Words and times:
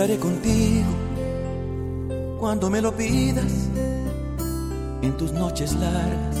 Estaré 0.00 0.18
contigo 0.18 0.88
cuando 2.38 2.70
me 2.70 2.80
lo 2.80 2.96
pidas 2.96 3.52
en 5.02 5.14
tus 5.18 5.30
noches 5.30 5.74
largas 5.74 6.36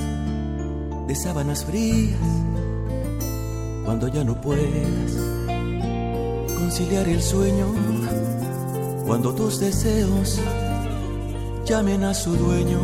de 1.06 1.14
sábanas 1.14 1.66
frías, 1.66 2.18
cuando 3.84 4.08
ya 4.08 4.24
no 4.24 4.40
puedas 4.40 5.12
conciliar 6.56 7.06
el 7.06 7.20
sueño, 7.20 7.66
cuando 9.06 9.34
tus 9.34 9.60
deseos 9.60 10.40
llamen 11.66 12.04
a 12.04 12.14
su 12.14 12.34
dueño. 12.36 12.80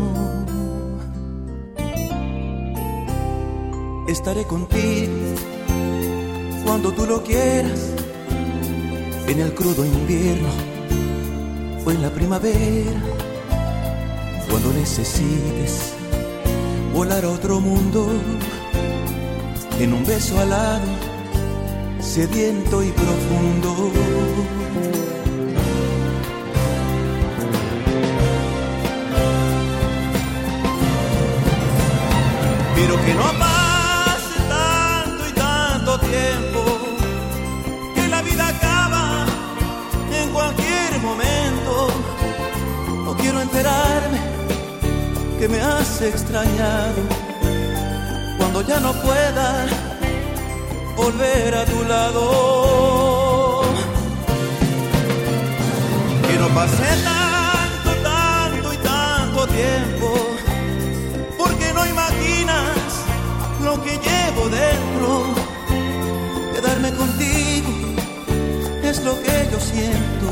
Estaré 4.09 4.45
contigo 4.45 5.15
cuando 6.67 6.93
tú 6.93 7.07
lo 7.07 7.23
quieras, 7.23 7.95
en 9.27 9.41
el 9.41 9.53
crudo 9.55 9.85
invierno 9.85 10.76
o 11.87 11.91
en 11.93 12.03
la 12.03 12.11
primavera, 12.11 13.01
cuando 14.51 14.73
necesites 14.73 15.93
volar 16.93 17.25
a 17.25 17.29
otro 17.31 17.61
mundo, 17.61 18.09
en 19.79 19.93
un 19.93 20.05
beso 20.05 20.39
alado, 20.41 20.83
sediento 22.01 22.83
y 22.83 22.91
profundo. 22.91 23.93
Pero 32.75 32.95
que 33.05 33.15
no 33.15 33.27
pase 33.39 34.37
tanto 34.49 35.29
y 35.29 35.33
tanto 35.33 36.01
tiempo, 36.01 36.46
que 45.39 45.49
me 45.49 45.61
has 45.61 46.01
extrañado 46.01 47.03
cuando 48.39 48.63
ya 48.63 48.81
no 48.81 48.93
pueda 48.95 49.67
volver 50.97 51.55
a 51.55 51.65
tu 51.65 51.85
lado. 51.85 53.63
Que 56.27 56.39
no 56.39 56.49
pase 56.49 56.85
tanto, 57.05 57.91
tanto 58.03 58.73
y 58.73 58.77
tanto 58.79 59.47
tiempo, 59.49 60.09
porque 61.37 61.73
no 61.75 61.87
imaginas 61.87 63.05
lo 63.63 63.83
que 63.83 63.99
llevo 63.99 64.49
dentro. 64.49 65.25
Quedarme 66.55 66.93
contigo 66.95 67.69
es 68.83 69.03
lo 69.03 69.21
que 69.23 69.49
yo 69.53 69.61
siento, 69.61 70.29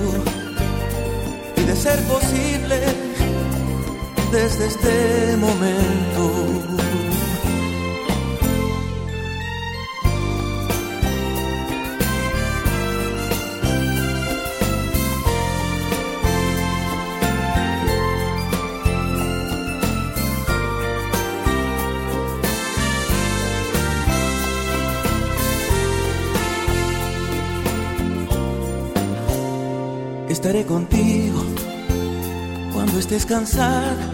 y 1.57 1.63
de 1.63 1.77
ser 1.77 2.01
posible 2.05 3.04
desde 4.35 4.67
este 4.67 5.37
momento. 5.37 6.25
Estaré 30.29 30.67
contigo 30.67 31.41
cuando 32.73 32.98
estés 32.98 33.25
cansada 33.25 34.14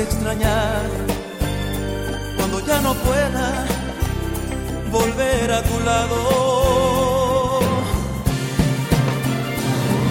extrañar 0.00 0.82
cuando 2.36 2.60
ya 2.66 2.80
no 2.80 2.94
pueda 2.94 3.66
volver 4.90 5.52
a 5.52 5.62
tu 5.62 5.80
lado. 5.80 7.60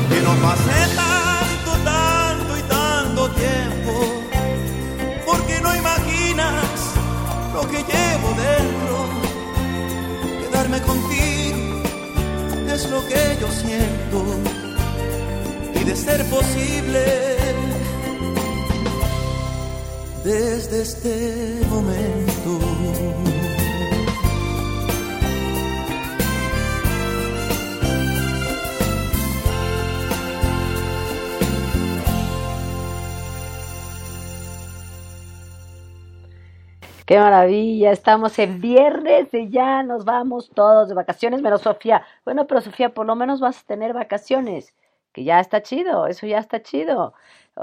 Que 0.09 0.21
no 0.21 0.33
pase 0.45 0.79
tanto, 0.95 1.71
tanto 1.83 2.57
y 2.57 2.63
tanto 2.63 3.29
tiempo, 3.31 3.93
porque 5.25 5.59
no 5.61 5.75
imaginas 5.75 6.63
lo 7.53 7.61
que 7.61 7.77
llevo 7.77 8.29
dentro. 8.47 8.95
Quedarme 10.41 10.81
contigo 10.81 11.81
es 12.71 12.89
lo 12.89 13.05
que 13.07 13.37
yo 13.41 13.51
siento, 13.51 14.23
y 15.73 15.83
de 15.83 15.95
ser 15.95 16.23
posible, 16.25 17.03
desde 20.31 20.81
este 20.81 21.65
momento. 21.69 22.59
Qué 37.05 37.19
maravilla, 37.19 37.91
estamos 37.91 38.39
en 38.39 38.61
viernes 38.61 39.33
y 39.33 39.49
ya 39.49 39.83
nos 39.83 40.05
vamos 40.05 40.49
todos 40.55 40.87
de 40.87 40.95
vacaciones, 40.95 41.41
menos 41.41 41.63
Sofía. 41.63 42.05
Bueno, 42.23 42.47
pero 42.47 42.61
Sofía, 42.61 42.93
por 42.93 43.05
lo 43.05 43.17
menos 43.17 43.41
vas 43.41 43.59
a 43.59 43.65
tener 43.65 43.91
vacaciones, 43.91 44.73
que 45.11 45.25
ya 45.25 45.41
está 45.41 45.61
chido, 45.61 46.07
eso 46.07 46.25
ya 46.25 46.39
está 46.39 46.61
chido. 46.61 47.13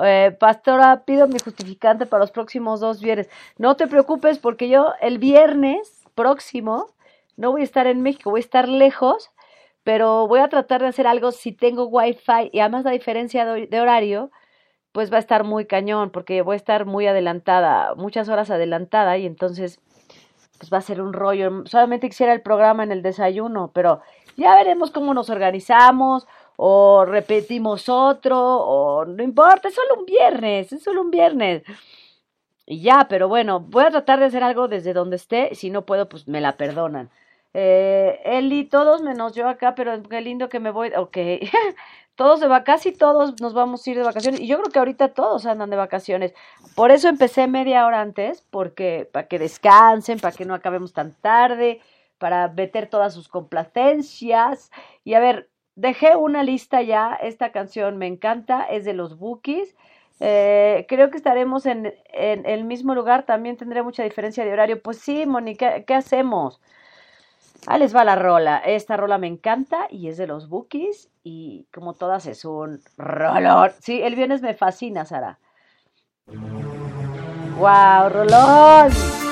Eh, 0.05 0.37
pastora, 0.39 1.03
pido 1.05 1.27
mi 1.27 1.39
justificante 1.39 2.07
para 2.07 2.21
los 2.21 2.31
próximos 2.31 2.81
dos 2.81 3.01
viernes. 3.01 3.29
No 3.57 3.77
te 3.77 3.87
preocupes 3.87 4.39
porque 4.39 4.69
yo 4.69 4.93
el 5.01 5.19
viernes 5.19 6.05
próximo 6.15 6.89
no 7.37 7.53
voy 7.53 7.63
a 7.63 7.65
estar 7.65 7.87
en 7.87 8.03
México, 8.03 8.31
voy 8.31 8.41
a 8.41 8.43
estar 8.43 8.69
lejos, 8.69 9.31
pero 9.85 10.27
voy 10.29 10.41
a 10.41 10.49
tratar 10.49 10.83
de 10.83 10.89
hacer 10.89 11.07
algo 11.07 11.33
si 11.33 11.53
tengo 11.53 11.87
wifi 11.87 12.51
y 12.53 12.61
además 12.61 12.85
la 12.85 12.91
diferencia 12.91 13.45
de, 13.47 13.81
horario 13.81 14.31
pues 14.93 15.13
va 15.13 15.17
a 15.19 15.21
estar 15.21 15.45
muy 15.45 15.67
cañón, 15.67 16.11
porque 16.11 16.43
voy 16.43 16.55
a 16.55 16.57
estar 16.57 16.87
muy 16.87 17.07
adelantada, 17.07 17.95
muchas 17.95 18.29
horas 18.29 18.51
adelantada, 18.51 19.17
y 19.19 19.27
entonces 19.27 19.81
pues 20.59 20.73
va 20.73 20.79
a 20.79 20.83
ser 20.83 21.01
un 21.01 21.13
rollo. 21.13 21.65
Solamente 21.67 22.09
quisiera 22.09 22.33
el 22.33 22.43
programa 22.43 22.83
en 22.83 22.93
el 22.93 23.03
desayuno, 23.03 23.71
pero 23.73 24.01
ya 24.37 24.57
veremos 24.57 24.91
cómo 24.91 25.15
nos 25.15 25.31
organizamos, 25.31 26.27
o 26.61 27.05
repetimos 27.05 27.89
otro, 27.89 28.37
o 28.37 29.05
no 29.05 29.23
importa, 29.23 29.69
es 29.69 29.75
solo 29.75 30.01
un 30.01 30.07
viernes, 30.07 30.73
es 30.73 30.83
solo 30.83 31.03
un 31.03 31.11
viernes. 31.13 31.63
Y 32.67 32.83
ya, 32.83 33.07
pero 33.09 33.29
bueno, 33.29 33.61
voy 33.61 33.85
a 33.85 33.91
tratar 33.91 34.19
de 34.19 34.27
hacer 34.27 34.43
algo 34.43 34.67
desde 34.67 34.93
donde 34.93 35.17
esté, 35.17 35.55
si 35.55 35.71
no 35.71 35.87
puedo, 35.87 36.09
pues 36.09 36.27
me 36.27 36.41
la 36.41 36.57
perdonan. 36.57 37.11
Eh, 37.55 38.21
Eli, 38.25 38.65
todos 38.65 39.03
menos 39.03 39.35
yo 39.35 39.49
acá, 39.49 39.77
pero 39.77 40.03
qué 40.03 40.21
lindo 40.21 40.49
que 40.49 40.59
me 40.59 40.71
voy, 40.73 40.93
ok, 40.97 41.17
todos 42.17 42.41
de 42.41 42.49
vacaciones, 42.49 42.83
casi 42.83 42.93
todos 42.93 43.41
nos 43.41 43.55
vamos 43.55 43.87
a 43.87 43.91
ir 43.91 43.97
de 43.97 44.03
vacaciones, 44.03 44.41
y 44.41 44.49
yo 44.49 44.59
creo 44.59 44.73
que 44.73 44.79
ahorita 44.81 45.15
todos 45.15 45.47
andan 45.47 45.71
de 45.71 45.77
vacaciones, 45.77 46.35
por 46.75 46.91
eso 46.91 47.09
empecé 47.09 47.47
media 47.47 47.87
hora 47.87 48.01
antes, 48.01 48.43
porque, 48.51 49.09
para 49.13 49.29
que 49.29 49.39
descansen, 49.39 50.19
para 50.19 50.35
que 50.35 50.45
no 50.45 50.55
acabemos 50.55 50.93
tan 50.93 51.15
tarde, 51.15 51.81
para 52.19 52.49
meter 52.49 52.91
todas 52.91 53.15
sus 53.15 53.29
complacencias, 53.29 54.73
y 55.05 55.15
a 55.15 55.21
ver, 55.21 55.49
dejé 55.79 56.17
una 56.17 56.43
lista 56.43 56.83
ya, 56.83 57.15
esta 57.15 57.53
canción 57.53 57.99
me 57.99 58.07
encanta, 58.07 58.65
es 58.65 58.85
de 58.85 58.95
los 58.95 59.17
Bookies, 59.17 59.77
eh, 60.21 60.87
creo 60.89 61.11
que 61.11 61.17
estaremos 61.17 61.65
en, 61.67 61.95
en, 62.13 62.45
el 62.47 62.65
mismo 62.65 62.95
lugar, 62.95 63.25
también 63.25 63.57
tendré 63.57 63.83
mucha 63.83 64.03
diferencia 64.03 64.45
de 64.45 64.53
horario, 64.53 64.83
pues 64.83 64.99
sí, 64.99 65.25
Mónica, 65.25 65.83
¿qué 65.85 65.95
hacemos? 65.95 66.61
Ahí 67.67 67.81
les 67.81 67.95
va 67.95 68.05
la 68.05 68.17
rola. 68.17 68.59
Esta 68.59 68.97
rola 68.97 69.19
me 69.19 69.27
encanta 69.27 69.87
y 69.91 70.09
es 70.09 70.17
de 70.17 70.27
los 70.27 70.49
Bookies 70.49 71.11
y 71.23 71.67
como 71.73 71.93
todas 71.93 72.27
es 72.27 72.45
un 72.45 72.81
rolón. 72.97 73.73
Sí, 73.81 74.01
el 74.03 74.15
viernes 74.15 74.43
me 74.43 74.55
fascina, 74.55 75.05
Sara. 75.05 75.39
¡Wow, 77.59 78.09
rolón! 78.11 79.28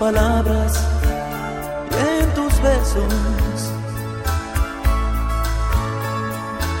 Palabras 0.00 0.72
y 1.90 2.22
en 2.22 2.34
tus 2.34 2.52
besos. 2.62 3.12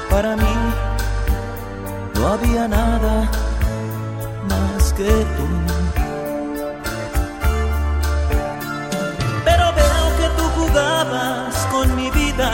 Para 0.08 0.36
mí 0.36 0.56
no 2.14 2.28
había 2.28 2.66
nada 2.66 3.30
más 4.48 4.92
que 4.94 5.12
tú. 5.36 5.46
Pero 9.44 9.64
veo 9.80 10.04
que 10.18 10.28
tú 10.38 10.44
jugabas 10.58 11.54
con 11.72 11.94
mi 11.94 12.10
vida 12.10 12.50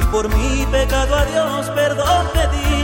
y 0.00 0.04
por 0.12 0.28
mi 0.28 0.64
pecado 0.70 1.16
a 1.16 1.24
Dios 1.24 1.70
perdón 1.70 2.24
pedí. 2.34 2.81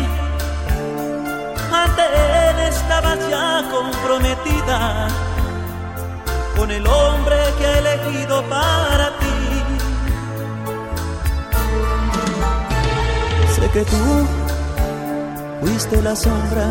Ante 1.85 2.03
Él 2.03 2.59
estabas 2.69 3.19
ya 3.31 3.65
comprometida 3.71 5.09
con 6.57 6.71
el 6.71 6.85
hombre 6.87 7.37
que 7.59 7.67
ha 7.67 7.79
elegido 7.79 8.43
para 8.49 9.07
ti. 9.21 9.39
Sé 13.55 13.71
que 13.71 13.85
tú 13.85 14.05
fuiste 15.61 16.03
la 16.03 16.17
sombra 16.17 16.67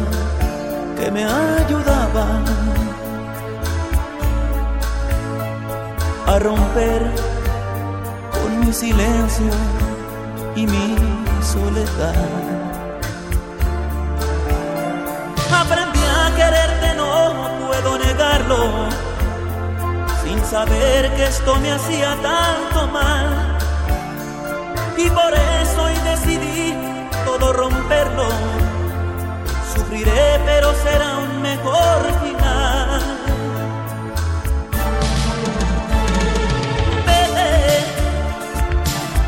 que 0.97 1.11
me 1.11 1.23
ayudaba 1.23 2.25
a 6.25 6.39
romper 6.39 7.01
con 8.31 8.59
mi 8.59 8.73
silencio 8.73 9.51
y 10.55 10.65
mi 10.65 10.95
soledad. 11.41 12.46
Sin 20.23 20.43
saber 20.45 21.13
que 21.15 21.25
esto 21.25 21.55
me 21.57 21.71
hacía 21.71 22.15
tanto 22.21 22.87
mal. 22.87 23.57
Y 24.97 25.09
por 25.09 25.33
eso 25.33 25.83
hoy 25.83 25.93
decidí 26.03 26.73
todo 27.25 27.53
romperlo 27.53 28.27
sufriré, 29.77 30.41
pero 30.45 30.73
será 30.83 31.17
un 31.17 31.41
mejor 31.41 31.99
final. 32.21 33.01
Vete, 37.05 37.49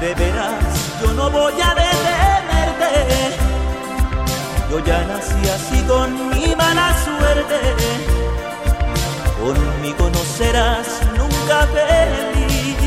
de 0.02 0.16
veras, 0.16 0.64
yo 1.02 1.14
no 1.14 1.30
voy 1.30 1.54
a 1.62 1.76
detenerte. 1.76 2.92
Yo 4.70 4.80
ya 4.80 5.00
nací 5.06 5.50
así 5.50 5.82
con 5.84 6.30
mi 6.30 6.56
mala 6.56 6.96
suerte. 7.06 8.29
Conmigo 9.40 10.10
no 10.12 10.20
serás 10.38 10.88
nunca 11.18 11.66
feliz. 11.68 12.78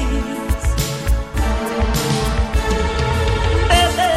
Vete, 3.68 4.12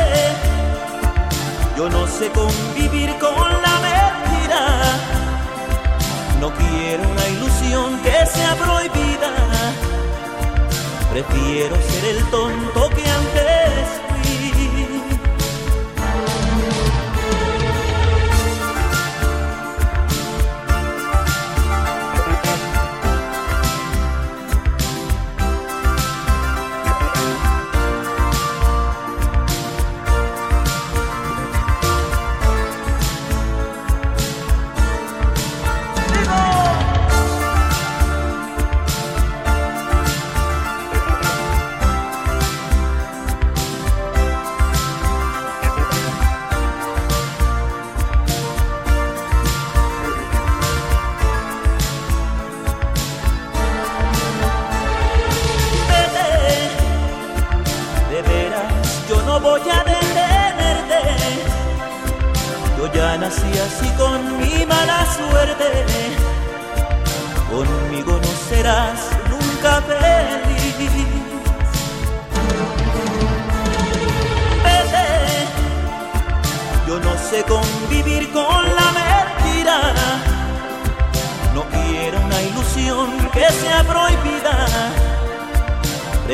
yo 1.77 1.89
no 1.89 2.05
sé 2.07 2.29
convivir 2.31 3.17
con 3.19 3.49
la 3.65 3.75
mentira. 3.87 4.61
No 6.41 6.51
quiero 6.51 7.03
una 7.09 7.27
ilusión 7.29 7.99
que 8.03 8.25
sea 8.25 8.55
prohibida. 8.55 9.31
Prefiero 11.11 11.75
ser 11.89 12.03
el 12.17 12.23
tonto 12.29 12.89
que 12.89 13.09
antes 13.09 13.34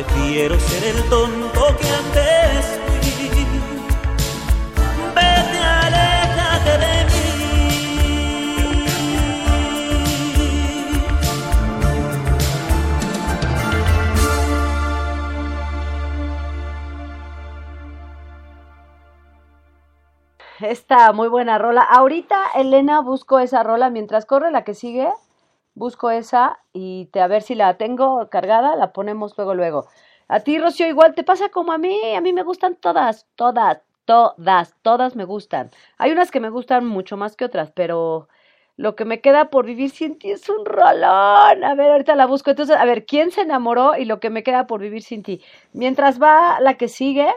Prefiero 0.03 0.59
ser 0.59 0.95
el 0.95 1.09
tonto 1.09 1.77
que 1.77 1.87
antes 1.87 2.79
fui. 3.01 3.11
Vete, 5.13 5.59
aléjate 5.59 6.77
de 6.79 7.05
mí. 7.05 7.21
Esta 20.61 21.11
muy 21.13 21.27
buena 21.27 21.59
rola. 21.59 21.83
Ahorita, 21.83 22.45
Elena, 22.55 23.01
busco 23.01 23.37
esa 23.37 23.61
rola. 23.61 23.91
Mientras 23.91 24.25
corre 24.25 24.49
la 24.49 24.63
que 24.63 24.73
sigue, 24.73 25.11
busco 25.81 26.11
esa 26.11 26.59
y 26.73 27.07
te, 27.07 27.21
a 27.21 27.27
ver 27.27 27.41
si 27.41 27.55
la 27.55 27.75
tengo 27.77 28.29
cargada, 28.29 28.75
la 28.75 28.93
ponemos 28.93 29.35
luego, 29.35 29.55
luego. 29.55 29.87
A 30.27 30.39
ti, 30.41 30.59
Rocío, 30.59 30.87
igual 30.87 31.15
te 31.15 31.23
pasa 31.23 31.49
como 31.49 31.71
a 31.73 31.79
mí. 31.79 32.15
A 32.15 32.21
mí 32.21 32.33
me 32.33 32.43
gustan 32.43 32.75
todas, 32.75 33.25
todas, 33.35 33.81
todas, 34.05 34.75
todas 34.83 35.15
me 35.15 35.25
gustan. 35.25 35.71
Hay 35.97 36.11
unas 36.11 36.29
que 36.29 36.39
me 36.39 36.51
gustan 36.51 36.85
mucho 36.85 37.17
más 37.17 37.35
que 37.35 37.45
otras, 37.45 37.71
pero 37.71 38.29
lo 38.77 38.95
que 38.95 39.05
me 39.05 39.21
queda 39.21 39.49
por 39.49 39.65
vivir 39.65 39.89
sin 39.89 40.19
ti 40.19 40.29
es 40.31 40.47
un 40.49 40.65
rolón. 40.65 41.63
A 41.63 41.75
ver, 41.75 41.91
ahorita 41.91 42.15
la 42.15 42.27
busco. 42.27 42.51
Entonces, 42.51 42.77
a 42.77 42.85
ver, 42.85 43.05
¿quién 43.07 43.31
se 43.31 43.41
enamoró 43.41 43.97
y 43.97 44.05
lo 44.05 44.19
que 44.19 44.29
me 44.29 44.43
queda 44.43 44.67
por 44.67 44.81
vivir 44.81 45.01
sin 45.01 45.23
ti? 45.23 45.41
Mientras 45.73 46.21
va 46.21 46.59
la 46.59 46.75
que 46.75 46.89
sigue, 46.89 47.27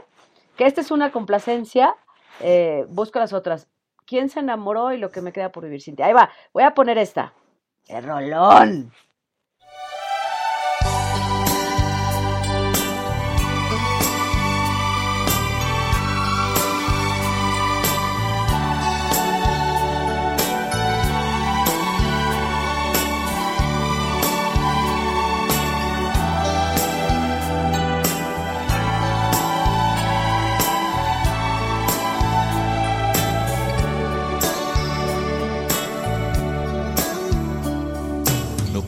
que 0.57 0.67
esta 0.67 0.83
es 0.83 0.91
una 0.91 1.11
complacencia, 1.13 1.97
eh, 2.41 2.85
busco 2.91 3.19
las 3.19 3.33
otras. 3.33 3.69
¿Quién 4.07 4.29
se 4.29 4.41
enamoró 4.41 4.93
y 4.93 4.99
lo 4.99 5.11
que 5.11 5.23
me 5.23 5.33
queda 5.33 5.51
por 5.51 5.65
vivir 5.65 5.81
sin 5.81 5.97
ti? 5.97 6.03
Ahí 6.03 6.13
va, 6.13 6.31
voy 6.53 6.65
a 6.65 6.75
poner 6.75 6.99
esta. 6.99 7.33
¡El 7.87 8.05
rolón! 8.05 8.93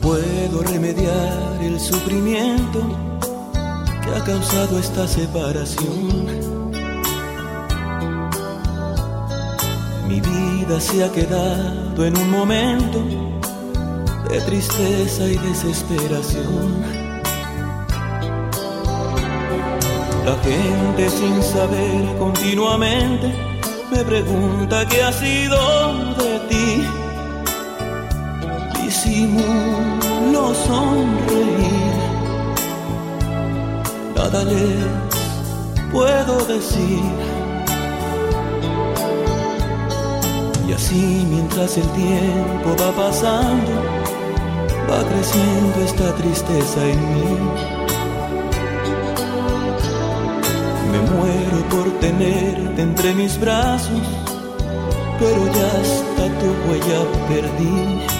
Puedo 0.07 0.63
remediar 0.63 1.59
el 1.61 1.77
sufrimiento 1.81 2.79
que 4.01 4.09
ha 4.15 4.23
causado 4.23 4.79
esta 4.79 5.05
separación. 5.05 6.25
Mi 10.07 10.21
vida 10.21 10.79
se 10.79 11.03
ha 11.03 11.11
quedado 11.11 12.05
en 12.05 12.17
un 12.17 12.31
momento 12.31 13.03
de 14.29 14.39
tristeza 14.49 15.27
y 15.27 15.35
desesperación. 15.49 16.85
La 20.25 20.37
gente 20.41 21.09
sin 21.09 21.43
saber 21.43 22.17
continuamente 22.17 23.27
me 23.91 24.05
pregunta 24.05 24.87
qué 24.87 25.03
ha 25.03 25.11
sido 25.11 26.13
de 26.15 26.39
ti. 26.47 27.06
Disimulo 28.97 30.55
sonreír. 30.65 31.97
Nada 34.15 34.43
les 34.43 35.91
puedo 35.91 36.45
decir. 36.45 37.03
Y 40.67 40.73
así 40.73 41.27
mientras 41.29 41.77
el 41.77 41.87
tiempo 41.91 42.69
va 42.81 42.91
pasando, 43.03 43.71
va 44.89 44.99
creciendo 45.09 45.77
esta 45.85 46.15
tristeza 46.15 46.83
en 46.83 46.99
mí. 47.13 47.37
Me 50.91 50.99
muero 51.11 51.57
por 51.69 51.99
tenerte 51.99 52.81
entre 52.81 53.13
mis 53.13 53.39
brazos, 53.39 54.07
pero 55.19 55.45
ya 55.45 55.67
hasta 55.81 56.23
tu 56.39 56.47
huella 56.65 56.99
perdí. 57.29 58.16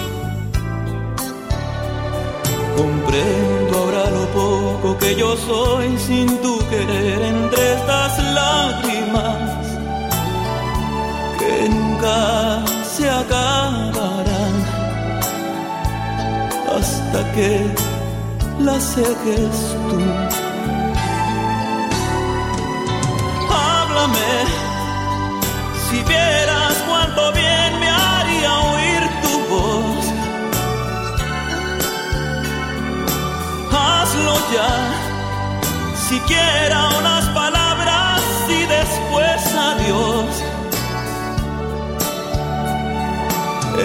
Comprendo 2.78 3.76
ahora 3.76 4.08
lo 4.08 4.24
poco 4.28 4.96
que 4.98 5.16
yo 5.16 5.36
soy 5.36 5.98
sin 5.98 6.28
tu 6.38 6.60
querer 6.70 7.20
entre 7.22 7.72
estas 7.74 8.12
lágrimas 8.38 9.66
que 11.40 11.68
nunca 11.68 12.62
se 12.84 13.10
acabarán 13.10 14.54
hasta 16.76 17.32
que 17.32 17.66
las 18.60 18.82
seques 18.94 19.56
tú. 19.90 20.00
Háblame 23.50 24.30
si 25.90 25.96
vieras 26.04 26.74
cuánto 26.86 27.32
bien 27.32 27.47
Hazlo 34.18 34.34
ya, 34.52 34.74
siquiera 36.08 36.88
unas 36.98 37.24
palabras 37.26 38.20
y 38.48 38.66
después 38.66 39.54
adiós. 39.54 40.26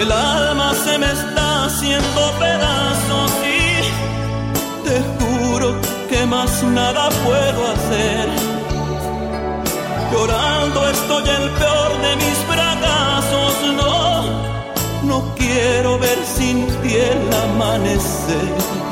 El 0.00 0.10
alma 0.10 0.74
se 0.74 0.98
me 0.98 1.06
está 1.06 1.66
haciendo 1.66 2.20
pedazos 2.40 3.30
y 3.46 4.88
te 4.88 4.96
juro 5.18 5.76
que 6.08 6.26
más 6.26 6.62
nada 6.64 7.10
puedo 7.24 7.72
hacer. 7.72 8.28
Llorando 10.10 10.88
estoy 10.88 11.28
el 11.28 11.50
peor 11.50 11.92
de 12.02 12.16
mis 12.16 12.38
fracasos, 12.50 13.54
no, 13.76 14.22
no 15.04 15.34
quiero 15.36 15.98
ver 16.00 16.18
sin 16.24 16.66
ti 16.82 16.96
el 16.96 17.32
amanecer. 17.44 18.83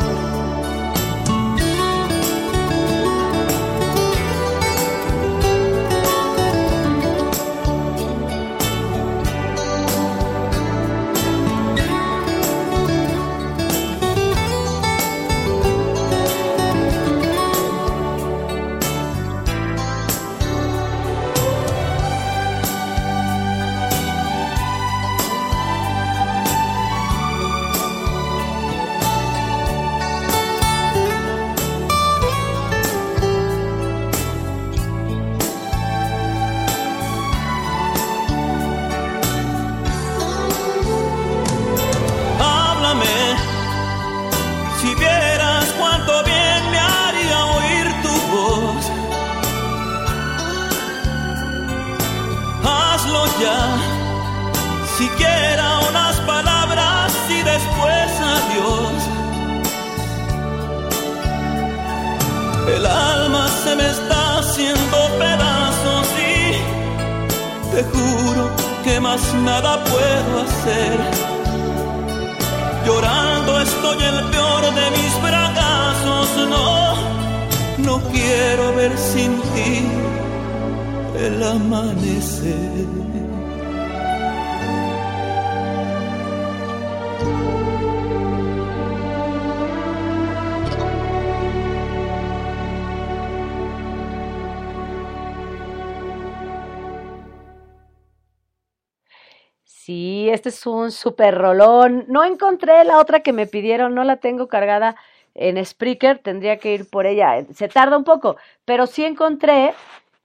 Este 100.42 100.48
es 100.48 100.66
un 100.66 100.90
super 100.90 101.38
rolón. 101.38 102.04
No 102.08 102.24
encontré 102.24 102.82
la 102.82 102.98
otra 102.98 103.20
que 103.20 103.32
me 103.32 103.46
pidieron, 103.46 103.94
no 103.94 104.02
la 104.02 104.16
tengo 104.16 104.48
cargada 104.48 104.96
en 105.36 105.64
Spreaker, 105.64 106.18
tendría 106.18 106.56
que 106.56 106.74
ir 106.74 106.90
por 106.90 107.06
ella. 107.06 107.44
Se 107.54 107.68
tarda 107.68 107.96
un 107.96 108.02
poco, 108.02 108.36
pero 108.64 108.88
sí 108.88 109.04
encontré 109.04 109.72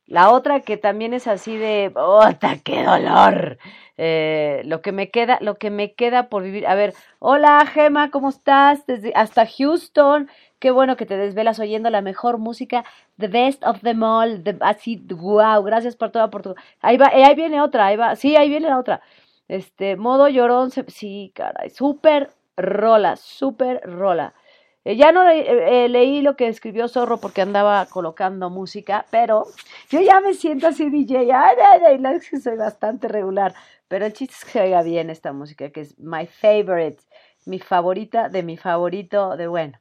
la 0.07 0.31
otra 0.31 0.61
que 0.61 0.75
también 0.77 1.13
es 1.13 1.27
así 1.27 1.55
de, 1.55 1.91
¡Ota, 1.95 2.57
qué 2.63 2.83
dolor! 2.83 3.59
Eh, 3.99 4.63
lo 4.65 4.81
que 4.81 4.91
me 4.91 5.11
queda, 5.11 5.37
lo 5.39 5.59
que 5.59 5.69
me 5.69 5.93
queda 5.93 6.29
por 6.29 6.41
vivir. 6.41 6.65
A 6.65 6.73
ver, 6.73 6.95
hola 7.19 7.63
Gema, 7.67 8.09
¿cómo 8.09 8.29
estás? 8.29 8.87
Desde 8.87 9.11
hasta 9.15 9.45
Houston. 9.45 10.29
Qué 10.59 10.71
bueno 10.71 10.97
que 10.97 11.05
te 11.05 11.17
desvelas 11.17 11.59
oyendo 11.59 11.91
la 11.91 12.01
mejor 12.01 12.39
música, 12.39 12.83
the 13.19 13.27
best 13.27 13.63
of 13.63 13.81
them 13.81 14.01
all, 14.01 14.43
así, 14.61 14.97
wow, 15.09 15.61
gracias 15.61 15.95
por 15.95 16.09
toda 16.09 16.31
por 16.31 16.41
tu. 16.41 16.55
Ahí 16.81 16.97
va, 16.97 17.07
eh, 17.07 17.23
ahí 17.23 17.35
viene 17.35 17.61
otra, 17.61 17.85
ahí 17.85 17.97
va, 17.97 18.15
sí, 18.15 18.35
ahí 18.35 18.49
viene 18.49 18.67
la 18.69 18.79
otra. 18.79 19.01
Este, 19.47 19.95
modo 19.95 20.27
llorón, 20.29 20.71
se- 20.71 20.89
sí, 20.89 21.31
caray, 21.35 21.69
súper 21.69 22.31
rola, 22.57 23.15
súper 23.15 23.81
rola. 23.83 24.33
Eh, 24.83 24.95
ya 24.97 25.11
no 25.11 25.27
eh, 25.29 25.85
eh, 25.85 25.89
leí 25.89 26.21
lo 26.21 26.35
que 26.35 26.47
escribió 26.47 26.87
Zorro 26.87 27.17
porque 27.17 27.41
andaba 27.41 27.85
colocando 27.87 28.49
música, 28.49 29.05
pero 29.11 29.45
yo 29.89 30.01
ya 30.01 30.19
me 30.21 30.33
siento 30.33 30.67
así 30.67 30.89
DJ, 30.89 31.19
ay, 31.19 31.57
ay, 31.61 31.81
ay, 31.87 31.97
la 31.99 32.19
soy 32.21 32.55
bastante 32.57 33.07
regular, 33.07 33.53
pero 33.87 34.05
el 34.05 34.13
chiste 34.13 34.35
es 34.37 34.45
que 34.45 34.61
oiga 34.61 34.81
bien 34.83 35.09
esta 35.09 35.33
música, 35.33 35.69
que 35.71 35.81
es 35.81 35.97
my 35.99 36.25
favorite, 36.27 37.03
mi 37.45 37.59
favorita 37.59 38.29
de 38.29 38.43
mi 38.43 38.57
favorito 38.57 39.35
de 39.37 39.47
bueno. 39.47 39.79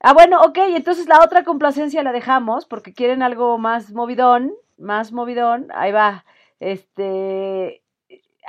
Ah, 0.00 0.12
bueno, 0.12 0.42
ok, 0.42 0.58
entonces 0.76 1.06
la 1.08 1.22
otra 1.24 1.44
complacencia 1.44 2.02
la 2.02 2.12
dejamos 2.12 2.66
porque 2.66 2.92
quieren 2.92 3.22
algo 3.22 3.56
más 3.58 3.92
movidón, 3.92 4.52
más 4.76 5.12
movidón, 5.12 5.68
ahí 5.74 5.92
va, 5.92 6.24
este, 6.60 7.82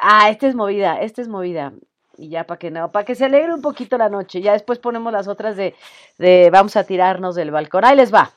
ah, 0.02 0.30
esta 0.30 0.48
es 0.48 0.56
movida, 0.56 1.00
esta 1.02 1.22
es 1.22 1.28
movida, 1.28 1.74
y 2.18 2.30
ya 2.30 2.46
para 2.46 2.60
que 2.60 2.72
no, 2.72 2.92
para 2.92 3.06
que 3.06 3.16
se 3.16 3.26
alegre 3.26 3.54
un 3.54 3.62
poquito 3.62 3.98
la 3.98 4.10
noche, 4.10 4.42
ya 4.42 4.54
después 4.54 4.80
ponemos 4.80 5.12
las 5.12 5.28
otras 5.28 5.56
de, 5.56 5.76
de 6.18 6.50
vamos 6.52 6.76
a 6.76 6.84
tirarnos 6.84 7.36
del 7.36 7.52
balcón, 7.52 7.86
ahí 7.86 7.96
les 7.96 8.14
va. 8.14 8.32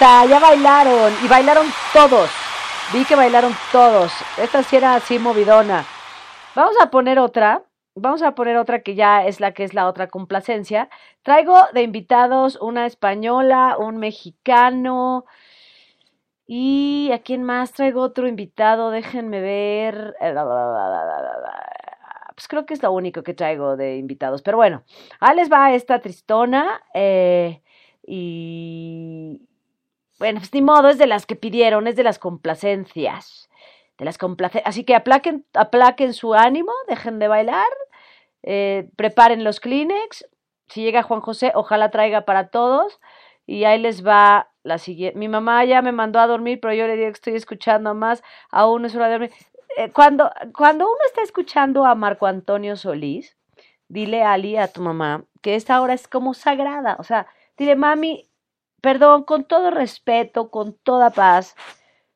Ya 0.00 0.38
bailaron 0.40 1.12
y 1.22 1.28
bailaron 1.28 1.66
todos. 1.92 2.30
Vi 2.92 3.04
que 3.04 3.14
bailaron 3.14 3.54
todos. 3.70 4.10
Esta 4.38 4.62
sí 4.62 4.76
era 4.76 4.94
así 4.94 5.18
movidona. 5.18 5.84
Vamos 6.54 6.74
a 6.80 6.90
poner 6.90 7.18
otra. 7.18 7.62
Vamos 7.94 8.22
a 8.22 8.34
poner 8.34 8.56
otra 8.56 8.82
que 8.82 8.94
ya 8.94 9.26
es 9.26 9.40
la 9.40 9.52
que 9.52 9.64
es 9.64 9.74
la 9.74 9.86
otra 9.86 10.08
complacencia. 10.08 10.88
Traigo 11.22 11.54
de 11.74 11.82
invitados 11.82 12.56
una 12.62 12.86
española, 12.86 13.76
un 13.78 13.98
mexicano 13.98 15.26
y 16.46 17.10
a 17.12 17.18
quién 17.18 17.42
más 17.42 17.72
traigo 17.72 18.00
otro 18.00 18.26
invitado. 18.26 18.90
Déjenme 18.90 19.40
ver. 19.40 20.16
Pues 22.34 22.48
creo 22.48 22.64
que 22.64 22.72
es 22.72 22.82
lo 22.82 22.90
único 22.92 23.22
que 23.22 23.34
traigo 23.34 23.76
de 23.76 23.96
invitados. 23.96 24.40
Pero 24.40 24.56
bueno, 24.56 24.82
ahí 25.20 25.36
les 25.36 25.52
va 25.52 25.74
esta 25.74 26.00
tristona. 26.00 26.80
eh, 26.94 27.60
y 28.02 29.49
bueno, 30.20 30.38
pues 30.38 30.52
ni 30.52 30.60
modo, 30.60 30.90
es 30.90 30.98
de 30.98 31.06
las 31.06 31.24
que 31.24 31.34
pidieron, 31.34 31.86
es 31.86 31.96
de 31.96 32.02
las 32.04 32.18
complacencias. 32.18 33.48
De 33.96 34.04
las 34.04 34.18
complace 34.18 34.62
Así 34.66 34.84
que 34.84 34.94
aplaquen, 34.94 35.46
aplaquen 35.54 36.12
su 36.12 36.34
ánimo, 36.34 36.72
dejen 36.88 37.18
de 37.18 37.26
bailar, 37.26 37.66
eh, 38.42 38.90
preparen 38.96 39.44
los 39.44 39.60
Kleenex. 39.60 40.26
Si 40.68 40.82
llega 40.82 41.02
Juan 41.02 41.22
José, 41.22 41.52
ojalá 41.54 41.90
traiga 41.90 42.26
para 42.26 42.48
todos. 42.48 43.00
Y 43.46 43.64
ahí 43.64 43.80
les 43.80 44.06
va 44.06 44.50
la 44.62 44.76
siguiente. 44.76 45.18
Mi 45.18 45.28
mamá 45.28 45.64
ya 45.64 45.80
me 45.80 45.90
mandó 45.90 46.20
a 46.20 46.26
dormir, 46.26 46.60
pero 46.60 46.74
yo 46.74 46.86
le 46.86 46.96
digo 46.96 47.08
que 47.08 47.12
estoy 47.12 47.34
escuchando 47.34 47.94
más. 47.94 48.22
Aún 48.50 48.82
no 48.82 48.88
es 48.88 48.94
hora 48.94 49.06
de 49.06 49.12
dormir. 49.12 49.30
Eh, 49.78 49.90
cuando, 49.90 50.30
cuando 50.54 50.84
uno 50.84 50.98
está 51.06 51.22
escuchando 51.22 51.86
a 51.86 51.94
Marco 51.94 52.26
Antonio 52.26 52.76
Solís, 52.76 53.38
dile 53.88 54.22
Ali 54.22 54.58
a 54.58 54.68
tu 54.68 54.82
mamá 54.82 55.24
que 55.40 55.54
esta 55.54 55.80
hora 55.80 55.94
es 55.94 56.08
como 56.08 56.34
sagrada. 56.34 56.96
O 56.98 57.04
sea, 57.04 57.26
dile, 57.56 57.76
mami, 57.76 58.29
perdón, 58.80 59.24
con 59.24 59.44
todo 59.44 59.70
respeto, 59.70 60.50
con 60.50 60.74
toda 60.74 61.10
paz, 61.10 61.54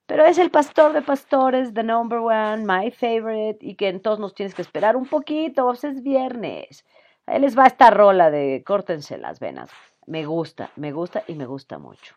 pero 0.06 0.24
es 0.26 0.38
el 0.38 0.50
pastor 0.50 0.92
de 0.92 1.02
pastores, 1.02 1.72
the 1.72 1.82
number 1.82 2.18
one, 2.18 2.64
my 2.66 2.90
favorite, 2.90 3.58
y 3.60 3.74
que 3.74 3.88
entonces 3.88 4.20
nos 4.20 4.34
tienes 4.34 4.54
que 4.54 4.62
esperar 4.62 4.96
un 4.96 5.06
poquito, 5.06 5.64
pues 5.64 5.84
es 5.84 6.02
viernes. 6.02 6.84
Ahí 7.26 7.40
les 7.40 7.58
va 7.58 7.66
esta 7.66 7.90
rola 7.90 8.30
de 8.30 8.62
córtense 8.66 9.16
las 9.16 9.40
venas. 9.40 9.70
Me 10.06 10.26
gusta, 10.26 10.70
me 10.76 10.92
gusta 10.92 11.24
y 11.26 11.34
me 11.34 11.46
gusta 11.46 11.78
mucho. 11.78 12.14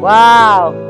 ¡Wow! 0.00 0.87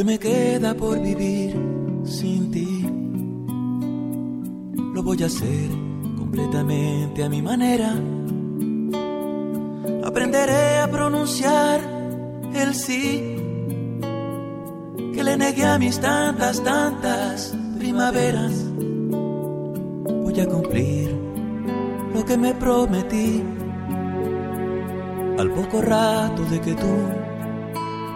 Que 0.00 0.04
me 0.04 0.18
queda 0.18 0.72
por 0.72 0.98
vivir 0.98 1.54
sin 2.04 2.50
ti, 2.50 2.86
lo 4.94 5.02
voy 5.02 5.22
a 5.22 5.26
hacer 5.26 5.68
completamente 6.16 7.22
a 7.22 7.28
mi 7.28 7.42
manera. 7.42 7.92
Aprenderé 10.02 10.78
a 10.78 10.90
pronunciar 10.90 11.80
el 12.54 12.74
sí 12.74 13.36
que 15.12 15.22
le 15.22 15.36
negué 15.36 15.66
a 15.66 15.78
mis 15.78 16.00
tantas, 16.00 16.64
tantas 16.64 17.54
primaveras. 17.78 18.54
Voy 20.24 20.40
a 20.40 20.46
cumplir 20.46 21.14
lo 22.14 22.24
que 22.24 22.38
me 22.38 22.54
prometí 22.54 23.42
al 25.36 25.50
poco 25.50 25.82
rato 25.82 26.42
de 26.44 26.58
que 26.58 26.74
tú 26.74 26.96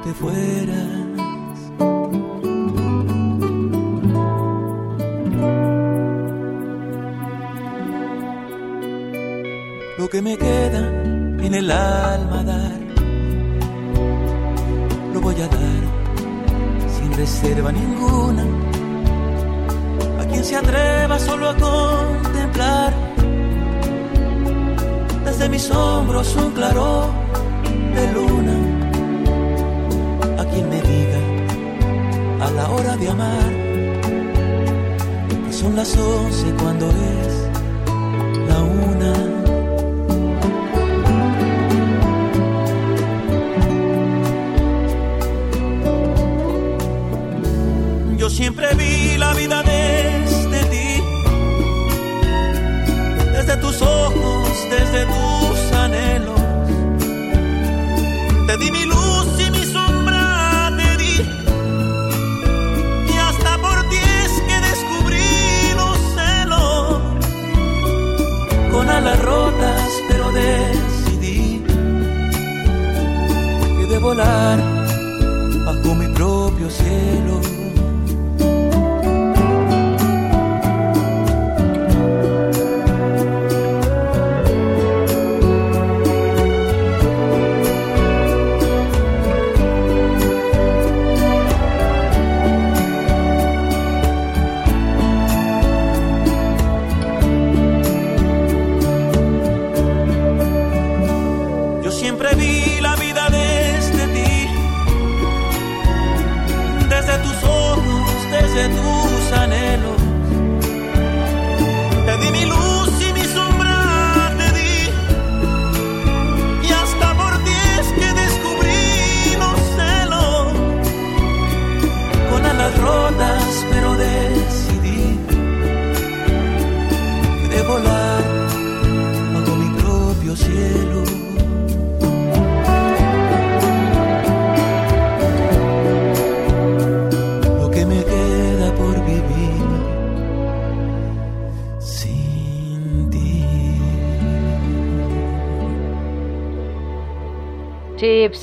te 0.02 0.14
fueras. 0.14 1.03
Que 10.14 10.22
me 10.22 10.38
queda 10.38 10.78
en 11.46 11.54
el 11.54 11.68
alma 11.72 12.44
dar, 12.44 12.78
lo 15.12 15.20
voy 15.20 15.34
a 15.40 15.48
dar 15.48 15.82
sin 16.96 17.12
reserva 17.14 17.72
ninguna. 17.72 18.44
A 20.20 20.24
quien 20.28 20.44
se 20.44 20.54
atreva 20.54 21.18
solo 21.18 21.48
a 21.48 21.56
contemplar 21.56 22.92
desde 25.24 25.48
mis 25.48 25.68
hombros 25.72 26.36
un 26.36 26.52
claro 26.52 27.10
de 27.96 28.12
luna. 28.12 28.56
A 30.38 30.44
quien 30.44 30.68
me 30.68 30.80
diga 30.80 31.20
a 32.46 32.50
la 32.52 32.70
hora 32.70 32.96
de 32.96 33.08
amar 33.08 33.50
que 35.44 35.52
son 35.52 35.74
las 35.74 35.96
once 35.96 36.46
cuando 36.60 36.86
es 36.88 37.43
siempre 48.44 48.74
vi 48.74 49.16
la 49.16 49.32
vida 49.32 49.62
desde 49.62 50.60
ti, 50.72 51.02
desde 53.32 53.56
tus 53.56 53.80
ojos, 53.80 54.48
desde 54.68 55.06
tus 55.06 55.72
anhelos. 55.72 56.40
Te 58.46 58.54
di 58.58 58.70
mi 58.70 58.84
luz 58.84 59.28
y 59.46 59.50
mi 59.50 59.64
sombra 59.64 60.70
te 60.76 60.90
di. 61.02 61.16
Y 63.14 63.16
hasta 63.26 63.56
por 63.64 63.78
ti 63.88 64.00
es 64.24 64.32
que 64.48 64.56
descubrí 64.68 65.30
los 65.80 65.96
celos. 66.16 67.00
Con 68.72 68.90
alas 68.90 69.18
rotas, 69.22 69.88
pero 70.08 70.30
decidí 70.32 71.62
que 73.78 73.86
de 73.86 73.98
volar 74.00 74.58
bajo 75.64 75.94
mi 75.94 76.08
propio 76.08 76.68
cielo. 76.68 77.53
Ojos, 108.54 108.62
desde 108.62 109.03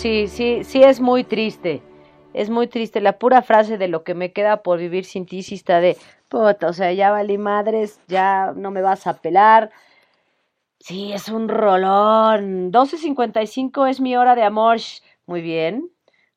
Sí, 0.01 0.27
sí, 0.27 0.63
sí, 0.63 0.81
es 0.81 0.99
muy 0.99 1.23
triste. 1.23 1.83
Es 2.33 2.49
muy 2.49 2.65
triste. 2.65 3.01
La 3.01 3.19
pura 3.19 3.43
frase 3.43 3.77
de 3.77 3.87
lo 3.87 4.03
que 4.03 4.15
me 4.15 4.33
queda 4.33 4.63
por 4.63 4.79
vivir 4.79 5.05
sin 5.05 5.27
ti 5.27 5.43
sí 5.43 5.53
está 5.53 5.79
de 5.79 5.95
puta, 6.27 6.69
o 6.69 6.73
sea, 6.73 6.91
ya 6.91 7.11
valí 7.11 7.37
madres, 7.37 7.99
ya 8.07 8.51
no 8.55 8.71
me 8.71 8.81
vas 8.81 9.05
a 9.05 9.21
pelar. 9.21 9.69
Sí, 10.79 11.13
es 11.13 11.29
un 11.29 11.47
rolón. 11.49 12.71
12.55 12.71 13.85
es 13.87 13.99
mi 14.01 14.17
hora 14.17 14.33
de 14.33 14.41
amor. 14.43 14.77
Muy 15.27 15.41
bien, 15.41 15.91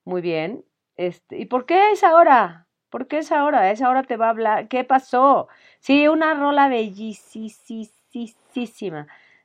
muy 0.04 0.20
bien. 0.20 0.62
Este, 0.96 1.38
¿y 1.38 1.46
por 1.46 1.64
qué 1.64 1.92
es 1.92 2.04
ahora? 2.04 2.66
¿Por 2.90 3.06
qué 3.08 3.18
es 3.18 3.32
ahora? 3.32 3.70
Esa 3.70 3.88
hora 3.88 4.02
te 4.02 4.18
va 4.18 4.26
a 4.26 4.30
hablar. 4.30 4.68
¿Qué 4.68 4.84
pasó? 4.84 5.48
Sí, 5.80 6.06
una 6.06 6.34
rola 6.34 6.68
bellísima. 6.68 7.86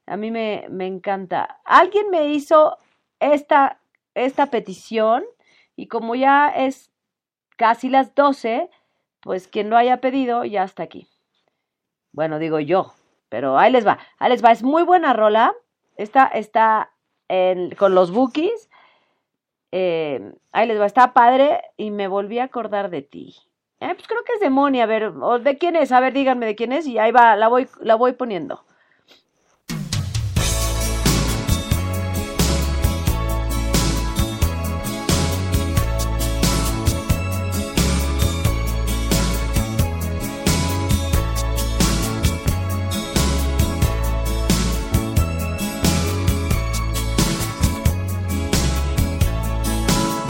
A 0.08 0.18
mí 0.18 0.30
me, 0.32 0.66
me 0.70 0.88
encanta. 0.88 1.62
Alguien 1.64 2.10
me 2.10 2.28
hizo 2.28 2.78
esta, 3.20 3.79
esta 4.26 4.48
petición 4.48 5.24
y 5.76 5.88
como 5.88 6.16
ya 6.16 6.50
es 6.50 6.92
casi 7.58 7.90
las 7.90 8.16
12, 8.16 8.70
pues 9.22 9.48
quien 9.48 9.70
lo 9.70 9.78
haya 9.78 10.02
pedido 10.02 10.46
ya 10.46 10.64
está 10.64 10.84
aquí. 10.84 11.08
Bueno, 12.12 12.40
digo 12.40 12.60
yo, 12.60 12.94
pero 13.30 13.58
ahí 13.58 13.72
les 13.72 13.86
va, 13.86 14.00
ahí 14.18 14.30
les 14.30 14.44
va. 14.44 14.52
Es 14.52 14.64
muy 14.64 14.84
buena 14.84 15.14
rola. 15.14 15.54
Esta 15.96 16.26
está 16.28 16.92
con 17.78 17.94
los 17.94 18.12
bookies. 18.12 18.70
Eh, 19.72 20.34
ahí 20.52 20.68
les 20.68 20.80
va, 20.80 20.86
está 20.86 21.14
padre 21.14 21.62
y 21.78 21.92
me 21.92 22.08
volví 22.08 22.40
a 22.40 22.46
acordar 22.46 22.90
de 22.90 23.04
ti. 23.04 23.36
Eh, 23.80 23.94
pues 23.94 24.08
creo 24.08 24.24
que 24.24 24.34
es 24.34 24.40
de 24.40 24.50
Moni, 24.50 24.82
a 24.82 24.86
ver, 24.86 25.06
o 25.06 25.40
de 25.40 25.58
quién 25.58 25.76
es, 25.76 25.92
a 25.92 26.00
ver, 26.00 26.12
díganme 26.12 26.46
de 26.46 26.56
quién 26.56 26.74
es 26.74 26.86
y 26.88 26.98
ahí 26.98 27.12
va, 27.12 27.36
la 27.36 27.48
voy, 27.48 27.68
la 27.82 27.96
voy 27.96 28.14
poniendo. 28.14 28.66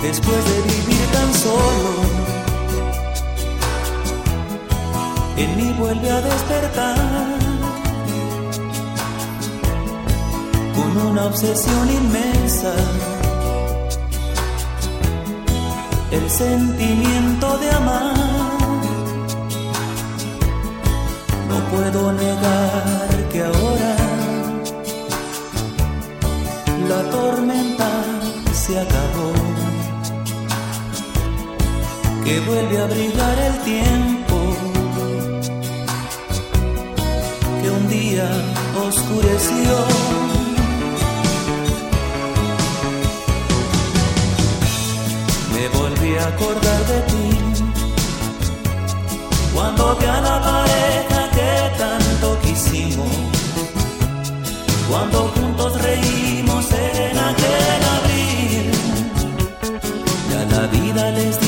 Después 0.09 0.43
de 0.43 0.61
vivir 0.63 1.05
tan 1.13 1.33
solo, 1.35 1.91
en 5.37 5.55
mí 5.55 5.71
vuelve 5.77 6.09
a 6.09 6.21
despertar 6.21 6.97
con 10.75 10.97
una 11.09 11.25
obsesión 11.27 11.91
inmensa. 11.91 12.73
El 16.09 16.27
sentimiento 16.27 17.57
de 17.59 17.71
amar. 17.71 18.15
No 21.49 21.57
puedo 21.71 22.13
negar 22.13 23.29
que 23.31 23.43
ahora 23.43 23.95
la 26.89 27.11
tormenta 27.11 27.89
se 28.53 28.79
acabó 28.79 29.58
que 32.29 32.39
vuelve 32.41 32.77
a 32.77 32.85
brillar 32.85 33.39
el 33.39 33.55
tiempo 33.71 34.35
que 37.59 37.69
un 37.71 37.89
día 37.89 38.29
oscureció. 38.87 39.73
Me 45.55 45.63
volví 45.79 46.11
a 46.17 46.27
acordar 46.27 46.81
de 46.91 46.99
ti 47.11 47.29
cuando 49.55 49.95
vi 49.95 50.05
a 50.05 50.21
la 50.21 50.37
pareja 50.49 51.21
que 51.37 51.51
tanto 51.83 52.27
quisimos, 52.43 53.13
cuando 54.87 55.17
juntos 55.35 55.81
reímos 55.81 56.65
en 56.73 57.17
aquel 57.31 57.81
abril. 57.97 58.71
Y 60.29 60.33
a 60.41 60.45
la 60.53 60.67
vida 60.67 61.11
les 61.11 61.38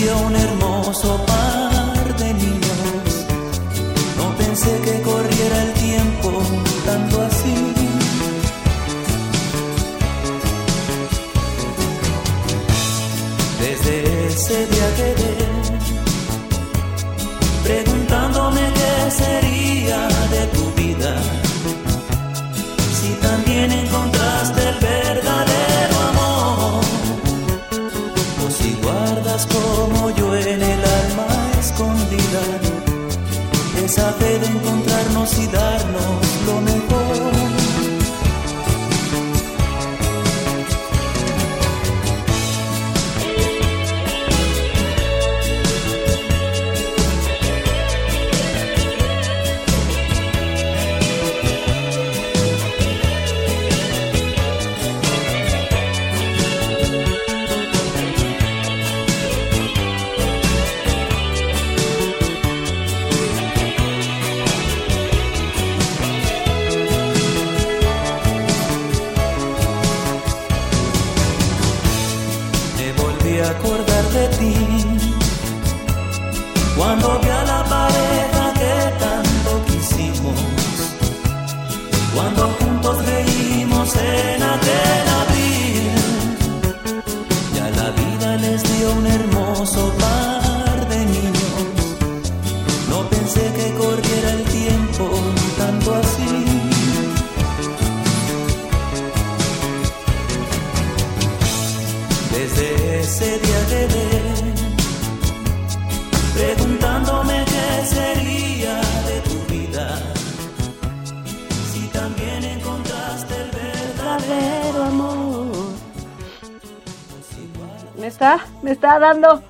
dando 119.02 119.44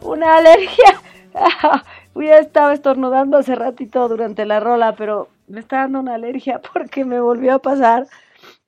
una 0.00 0.36
alergia. 0.36 1.00
Ya 2.14 2.38
estaba 2.38 2.74
estornudando 2.74 3.38
hace 3.38 3.54
ratito 3.54 4.06
durante 4.06 4.44
la 4.44 4.60
rola, 4.60 4.94
pero 4.96 5.28
me 5.48 5.60
está 5.60 5.78
dando 5.78 6.00
una 6.00 6.14
alergia 6.14 6.60
porque 6.72 7.04
me 7.04 7.20
volvió 7.20 7.54
a 7.54 7.58
pasar. 7.58 8.06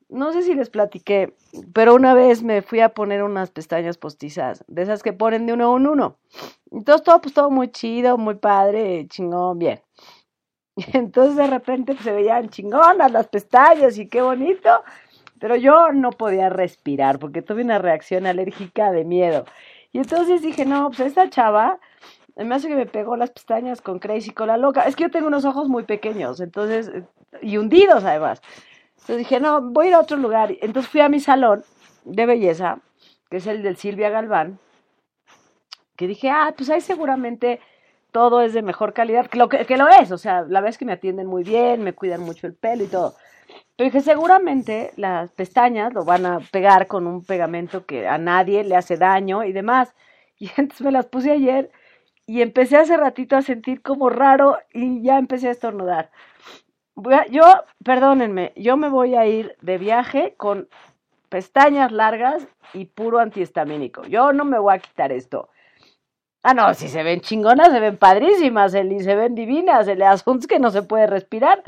No 0.08 0.32
sé 0.32 0.42
si 0.42 0.54
les 0.54 0.70
platiqué, 0.70 1.34
pero 1.72 1.94
una 1.94 2.14
vez 2.14 2.42
me 2.42 2.62
fui 2.62 2.80
a 2.80 2.90
poner 2.90 3.22
unas 3.22 3.50
pestañas 3.50 3.98
postizas, 3.98 4.64
de 4.68 4.82
esas 4.82 5.02
que 5.02 5.12
ponen 5.12 5.46
de 5.46 5.54
uno 5.54 5.76
en 5.76 5.86
uno. 5.86 6.16
Entonces 6.70 7.04
todo, 7.04 7.20
pues 7.20 7.34
todo 7.34 7.50
muy 7.50 7.68
chido, 7.68 8.18
muy 8.18 8.34
padre, 8.34 9.06
chingón, 9.08 9.58
bien. 9.58 9.80
Entonces 10.92 11.36
de 11.36 11.46
repente 11.46 11.94
pues, 11.94 12.04
se 12.04 12.12
veían 12.12 12.48
chingonas 12.48 13.10
las 13.10 13.28
pestañas 13.28 13.98
y 13.98 14.08
qué 14.08 14.22
bonito, 14.22 14.70
pero 15.38 15.56
yo 15.56 15.92
no 15.92 16.10
podía 16.10 16.48
respirar 16.48 17.18
porque 17.18 17.42
tuve 17.42 17.62
una 17.62 17.78
reacción 17.78 18.26
alérgica 18.26 18.92
de 18.92 19.04
miedo. 19.04 19.44
Y 19.94 19.98
entonces 19.98 20.42
dije, 20.42 20.66
no, 20.66 20.88
pues 20.88 20.98
esta 20.98 21.30
chava 21.30 21.78
me 22.34 22.52
hace 22.52 22.66
que 22.66 22.74
me 22.74 22.84
pegó 22.84 23.16
las 23.16 23.30
pestañas 23.30 23.80
con 23.80 24.00
Crazy 24.00 24.32
Cola 24.32 24.56
Loca. 24.56 24.82
Es 24.82 24.96
que 24.96 25.04
yo 25.04 25.10
tengo 25.12 25.28
unos 25.28 25.44
ojos 25.44 25.68
muy 25.68 25.84
pequeños, 25.84 26.40
entonces, 26.40 26.88
eh, 26.88 27.04
y 27.42 27.58
hundidos 27.58 28.02
además. 28.02 28.42
Entonces 28.94 29.18
dije, 29.18 29.38
no, 29.38 29.62
voy 29.62 29.86
a 29.86 29.88
ir 29.90 29.94
a 29.94 30.00
otro 30.00 30.16
lugar. 30.16 30.52
Entonces 30.60 30.90
fui 30.90 31.00
a 31.00 31.08
mi 31.08 31.20
salón 31.20 31.62
de 32.04 32.26
belleza, 32.26 32.80
que 33.30 33.36
es 33.36 33.46
el 33.46 33.62
del 33.62 33.76
Silvia 33.76 34.10
Galván, 34.10 34.58
que 35.94 36.08
dije, 36.08 36.28
ah, 36.28 36.52
pues 36.56 36.70
ahí 36.70 36.80
seguramente 36.80 37.60
todo 38.10 38.40
es 38.40 38.52
de 38.52 38.62
mejor 38.62 38.94
calidad, 38.94 39.26
que 39.28 39.38
lo, 39.38 39.48
que, 39.48 39.64
que 39.64 39.76
lo 39.76 39.88
es, 39.88 40.10
o 40.10 40.18
sea, 40.18 40.40
la 40.40 40.60
verdad 40.60 40.70
es 40.70 40.78
que 40.78 40.86
me 40.86 40.92
atienden 40.92 41.28
muy 41.28 41.44
bien, 41.44 41.84
me 41.84 41.92
cuidan 41.92 42.22
mucho 42.22 42.48
el 42.48 42.54
pelo 42.54 42.82
y 42.82 42.88
todo. 42.88 43.14
Pero 43.76 43.86
dije, 43.90 44.00
seguramente 44.00 44.92
las 44.96 45.30
pestañas 45.32 45.92
lo 45.92 46.04
van 46.04 46.26
a 46.26 46.38
pegar 46.38 46.86
con 46.86 47.06
un 47.06 47.24
pegamento 47.24 47.84
que 47.86 48.06
a 48.06 48.18
nadie 48.18 48.62
le 48.62 48.76
hace 48.76 48.96
daño 48.96 49.44
y 49.44 49.52
demás. 49.52 49.94
Y 50.36 50.50
entonces 50.56 50.80
me 50.80 50.90
las 50.90 51.06
puse 51.06 51.30
ayer 51.30 51.70
y 52.26 52.42
empecé 52.42 52.76
hace 52.76 52.96
ratito 52.96 53.36
a 53.36 53.42
sentir 53.42 53.82
como 53.82 54.10
raro 54.10 54.58
y 54.72 55.00
ya 55.00 55.16
empecé 55.16 55.46
a 55.46 55.52
estornudar. 55.52 56.10
Voy 56.96 57.14
yo, 57.30 57.44
perdónenme, 57.84 58.52
yo 58.56 58.76
me 58.76 58.88
voy 58.88 59.14
a 59.14 59.26
ir 59.26 59.56
de 59.62 59.78
viaje 59.78 60.34
con 60.36 60.68
pestañas 61.28 61.92
largas 61.92 62.46
y 62.72 62.86
puro 62.86 63.20
antihistamínico. 63.20 64.02
Yo 64.04 64.32
no 64.32 64.44
me 64.44 64.58
voy 64.58 64.74
a 64.74 64.78
quitar 64.78 65.12
esto. 65.12 65.50
Ah, 66.42 66.52
no, 66.52 66.74
si 66.74 66.88
se 66.88 67.02
ven 67.02 67.20
chingonas, 67.20 67.70
se 67.70 67.80
ven 67.80 67.96
padrísimas, 67.96 68.74
Eli, 68.74 69.00
se 69.00 69.14
ven 69.14 69.34
divinas, 69.34 69.88
el 69.88 70.02
asunto 70.02 70.40
es 70.40 70.46
que 70.46 70.58
no 70.58 70.70
se 70.70 70.82
puede 70.82 71.06
respirar. 71.06 71.62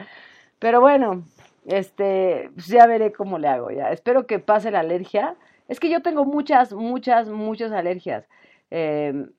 Pero 0.58 0.80
bueno, 0.80 1.24
este, 1.66 2.50
pues 2.54 2.68
ya 2.68 2.86
veré 2.86 3.12
cómo 3.12 3.38
le 3.38 3.48
hago 3.48 3.70
ya. 3.70 3.90
Espero 3.90 4.26
que 4.26 4.38
pase 4.38 4.70
la 4.70 4.80
alergia. 4.80 5.36
Es 5.68 5.80
que 5.80 5.90
yo 5.90 6.00
tengo 6.02 6.24
muchas, 6.24 6.72
muchas, 6.72 7.28
muchas 7.28 7.72
alergias. 7.72 8.28
Em, 8.70 9.32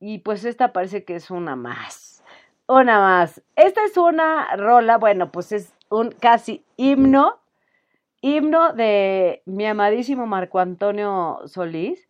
y 0.00 0.18
pues 0.18 0.44
esta 0.44 0.72
parece 0.72 1.04
que 1.04 1.16
es 1.16 1.30
una 1.30 1.56
más. 1.56 2.22
Una 2.68 3.00
más. 3.00 3.42
Esta 3.56 3.84
es 3.84 3.96
una 3.96 4.56
rola, 4.56 4.98
bueno, 4.98 5.30
pues 5.32 5.52
es 5.52 5.72
un 5.90 6.10
casi 6.12 6.64
himno, 6.76 7.40
himno 8.20 8.72
de 8.74 9.42
mi 9.46 9.66
amadísimo 9.66 10.26
Marco 10.26 10.58
Antonio 10.58 11.40
Solís. 11.46 12.08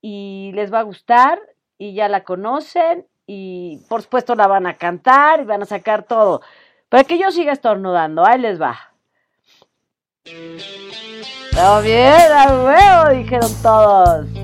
Y 0.00 0.52
les 0.54 0.72
va 0.72 0.80
a 0.80 0.82
gustar 0.82 1.40
y 1.78 1.94
ya 1.94 2.08
la 2.08 2.24
conocen 2.24 3.06
y 3.26 3.80
por 3.88 4.02
supuesto 4.02 4.34
la 4.34 4.46
van 4.46 4.66
a 4.66 4.76
cantar 4.76 5.40
y 5.40 5.44
van 5.44 5.62
a 5.62 5.66
sacar 5.66 6.04
todo. 6.04 6.42
Para 6.94 7.02
que 7.02 7.18
yo 7.18 7.32
siga 7.32 7.52
estornudando, 7.52 8.24
ahí 8.24 8.40
les 8.40 8.62
va. 8.62 8.78
Está 11.50 11.80
bien, 11.80 12.30
a 12.32 12.46
huevo, 12.64 13.18
dijeron 13.20 13.50
todos. 13.64 14.43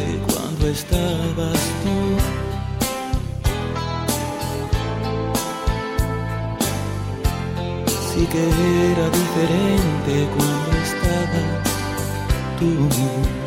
estabas 0.67 1.59
tú. 1.83 1.95
Sí 8.13 8.27
que 8.27 8.43
era 8.91 9.09
diferente 9.09 10.27
cuando 10.35 10.71
estabas 10.83 11.63
tú. 12.59 13.40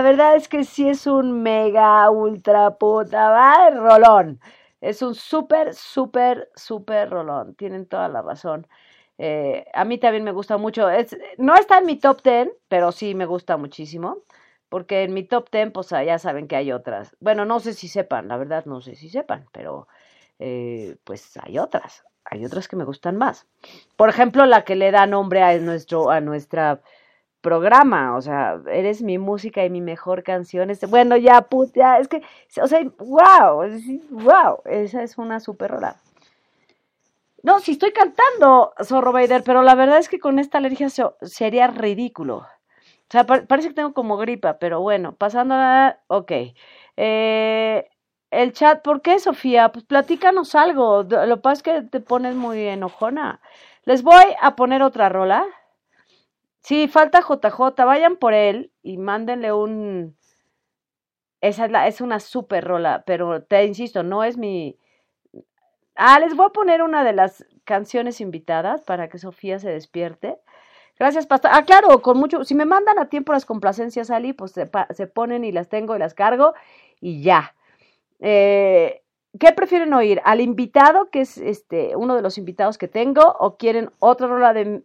La 0.00 0.04
verdad 0.04 0.34
es 0.34 0.48
que 0.48 0.64
sí 0.64 0.88
es 0.88 1.06
un 1.06 1.42
mega 1.42 2.08
ultra 2.10 2.70
puta, 2.78 3.28
¿va? 3.32 3.68
Rolón. 3.68 4.40
Es 4.80 5.02
un 5.02 5.14
súper, 5.14 5.74
súper, 5.74 6.50
súper 6.54 7.10
rolón. 7.10 7.54
Tienen 7.54 7.84
toda 7.84 8.08
la 8.08 8.22
razón. 8.22 8.66
Eh, 9.18 9.66
a 9.74 9.84
mí 9.84 9.98
también 9.98 10.24
me 10.24 10.32
gusta 10.32 10.56
mucho. 10.56 10.88
No 11.36 11.54
está 11.54 11.80
en 11.80 11.84
mi 11.84 11.96
top 11.96 12.22
10, 12.22 12.48
pero 12.68 12.92
sí 12.92 13.14
me 13.14 13.26
gusta 13.26 13.58
muchísimo. 13.58 14.22
Porque 14.70 15.02
en 15.02 15.12
mi 15.12 15.22
top 15.24 15.50
10, 15.52 15.70
pues 15.72 15.90
ya 15.90 16.18
saben 16.18 16.48
que 16.48 16.56
hay 16.56 16.72
otras. 16.72 17.14
Bueno, 17.20 17.44
no 17.44 17.60
sé 17.60 17.74
si 17.74 17.86
sepan, 17.86 18.26
la 18.26 18.38
verdad 18.38 18.64
no 18.64 18.80
sé 18.80 18.94
si 18.94 19.10
sepan, 19.10 19.48
pero 19.52 19.86
eh, 20.38 20.96
pues 21.04 21.36
hay 21.42 21.58
otras. 21.58 22.04
Hay 22.24 22.46
otras 22.46 22.68
que 22.68 22.76
me 22.76 22.84
gustan 22.84 23.18
más. 23.18 23.46
Por 23.96 24.08
ejemplo, 24.08 24.46
la 24.46 24.64
que 24.64 24.76
le 24.76 24.92
da 24.92 25.06
nombre 25.06 25.42
a, 25.42 25.58
nuestro, 25.58 26.10
a 26.10 26.22
nuestra 26.22 26.80
programa, 27.40 28.16
o 28.16 28.20
sea, 28.20 28.60
eres 28.70 29.02
mi 29.02 29.18
música 29.18 29.64
y 29.64 29.70
mi 29.70 29.80
mejor 29.80 30.22
canción. 30.22 30.70
Este, 30.70 30.86
bueno, 30.86 31.16
ya, 31.16 31.42
puta, 31.42 31.98
es 31.98 32.08
que, 32.08 32.22
o 32.62 32.66
sea, 32.66 32.80
wow, 32.98 33.68
wow, 34.10 34.58
esa 34.64 35.02
es 35.02 35.18
una 35.18 35.40
super 35.40 35.70
rola. 35.70 35.96
No, 37.42 37.60
si 37.60 37.72
estoy 37.72 37.92
cantando, 37.92 38.74
Zorro 38.84 39.12
Vader, 39.12 39.42
pero 39.44 39.62
la 39.62 39.74
verdad 39.74 39.98
es 39.98 40.08
que 40.08 40.20
con 40.20 40.38
esta 40.38 40.58
alergia 40.58 40.88
sería 41.22 41.68
ridículo. 41.68 42.36
O 42.38 43.12
sea, 43.12 43.24
parece 43.26 43.68
que 43.68 43.74
tengo 43.74 43.92
como 43.94 44.18
gripa, 44.18 44.58
pero 44.58 44.80
bueno, 44.80 45.14
pasando 45.16 45.54
a... 45.54 45.98
Ok. 46.06 46.32
Eh, 46.96 47.88
el 48.30 48.52
chat, 48.52 48.82
¿por 48.82 49.02
qué, 49.02 49.18
Sofía? 49.18 49.72
Pues 49.72 49.84
platícanos 49.84 50.54
algo. 50.54 51.02
Lo 51.02 51.36
que 51.36 51.42
pasa 51.42 51.54
es 51.54 51.62
que 51.62 51.82
te 51.82 52.00
pones 52.00 52.36
muy 52.36 52.60
enojona. 52.68 53.40
Les 53.84 54.02
voy 54.02 54.24
a 54.40 54.54
poner 54.54 54.82
otra 54.82 55.08
rola. 55.08 55.44
Sí, 56.62 56.88
falta 56.88 57.20
JJ, 57.20 57.84
vayan 57.84 58.16
por 58.16 58.34
él 58.34 58.72
y 58.82 58.98
mándenle 58.98 59.52
un... 59.52 60.16
Esa 61.40 61.64
es, 61.64 61.70
la, 61.70 61.86
es 61.88 62.00
una 62.02 62.20
super 62.20 62.64
rola, 62.64 63.02
pero 63.06 63.42
te 63.42 63.64
insisto, 63.64 64.02
no 64.02 64.24
es 64.24 64.36
mi... 64.36 64.78
Ah, 65.96 66.18
les 66.20 66.36
voy 66.36 66.46
a 66.46 66.50
poner 66.50 66.82
una 66.82 67.02
de 67.04 67.12
las 67.12 67.46
canciones 67.64 68.20
invitadas 68.20 68.82
para 68.82 69.08
que 69.08 69.18
Sofía 69.18 69.58
se 69.58 69.70
despierte. 69.70 70.38
Gracias, 70.98 71.26
Pastor. 71.26 71.50
Ah, 71.54 71.64
claro, 71.64 72.02
con 72.02 72.18
mucho. 72.18 72.44
Si 72.44 72.54
me 72.54 72.66
mandan 72.66 72.98
a 72.98 73.08
tiempo 73.08 73.32
las 73.32 73.46
complacencias, 73.46 74.10
Ali, 74.10 74.32
pues 74.34 74.52
se, 74.52 74.70
se 74.90 75.06
ponen 75.06 75.44
y 75.44 75.52
las 75.52 75.68
tengo 75.68 75.96
y 75.96 75.98
las 75.98 76.14
cargo 76.14 76.54
y 77.00 77.22
ya. 77.22 77.54
Eh, 78.20 79.02
¿Qué 79.38 79.52
prefieren 79.52 79.94
oír? 79.94 80.20
¿Al 80.24 80.40
invitado, 80.40 81.10
que 81.10 81.22
es 81.22 81.38
este 81.38 81.96
uno 81.96 82.16
de 82.16 82.22
los 82.22 82.36
invitados 82.38 82.78
que 82.78 82.88
tengo, 82.88 83.22
o 83.38 83.56
quieren 83.56 83.90
otra 83.98 84.26
rola 84.26 84.52
de 84.52 84.82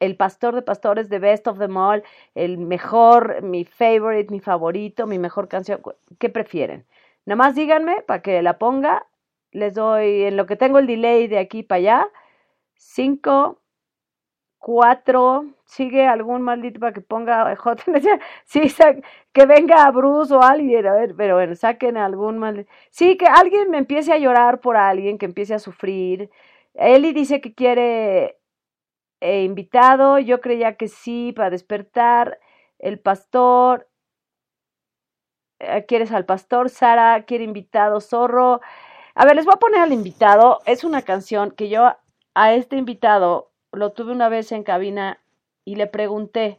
el 0.00 0.16
pastor 0.16 0.54
de 0.54 0.62
pastores 0.62 1.08
de 1.08 1.18
Best 1.18 1.46
of 1.48 1.58
them 1.58 1.76
All, 1.76 2.02
el 2.34 2.58
mejor, 2.58 3.42
mi 3.42 3.64
favorite, 3.64 4.30
mi 4.32 4.40
favorito, 4.40 5.06
mi 5.06 5.18
mejor 5.18 5.48
canción, 5.48 5.80
¿qué 6.18 6.28
prefieren? 6.28 6.86
Nada 7.24 7.36
más 7.36 7.54
díganme 7.54 8.02
para 8.02 8.22
que 8.22 8.42
la 8.42 8.58
ponga, 8.58 9.06
les 9.52 9.74
doy, 9.74 10.24
en 10.24 10.36
lo 10.36 10.46
que 10.46 10.56
tengo 10.56 10.78
el 10.78 10.86
delay 10.86 11.26
de 11.28 11.38
aquí 11.38 11.62
para 11.62 11.78
allá, 11.78 12.08
5, 12.76 13.60
cuatro. 14.58 15.46
¿Sigue 15.64 16.06
algún 16.06 16.42
maldito 16.42 16.80
para 16.80 16.92
que 16.92 17.00
ponga 17.00 17.54
J? 17.56 17.82
Sí, 18.44 18.62
que 19.32 19.46
venga 19.46 19.90
Bruce 19.90 20.32
o 20.34 20.42
alguien, 20.42 20.86
a 20.86 20.92
ver, 20.94 21.14
pero 21.16 21.36
bueno, 21.36 21.54
saquen 21.54 21.96
algún 21.96 22.38
maldito. 22.38 22.70
Sí, 22.90 23.16
que 23.16 23.26
alguien 23.26 23.70
me 23.70 23.78
empiece 23.78 24.12
a 24.12 24.18
llorar 24.18 24.60
por 24.60 24.76
alguien, 24.76 25.18
que 25.18 25.26
empiece 25.26 25.54
a 25.54 25.58
sufrir. 25.58 26.30
Eli 26.74 27.12
dice 27.12 27.40
que 27.40 27.54
quiere 27.54 28.35
eh, 29.20 29.42
invitado, 29.44 30.18
yo 30.18 30.40
creía 30.40 30.76
que 30.76 30.88
sí, 30.88 31.32
para 31.32 31.50
despertar. 31.50 32.38
El 32.78 32.98
pastor, 32.98 33.88
eh, 35.58 35.84
¿quieres 35.86 36.12
al 36.12 36.26
pastor? 36.26 36.70
Sara, 36.70 37.24
quiere 37.24 37.44
invitado, 37.44 38.00
zorro. 38.00 38.60
A 39.14 39.24
ver, 39.24 39.36
les 39.36 39.44
voy 39.46 39.54
a 39.54 39.58
poner 39.58 39.80
al 39.80 39.92
invitado. 39.92 40.60
Es 40.66 40.84
una 40.84 41.02
canción 41.02 41.50
que 41.50 41.68
yo 41.68 41.94
a 42.34 42.52
este 42.52 42.76
invitado 42.76 43.50
lo 43.72 43.92
tuve 43.92 44.12
una 44.12 44.28
vez 44.28 44.52
en 44.52 44.62
cabina 44.62 45.20
y 45.64 45.76
le 45.76 45.86
pregunté. 45.86 46.58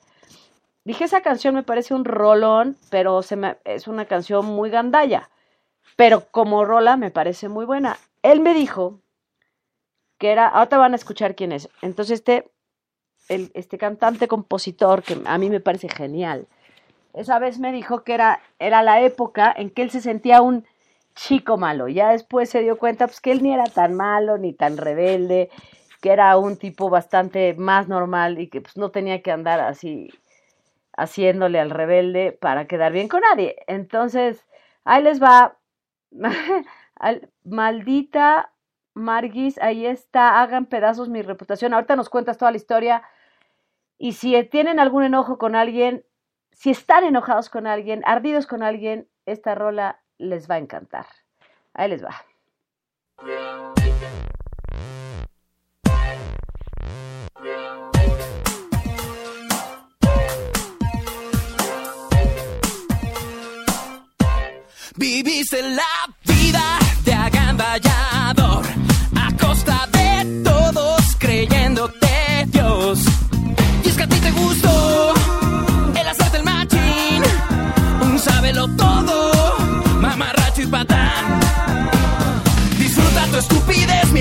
Dije, 0.84 1.04
esa 1.04 1.22
canción 1.22 1.54
me 1.54 1.64
parece 1.64 1.94
un 1.94 2.06
rolón, 2.06 2.78
pero 2.90 3.22
se 3.22 3.36
me, 3.36 3.58
es 3.66 3.88
una 3.88 4.06
canción 4.06 4.46
muy 4.46 4.70
gandalla. 4.70 5.30
Pero 5.96 6.26
como 6.32 6.66
rola 6.66 6.98
me 6.98 7.12
parece 7.12 7.50
muy 7.50 7.66
buena. 7.66 7.98
Él 8.24 8.40
me 8.40 8.54
dijo 8.54 9.00
que 10.18 10.32
era, 10.32 10.48
ahora 10.48 10.78
van 10.78 10.94
a 10.94 10.98
escuchar 10.98 11.36
quién 11.36 11.52
es. 11.52 11.70
Entonces 11.82 12.20
este, 12.20 12.50
el, 13.30 13.52
este 13.54 13.78
cantante 13.78 14.28
compositor, 14.28 15.04
que 15.04 15.18
a 15.26 15.38
mí 15.38 15.50
me 15.50 15.60
parece 15.60 15.90
genial, 15.90 16.48
esa 17.14 17.40
vez 17.40 17.60
me 17.60 17.72
dijo 17.72 18.04
que 18.04 18.14
era, 18.14 18.42
era 18.60 18.84
la 18.84 19.02
época 19.02 19.54
en 19.56 19.70
que 19.72 19.82
él 19.82 19.92
se 19.92 20.02
sentía 20.02 20.42
un 20.42 20.66
chico 21.16 21.58
malo. 21.58 21.88
Ya 21.88 22.12
después 22.12 22.50
se 22.50 22.62
dio 22.62 22.78
cuenta 22.78 23.08
pues, 23.08 23.22
que 23.22 23.32
él 23.32 23.42
ni 23.42 23.54
era 23.54 23.66
tan 23.66 23.96
malo 23.96 24.38
ni 24.38 24.54
tan 24.54 24.78
rebelde, 24.78 25.50
que 26.02 26.12
era 26.12 26.38
un 26.38 26.58
tipo 26.58 26.90
bastante 26.90 27.56
más 27.56 27.88
normal 27.88 28.40
y 28.40 28.48
que 28.50 28.62
pues, 28.62 28.78
no 28.78 28.92
tenía 28.92 29.22
que 29.22 29.32
andar 29.32 29.60
así 29.60 30.10
haciéndole 30.96 31.60
al 31.60 31.72
rebelde 31.72 32.32
para 32.34 32.68
quedar 32.68 32.92
bien 32.92 33.08
con 33.08 33.22
nadie. 33.22 33.56
Entonces, 33.68 34.46
ahí 34.84 35.04
les 35.04 35.22
va. 35.22 35.58
Maldita 37.44 38.52
Margis, 38.98 39.58
ahí 39.60 39.86
está, 39.86 40.42
hagan 40.42 40.66
pedazos 40.66 41.10
mi 41.10 41.22
reputación. 41.22 41.74
Ahorita 41.74 41.96
nos 41.96 42.10
cuentas 42.10 42.38
toda 42.38 42.52
la 42.52 42.58
historia. 42.58 43.04
Y 43.98 44.14
si 44.14 44.44
tienen 44.46 44.80
algún 44.80 45.04
enojo 45.04 45.38
con 45.38 45.56
alguien, 45.56 46.04
si 46.52 46.72
están 46.72 47.04
enojados 47.04 47.50
con 47.50 47.68
alguien, 47.68 48.02
ardidos 48.06 48.48
con 48.48 48.64
alguien, 48.64 49.08
esta 49.26 49.56
rola 49.56 50.00
les 50.18 50.50
va 50.50 50.56
a 50.56 50.60
encantar. 50.60 51.06
Ahí 51.74 51.90
les 51.90 52.04
va. 52.04 52.16
Viviste 64.96 65.62
la 65.62 65.84
vida 66.26 66.80
de 67.06 67.14
agamballador 67.14 67.92
a 68.12 68.17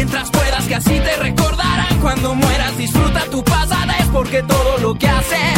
mientras 0.07 0.31
puedas, 0.31 0.65
que 0.67 0.75
así 0.77 1.01
te 1.01 1.17
recordarán 1.17 1.99
cuando 2.01 2.35
mueras. 2.35 2.79
Disfruta 2.79 3.25
tu 3.31 3.43
pasada, 3.43 3.97
es 3.99 4.07
porque 4.07 4.43
todo 4.43 4.79
lo 4.79 4.95
que 4.95 5.09
haces 5.09 5.56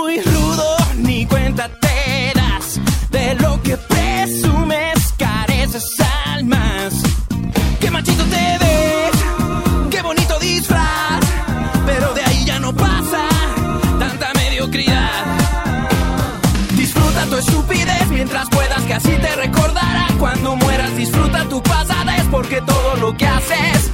muy 0.00 0.20
rudo, 0.20 0.76
ni 0.96 1.26
cuenta 1.26 1.68
te 1.80 2.32
das 2.34 2.80
de 3.10 3.34
lo 3.36 3.60
que 3.62 3.76
presumes, 3.76 5.14
careces 5.16 5.86
almas. 6.26 6.94
Qué 7.80 7.90
machito 7.90 8.24
te 8.24 8.58
ves, 8.62 9.16
qué 9.90 10.02
bonito 10.02 10.38
disfraz, 10.38 11.20
pero 11.86 12.14
de 12.14 12.22
ahí 12.22 12.44
ya 12.44 12.58
no 12.58 12.74
pasa 12.74 13.22
tanta 13.98 14.32
mediocridad. 14.34 15.24
Disfruta 16.76 17.26
tu 17.30 17.36
estupidez 17.36 18.08
mientras 18.10 18.48
puedas, 18.50 18.82
que 18.82 18.94
así 18.94 19.12
te 19.24 19.36
recordarán 19.36 20.18
cuando 20.18 20.56
mueras. 20.56 20.96
Disfruta 20.96 21.44
tu 21.48 21.62
pasada, 21.62 22.16
es 22.16 22.24
porque 22.24 22.60
todo 22.60 22.96
lo 22.96 23.16
que 23.16 23.26
haces 23.26 23.92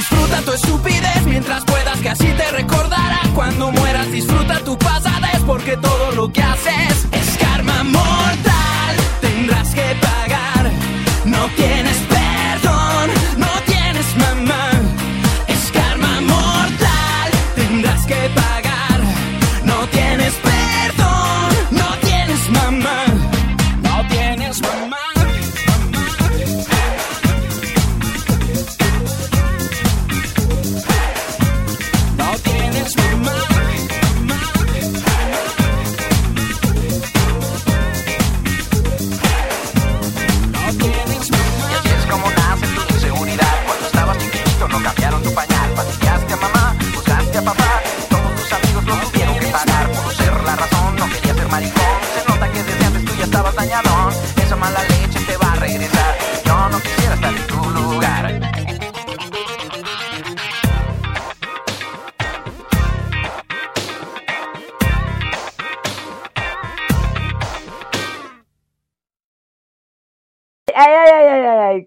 Disfruta 0.00 0.40
tu 0.40 0.52
estupidez 0.52 1.26
mientras 1.26 1.62
puedas, 1.66 2.00
que 2.00 2.08
así 2.08 2.24
te 2.24 2.50
recordarán 2.52 3.34
cuando 3.34 3.70
mueras. 3.70 4.10
Disfruta 4.10 4.58
tu 4.60 4.78
pasada, 4.78 5.30
es 5.34 5.40
porque 5.40 5.76
todo 5.76 6.12
lo 6.12 6.32
que 6.32 6.42
haces 6.42 7.09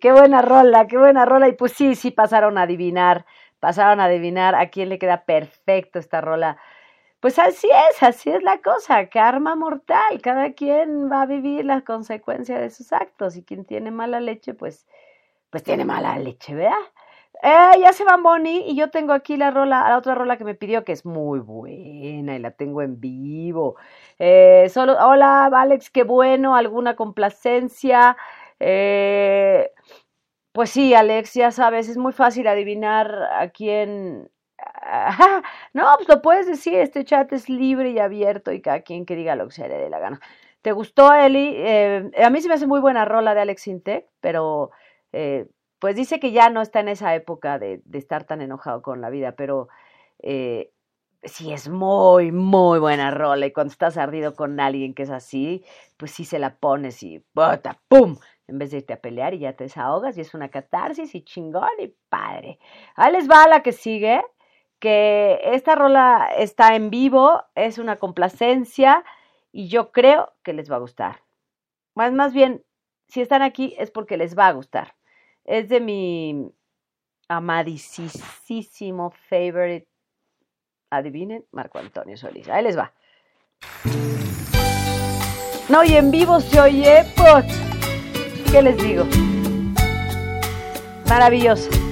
qué 0.03 0.11
buena 0.11 0.41
rola, 0.41 0.85
qué 0.85 0.97
buena 0.97 1.23
rola. 1.23 1.47
Y 1.47 1.53
pues 1.53 1.71
sí, 1.71 1.95
sí 1.95 2.11
pasaron 2.11 2.57
a 2.57 2.63
adivinar, 2.63 3.25
pasaron 3.61 4.01
a 4.01 4.05
adivinar 4.05 4.53
a 4.53 4.69
quién 4.69 4.89
le 4.89 4.99
queda 4.99 5.23
perfecto 5.23 5.97
esta 5.97 6.19
rola. 6.19 6.57
Pues 7.21 7.39
así 7.39 7.69
es, 7.89 8.03
así 8.03 8.29
es 8.29 8.43
la 8.43 8.61
cosa, 8.61 9.07
karma 9.07 9.55
mortal, 9.55 10.21
cada 10.21 10.51
quien 10.51 11.09
va 11.09 11.21
a 11.21 11.25
vivir 11.25 11.63
la 11.63 11.81
consecuencia 11.81 12.59
de 12.59 12.69
sus 12.69 12.91
actos 12.91 13.37
y 13.37 13.45
quien 13.45 13.63
tiene 13.63 13.91
mala 13.91 14.19
leche, 14.19 14.53
pues, 14.53 14.85
pues 15.49 15.63
tiene 15.63 15.85
mala 15.85 16.17
leche, 16.19 16.53
¿verdad? 16.53 16.73
Eh, 17.41 17.79
ya 17.81 17.93
se 17.93 18.03
va 18.03 18.17
Bonnie 18.17 18.65
y 18.67 18.75
yo 18.75 18.89
tengo 18.89 19.13
aquí 19.13 19.37
la 19.37 19.51
rola, 19.51 19.87
la 19.87 19.97
otra 19.97 20.15
rola 20.15 20.37
que 20.37 20.43
me 20.43 20.55
pidió 20.55 20.83
que 20.83 20.91
es 20.91 21.05
muy 21.05 21.39
buena 21.39 22.35
y 22.35 22.39
la 22.39 22.51
tengo 22.51 22.81
en 22.81 22.99
vivo. 22.99 23.77
Eh, 24.19 24.67
solo, 24.69 24.97
hola 24.99 25.45
Alex, 25.45 25.89
qué 25.91 26.03
bueno, 26.03 26.55
alguna 26.55 26.95
complacencia. 26.97 28.17
Eh, 28.59 29.71
pues 30.53 30.69
sí, 30.69 30.93
Alex, 30.93 31.33
ya 31.33 31.51
sabes, 31.51 31.89
es 31.89 31.97
muy 31.97 32.13
fácil 32.13 32.47
adivinar 32.47 33.23
a 33.33 33.49
quién, 33.49 34.29
no, 35.73 35.83
pues 35.97 36.07
lo 36.07 36.21
puedes 36.21 36.47
decir, 36.47 36.75
este 36.75 37.03
chat 37.03 37.31
es 37.33 37.49
libre 37.49 37.91
y 37.91 37.99
abierto 37.99 38.51
y 38.51 38.61
cada 38.61 38.81
quien 38.81 39.05
que 39.05 39.15
diga 39.15 39.35
lo 39.35 39.47
que 39.47 39.53
se 39.53 39.67
le 39.67 39.77
dé 39.77 39.89
la 39.89 39.99
gana. 39.99 40.19
¿Te 40.61 40.71
gustó, 40.71 41.13
Eli? 41.13 41.55
Eh, 41.57 42.11
a 42.23 42.29
mí 42.29 42.41
se 42.41 42.47
me 42.47 42.53
hace 42.53 42.67
muy 42.67 42.79
buena 42.79 43.03
rola 43.03 43.35
de 43.35 43.41
Alex 43.41 43.67
Intec, 43.67 44.07
pero 44.21 44.71
eh, 45.11 45.47
pues 45.79 45.95
dice 45.95 46.19
que 46.19 46.31
ya 46.31 46.49
no 46.49 46.61
está 46.61 46.79
en 46.79 46.89
esa 46.89 47.13
época 47.15 47.59
de, 47.59 47.81
estar 47.91 48.23
tan 48.23 48.41
enojado 48.41 48.81
con 48.81 49.01
la 49.01 49.09
vida, 49.09 49.33
pero 49.33 49.67
eh, 50.19 50.71
sí 51.23 51.51
es 51.51 51.67
muy, 51.67 52.31
muy 52.31 52.79
buena 52.79 53.11
rola 53.11 53.45
y 53.45 53.51
cuando 53.51 53.71
estás 53.71 53.97
ardido 53.97 54.35
con 54.35 54.59
alguien 54.59 54.93
que 54.93 55.03
es 55.03 55.09
así, 55.09 55.65
pues 55.97 56.11
sí 56.11 56.25
se 56.25 56.39
la 56.39 56.55
pones 56.55 57.03
y 57.03 57.25
¡bota! 57.33 57.81
¡pum! 57.87 58.17
En 58.47 58.57
vez 58.57 58.71
de 58.71 58.77
irte 58.77 58.93
a 58.93 59.01
pelear 59.01 59.33
y 59.33 59.39
ya 59.39 59.53
te 59.53 59.65
desahogas 59.65 60.17
y 60.17 60.21
es 60.21 60.33
una 60.33 60.49
catarsis 60.49 61.15
y 61.15 61.23
chingón 61.23 61.69
y 61.79 61.93
padre. 62.09 62.59
Ahí 62.95 63.11
les 63.13 63.29
va 63.29 63.47
la 63.47 63.63
que 63.63 63.71
sigue 63.71 64.21
que 64.83 65.39
esta 65.43 65.75
rola 65.75 66.29
está 66.37 66.75
en 66.75 66.89
vivo, 66.89 67.41
es 67.55 67.77
una 67.77 67.95
complacencia 67.95 69.05
y 69.53 69.69
yo 69.69 69.93
creo 69.93 70.33
que 70.43 70.51
les 70.51 70.69
va 70.69 70.75
a 70.75 70.79
gustar. 70.79 71.21
Más, 71.95 72.11
más 72.11 72.33
bien, 72.33 72.65
si 73.07 73.21
están 73.21 73.43
aquí 73.43 73.75
es 73.79 73.91
porque 73.91 74.17
les 74.17 74.37
va 74.37 74.47
a 74.47 74.51
gustar. 74.51 74.95
Es 75.45 75.69
de 75.69 75.79
mi 75.79 76.51
amadísimo 77.29 79.11
favorite, 79.29 79.87
adivinen, 80.89 81.45
Marco 81.51 81.79
Antonio 81.79 82.17
Solís. 82.17 82.49
Ahí 82.49 82.63
les 82.63 82.77
va. 82.77 82.93
No, 85.69 85.83
y 85.85 85.95
en 85.95 86.11
vivo 86.11 86.41
se 86.41 86.59
oye, 86.59 87.05
pues, 87.15 87.45
¿qué 88.53 88.61
les 88.61 88.77
digo? 88.77 89.03
Maravilloso. 91.09 91.82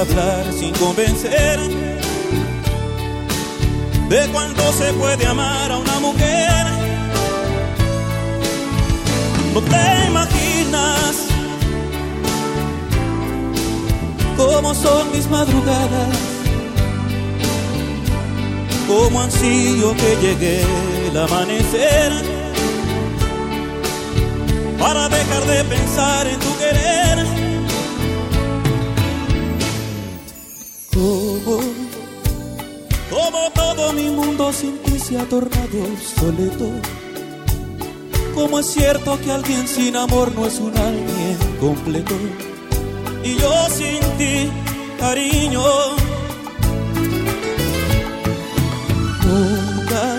Hablar 0.00 0.50
sin 0.52 0.72
convencer 0.74 1.60
de 4.08 4.28
cuánto 4.32 4.72
se 4.72 4.92
puede 4.94 5.26
amar 5.26 5.70
a 5.70 5.76
una 5.76 6.00
mujer. 6.00 6.66
No 9.52 9.60
te 9.60 10.06
imaginas 10.08 11.16
cómo 14.38 14.74
son 14.74 15.12
mis 15.12 15.28
madrugadas, 15.28 16.16
cómo 18.88 19.20
ansío 19.20 19.94
que 19.96 20.16
llegue 20.22 20.62
el 21.10 21.16
amanecer 21.18 22.12
para 24.78 25.10
dejar 25.10 25.44
de 25.44 25.64
pensar 25.64 26.26
en 26.26 26.38
tu 26.38 26.58
querer 26.58 27.29
como, 33.10 33.50
todo 33.54 33.92
mi 33.94 34.10
mundo 34.10 34.52
sin 34.52 34.76
ti 34.82 34.98
se 34.98 35.18
ha 35.18 35.24
tornado 35.24 35.80
soleto. 36.18 36.68
Como 38.34 38.58
es 38.58 38.66
cierto 38.66 39.18
que 39.20 39.32
alguien 39.32 39.66
sin 39.66 39.96
amor 39.96 40.32
no 40.34 40.46
es 40.46 40.58
un 40.58 40.76
alguien 40.76 41.38
completo. 41.58 42.14
Y 43.24 43.34
yo 43.36 43.52
sin 43.70 44.00
ti, 44.18 44.50
cariño, 44.98 45.64
nunca, 49.26 50.18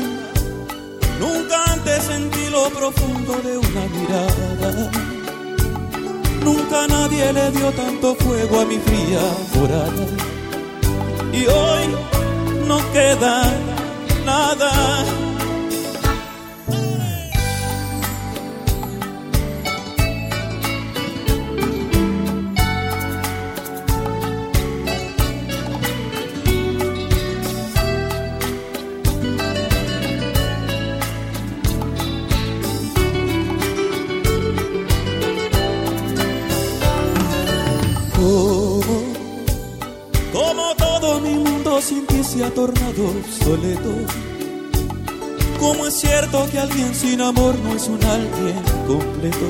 nunca 1.20 1.64
antes 1.74 2.04
sentí 2.04 2.50
lo 2.50 2.70
profundo 2.70 3.34
de 3.44 3.58
una 3.58 3.84
mirada. 3.96 4.92
Nunca 6.44 6.88
nadie 6.88 7.34
le 7.34 7.52
dio 7.52 7.72
tanto 7.72 8.16
fuego 8.16 8.62
a 8.62 8.66
mi 8.66 8.78
fría 8.80 9.22
morada 9.56 10.31
y 11.42 11.48
hoy 11.48 11.84
no 12.68 12.78
queda 12.92 13.44
nada. 14.26 15.21
Tornado 42.54 43.14
soleto. 43.44 43.94
Como 45.60 45.86
es 45.86 46.00
cierto 46.00 46.48
que 46.52 46.60
alguien 46.60 46.94
sin 46.96 47.22
amor 47.22 47.56
no 47.60 47.76
es 47.76 47.88
un 47.88 48.04
alguien 48.04 48.64
completo. 48.88 49.48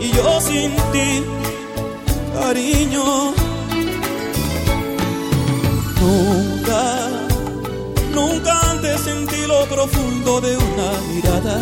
Y 0.00 0.10
yo 0.12 0.40
sin 0.40 0.70
ti, 0.92 1.24
cariño, 2.38 3.34
nunca, 6.00 7.08
nunca 8.14 8.70
antes 8.70 9.00
sentí 9.00 9.46
lo 9.46 9.64
profundo 9.66 10.40
de 10.40 10.56
una 10.56 10.90
mirada. 11.12 11.58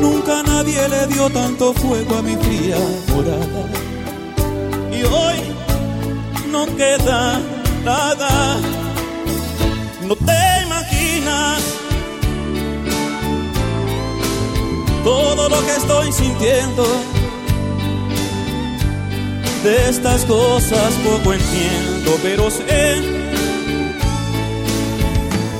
Nunca 0.00 0.42
nadie 0.42 0.88
le 0.88 1.06
dio 1.08 1.28
tanto 1.30 1.72
fuego 1.74 2.16
a 2.16 2.22
mi 2.22 2.36
fría 2.36 2.78
morada. 3.08 3.62
Y 4.90 5.02
hoy 5.02 5.38
no 6.50 6.66
queda 6.76 7.40
nada. 7.84 8.56
No 10.06 10.16
te 10.16 10.62
imaginas 10.64 11.60
todo 15.04 15.48
lo 15.48 15.64
que 15.66 15.76
estoy 15.76 16.12
sintiendo. 16.12 16.84
De 19.64 19.88
estas 19.88 20.24
cosas 20.24 20.92
poco 21.04 21.32
entiendo, 21.34 22.16
pero 22.22 22.50
sé 22.50 22.64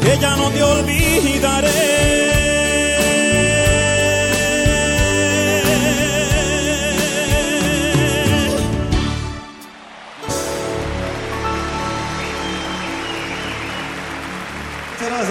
que 0.02 0.18
ya 0.20 0.36
no 0.36 0.50
te 0.50 0.62
olvidaré. 0.62 2.37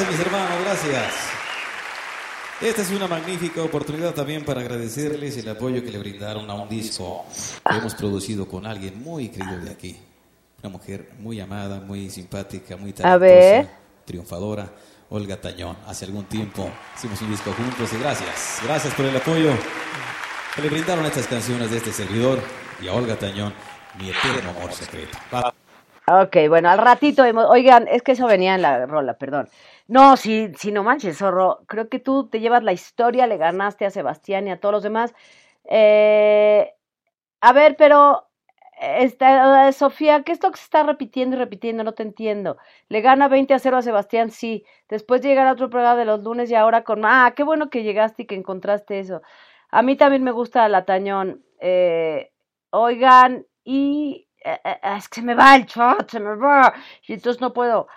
Mis 0.09 0.19
hermanos, 0.19 0.59
gracias. 0.65 1.13
Esta 2.59 2.81
es 2.81 2.91
una 2.91 3.07
magnífica 3.07 3.61
oportunidad 3.63 4.13
también 4.13 4.43
para 4.43 4.61
agradecerles 4.61 5.37
el 5.37 5.47
apoyo 5.49 5.83
que 5.83 5.91
le 5.91 5.99
brindaron 5.99 6.49
a 6.49 6.55
un 6.55 6.67
disco 6.67 7.25
que 7.69 7.77
hemos 7.77 7.93
producido 7.95 8.47
con 8.47 8.65
alguien 8.65 9.01
muy 9.01 9.29
querido 9.29 9.59
de 9.59 9.71
aquí. 9.71 9.97
Una 10.63 10.71
mujer 10.71 11.09
muy 11.19 11.39
amada, 11.39 11.79
muy 11.79 12.09
simpática, 12.09 12.75
muy 12.75 12.93
talentosa, 12.93 13.21
triunfadora, 14.05 14.69
Olga 15.09 15.39
Tañón. 15.39 15.77
Hace 15.87 16.05
algún 16.05 16.25
tiempo 16.25 16.69
hicimos 16.95 17.21
un 17.21 17.29
disco 17.29 17.53
juntos 17.53 17.93
y 17.93 17.97
gracias, 17.99 18.59
gracias 18.63 18.93
por 18.95 19.05
el 19.05 19.15
apoyo 19.15 19.51
que 20.55 20.61
le 20.63 20.69
brindaron 20.69 21.05
a 21.05 21.09
estas 21.09 21.27
canciones 21.27 21.69
de 21.69 21.77
este 21.77 21.93
servidor 21.93 22.39
y 22.81 22.87
a 22.87 22.93
Olga 22.93 23.15
Tañón, 23.15 23.53
mi 23.99 24.09
eterno 24.09 24.49
amor 24.49 24.73
secreto. 24.73 25.15
Ok, 26.09 26.37
bueno, 26.49 26.69
al 26.69 26.79
ratito, 26.79 27.23
hemos- 27.25 27.45
oigan, 27.49 27.87
es 27.87 28.01
que 28.01 28.13
eso 28.13 28.25
venía 28.25 28.55
en 28.55 28.61
la 28.63 28.85
rola, 28.87 29.13
perdón. 29.13 29.47
No, 29.89 30.17
si, 30.17 30.51
si 30.55 30.71
no 30.73 30.83
manches, 30.83 31.17
zorro, 31.17 31.63
creo 31.65 31.87
que 31.87 31.99
tú 31.99 32.27
te 32.27 32.41
llevas 32.41 32.61
la 32.63 32.73
historia, 32.73 33.25
le 33.25 33.37
ganaste 33.37 33.85
a 33.85 33.89
Sebastián 33.89 34.45
y 34.47 34.51
a 34.51 34.59
todos 34.59 34.73
los 34.73 34.83
demás. 34.83 35.13
Eh, 35.63 36.73
a 37.41 37.53
ver, 37.53 37.75
pero, 37.77 38.27
esta, 38.81 39.71
Sofía, 39.73 40.23
¿qué 40.23 40.33
es 40.33 40.37
esto 40.37 40.51
que 40.51 40.57
se 40.57 40.65
está 40.65 40.83
repitiendo 40.83 41.35
y 41.37 41.39
repitiendo? 41.39 41.83
No 41.83 41.93
te 41.93 42.03
entiendo. 42.03 42.57
Le 42.89 43.01
gana 43.01 43.27
20 43.29 43.53
a 43.53 43.59
0 43.59 43.77
a 43.77 43.81
Sebastián, 43.83 44.31
sí. 44.31 44.65
Después 44.89 45.21
llega 45.21 45.43
el 45.43 45.49
otro 45.53 45.69
programa 45.69 45.97
de 45.97 46.05
los 46.05 46.23
lunes 46.23 46.51
y 46.51 46.55
ahora 46.55 46.83
con, 46.83 47.05
ah, 47.05 47.33
qué 47.35 47.43
bueno 47.43 47.69
que 47.69 47.83
llegaste 47.83 48.23
y 48.23 48.27
que 48.27 48.35
encontraste 48.35 48.99
eso. 48.99 49.21
A 49.71 49.81
mí 49.83 49.97
también 49.97 50.23
me 50.23 50.31
gusta 50.31 50.67
la 50.69 50.85
Tañón. 50.85 51.43
Eh, 51.61 52.31
oigan, 52.71 53.45
y 53.63 54.27
eh, 54.45 54.59
eh, 54.65 54.79
es 54.97 55.09
que 55.09 55.21
me 55.21 55.35
va 55.35 55.55
el 55.55 55.65
chat, 55.67 56.09
se 56.11 56.19
me 56.19 56.35
va, 56.35 56.73
y 57.07 57.13
entonces 57.13 57.41
no 57.41 57.53
puedo. 57.53 57.87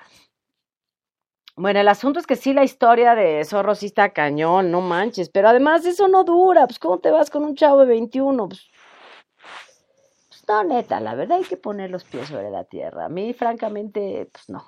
Bueno, 1.60 1.78
el 1.80 1.88
asunto 1.88 2.18
es 2.18 2.26
que 2.26 2.36
sí, 2.36 2.54
la 2.54 2.64
historia 2.64 3.14
de 3.14 3.44
Zorro 3.44 3.74
sí 3.74 3.84
está 3.84 4.14
cañón, 4.14 4.70
no 4.70 4.80
manches, 4.80 5.28
pero 5.28 5.46
además 5.50 5.84
eso 5.84 6.08
no 6.08 6.24
dura, 6.24 6.66
pues 6.66 6.78
¿cómo 6.78 7.00
te 7.00 7.10
vas 7.10 7.28
con 7.28 7.44
un 7.44 7.54
chavo 7.54 7.80
de 7.80 7.86
21? 7.86 8.48
Pues, 8.48 8.70
pues 10.28 10.42
no, 10.48 10.64
neta, 10.64 11.00
la 11.00 11.14
verdad 11.14 11.36
hay 11.36 11.44
que 11.44 11.58
poner 11.58 11.90
los 11.90 12.04
pies 12.04 12.28
sobre 12.28 12.50
la 12.50 12.64
tierra. 12.64 13.04
A 13.04 13.08
mí, 13.10 13.34
francamente, 13.34 14.30
pues 14.32 14.48
no, 14.48 14.64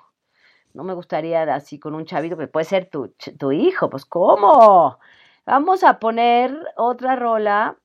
no 0.73 0.83
me 0.83 0.93
gustaría 0.93 1.41
así 1.55 1.79
con 1.79 1.95
un 1.95 2.05
chavito 2.05 2.37
que 2.37 2.47
puede 2.47 2.65
ser 2.65 2.89
tu, 2.91 3.09
tu 3.39 3.51
hijo, 3.51 3.89
pues 3.89 4.05
¿cómo? 4.05 4.99
Vamos 5.47 5.83
a 5.83 5.97
poner 5.99 6.55
otra 6.77 7.15
rola, 7.15 7.75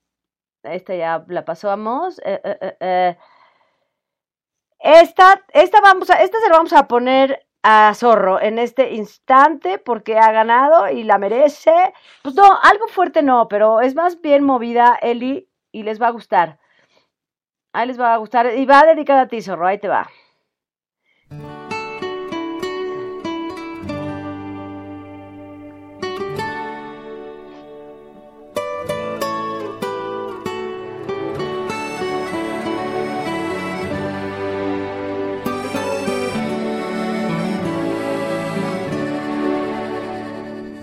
esta 0.64 0.94
ya 0.94 1.24
la 1.28 1.46
pasamos, 1.46 2.18
eh, 2.26 2.40
eh, 2.44 2.76
eh. 2.80 3.18
Esta, 4.80 5.42
esta 5.54 5.80
vamos 5.80 6.11
a, 6.11 6.22
esta 6.22 6.38
se 6.40 6.48
la 6.50 6.56
vamos 6.56 6.72
a 6.74 6.86
poner 6.86 7.47
a 7.70 7.92
Zorro 7.94 8.40
en 8.40 8.58
este 8.58 8.94
instante 8.94 9.78
porque 9.78 10.18
ha 10.18 10.32
ganado 10.32 10.88
y 10.88 11.02
la 11.04 11.18
merece. 11.18 11.92
Pues 12.22 12.34
no, 12.34 12.44
algo 12.62 12.86
fuerte 12.88 13.22
no, 13.22 13.46
pero 13.46 13.82
es 13.82 13.94
más 13.94 14.22
bien 14.22 14.42
movida 14.42 14.98
Eli 15.02 15.46
y 15.70 15.82
les 15.82 16.00
va 16.00 16.06
a 16.06 16.12
gustar. 16.12 16.58
Ahí 17.74 17.86
les 17.86 18.00
va 18.00 18.14
a 18.14 18.16
gustar 18.16 18.54
y 18.56 18.64
va 18.64 18.86
dedicada 18.86 19.22
a 19.22 19.28
ti, 19.28 19.42
Zorro, 19.42 19.66
ahí 19.66 19.78
te 19.78 19.88
va. 19.88 20.08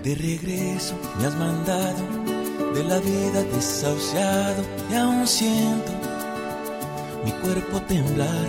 De 0.06 0.14
regreso 0.14 0.94
me 1.18 1.26
has 1.26 1.34
mandado 1.34 1.98
de 2.74 2.84
la 2.84 3.00
vida 3.00 3.42
desahuciado 3.52 4.62
y 4.88 4.94
aún 4.94 5.26
siento 5.26 5.90
mi 7.24 7.32
cuerpo 7.32 7.82
temblar. 7.88 8.46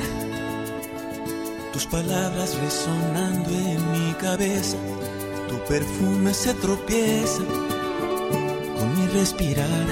Tus 1.73 1.87
palabras 1.87 2.55
resonando 2.61 3.49
en 3.49 3.91
mi 3.91 4.13
cabeza, 4.21 4.77
tu 5.49 5.57
perfume 5.67 6.31
se 6.31 6.53
tropieza 6.53 7.41
con 8.77 8.95
mi 8.95 9.07
respirar. 9.07 9.87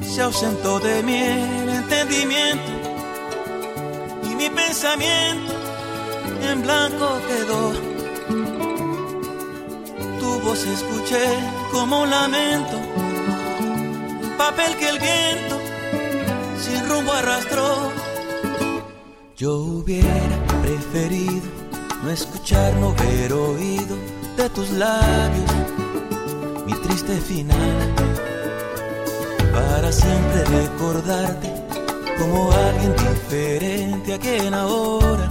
Se 0.00 0.22
ausentó 0.22 0.80
de 0.80 1.02
mí 1.02 1.14
el 1.14 1.68
entendimiento 1.68 2.72
y 4.30 4.34
mi 4.34 4.48
pensamiento 4.48 5.52
en 6.42 6.62
blanco 6.62 7.20
quedó 7.28 7.91
voz 10.42 10.64
escuché 10.66 11.24
como 11.70 12.02
un 12.02 12.10
lamento, 12.10 12.76
papel 14.36 14.76
que 14.76 14.88
el 14.88 14.98
viento 14.98 15.58
sin 16.58 16.88
rumbo 16.88 17.12
arrastró. 17.12 17.92
Yo 19.36 19.56
hubiera 19.56 20.36
preferido 20.62 21.48
no 22.02 22.10
escuchar, 22.10 22.74
no 22.74 22.94
ver 22.94 23.32
oído 23.32 23.96
de 24.36 24.48
tus 24.50 24.70
labios 24.70 25.50
mi 26.66 26.74
triste 26.74 27.20
final, 27.20 27.94
para 29.52 29.92
siempre 29.92 30.44
recordarte 30.44 31.52
como 32.18 32.52
alguien 32.52 32.94
diferente 32.96 34.14
a 34.14 34.18
quien 34.18 34.54
ahora 34.54 35.28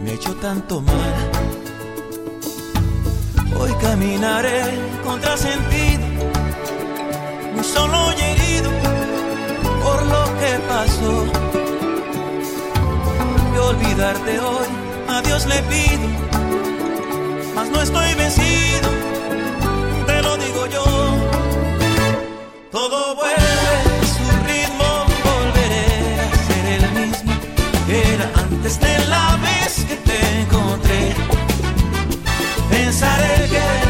me 0.00 0.12
ha 0.12 0.40
tanto 0.40 0.80
mal. 0.80 1.57
Hoy 3.56 3.72
caminaré 3.80 4.62
contra 5.04 5.36
sentido, 5.36 6.04
un 7.56 7.64
solo 7.64 8.12
y 8.16 8.20
herido 8.20 8.70
por 9.82 10.02
lo 10.06 10.24
que 10.40 10.58
pasó. 10.68 11.24
Y 13.54 13.58
olvidarte 13.58 14.40
hoy, 14.40 14.66
a 15.08 15.22
Dios 15.22 15.46
le 15.46 15.62
pido, 15.62 16.08
mas 17.54 17.68
no 17.70 17.82
estoy 17.82 18.14
vencido, 18.14 18.88
te 20.06 20.22
lo 20.22 20.36
digo 20.36 20.66
yo. 20.66 20.84
Todo 22.70 23.14
vuelve 23.16 23.36
a 23.36 24.06
su 24.14 24.24
ritmo, 24.46 24.88
volveré 25.24 26.20
a 26.20 26.36
ser 26.46 26.64
el 26.76 26.90
mismo 27.00 27.32
que 27.86 28.14
era 28.14 28.30
antes 28.36 28.78
de 28.80 29.06
la 29.06 29.27
Pensaré 32.98 33.48
que 33.48 33.87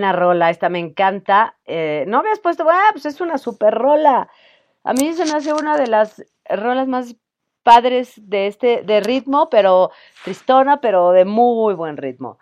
buena 0.00 0.12
rola, 0.12 0.50
esta 0.50 0.70
me 0.70 0.78
encanta. 0.78 1.56
Eh, 1.66 2.04
no 2.08 2.18
habías 2.20 2.40
puesto, 2.40 2.64
ah, 2.70 2.88
pues 2.92 3.04
es 3.04 3.20
una 3.20 3.36
super 3.36 3.74
rola. 3.74 4.28
A 4.82 4.94
mí 4.94 5.12
se 5.12 5.26
me 5.26 5.32
hace 5.32 5.52
una 5.52 5.76
de 5.76 5.88
las 5.88 6.24
rolas 6.48 6.88
más 6.88 7.16
padres 7.62 8.14
de 8.16 8.46
este, 8.46 8.82
de 8.82 9.00
ritmo, 9.00 9.50
pero 9.50 9.90
tristona, 10.24 10.80
pero 10.80 11.10
de 11.12 11.26
muy 11.26 11.74
buen 11.74 11.98
ritmo. 11.98 12.38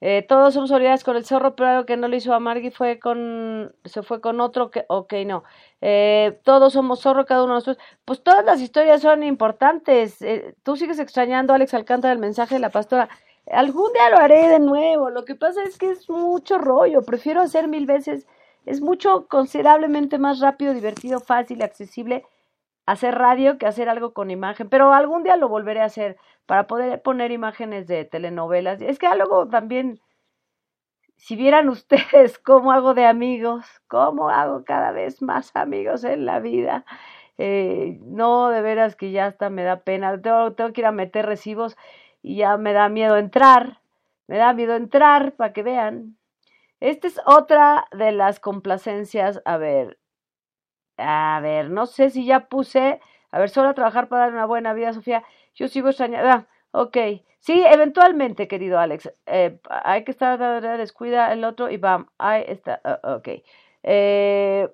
Eh, 0.00 0.24
todos 0.28 0.54
somos 0.54 0.68
solidarios 0.68 1.02
con 1.02 1.16
el 1.16 1.24
zorro, 1.24 1.56
pero 1.56 1.70
algo 1.70 1.86
que 1.86 1.96
no 1.96 2.08
lo 2.08 2.14
hizo 2.14 2.32
a 2.34 2.40
Margie 2.40 2.70
fue 2.70 3.00
con, 3.00 3.74
se 3.84 4.02
fue 4.02 4.20
con 4.20 4.40
otro 4.40 4.70
que, 4.70 4.84
ok, 4.88 5.14
no. 5.26 5.44
Eh, 5.80 6.38
todos 6.44 6.74
somos 6.74 7.00
zorro, 7.00 7.24
cada 7.24 7.42
uno 7.44 7.54
de 7.54 7.56
nosotros. 7.60 7.84
Pues 8.04 8.22
todas 8.22 8.44
las 8.44 8.60
historias 8.60 9.00
son 9.00 9.22
importantes. 9.22 10.20
Eh, 10.22 10.54
tú 10.62 10.76
sigues 10.76 10.98
extrañando, 10.98 11.54
Alex 11.54 11.72
Alcántara, 11.74 12.12
el 12.12 12.20
mensaje 12.20 12.56
de 12.56 12.60
la 12.60 12.70
pastora. 12.70 13.08
Algún 13.50 13.92
día 13.92 14.10
lo 14.10 14.18
haré 14.18 14.48
de 14.48 14.60
nuevo. 14.60 15.10
Lo 15.10 15.24
que 15.24 15.34
pasa 15.34 15.62
es 15.62 15.78
que 15.78 15.90
es 15.90 16.08
mucho 16.08 16.58
rollo. 16.58 17.02
Prefiero 17.02 17.40
hacer 17.40 17.68
mil 17.68 17.86
veces. 17.86 18.26
Es 18.66 18.80
mucho 18.80 19.26
considerablemente 19.28 20.18
más 20.18 20.40
rápido, 20.40 20.74
divertido, 20.74 21.20
fácil, 21.20 21.62
accesible 21.62 22.24
hacer 22.88 23.14
radio 23.16 23.58
que 23.58 23.66
hacer 23.66 23.90
algo 23.90 24.14
con 24.14 24.30
imagen, 24.30 24.70
pero 24.70 24.94
algún 24.94 25.22
día 25.22 25.36
lo 25.36 25.50
volveré 25.50 25.82
a 25.82 25.84
hacer 25.84 26.16
para 26.46 26.66
poder 26.66 27.02
poner 27.02 27.30
imágenes 27.32 27.86
de 27.86 28.06
telenovelas. 28.06 28.80
Es 28.80 28.98
que 28.98 29.06
algo 29.06 29.46
también, 29.46 30.00
si 31.16 31.36
vieran 31.36 31.68
ustedes 31.78 32.38
cómo 32.38 32.72
hago 32.72 32.94
de 32.94 33.04
amigos, 33.04 33.66
cómo 33.88 34.30
hago 34.30 34.64
cada 34.64 34.92
vez 34.92 35.20
más 35.20 35.54
amigos 35.54 36.02
en 36.02 36.24
la 36.24 36.40
vida. 36.40 36.86
Eh, 37.36 37.98
no, 38.04 38.48
de 38.48 38.62
veras 38.62 38.96
que 38.96 39.10
ya 39.12 39.26
hasta 39.26 39.50
me 39.50 39.64
da 39.64 39.80
pena. 39.80 40.20
Tengo 40.22 40.72
que 40.72 40.80
ir 40.80 40.86
a 40.86 40.92
meter 40.92 41.26
recibos 41.26 41.76
y 42.28 42.36
ya 42.36 42.58
me 42.58 42.74
da 42.74 42.90
miedo 42.90 43.16
entrar. 43.16 43.80
Me 44.26 44.36
da 44.36 44.52
miedo 44.52 44.76
entrar 44.76 45.32
para 45.32 45.54
que 45.54 45.62
vean. 45.62 46.18
Esta 46.78 47.06
es 47.08 47.18
otra 47.24 47.86
de 47.90 48.12
las 48.12 48.38
complacencias. 48.38 49.40
A 49.46 49.56
ver, 49.56 49.98
a 50.98 51.40
ver, 51.42 51.70
no 51.70 51.86
sé 51.86 52.10
si 52.10 52.26
ya 52.26 52.48
puse. 52.48 53.00
A 53.30 53.38
ver, 53.38 53.48
solo 53.48 53.70
a 53.70 53.74
trabajar 53.74 54.08
para 54.08 54.24
dar 54.24 54.34
una 54.34 54.44
buena 54.44 54.74
vida, 54.74 54.92
Sofía. 54.92 55.24
Yo 55.54 55.68
sigo 55.68 55.88
extrañando. 55.88 56.28
Ah, 56.28 56.46
ok. 56.72 56.98
Sí, 57.38 57.64
eventualmente, 57.66 58.46
querido 58.46 58.78
Alex. 58.78 59.10
Eh, 59.24 59.58
hay 59.70 60.04
que 60.04 60.10
estar, 60.10 60.60
descuida 60.76 61.32
el 61.32 61.44
otro 61.44 61.70
y 61.70 61.78
bam. 61.78 62.10
Ahí 62.18 62.44
está. 62.46 62.82
Uh, 62.84 63.16
ok. 63.16 63.28
Eh, 63.84 64.68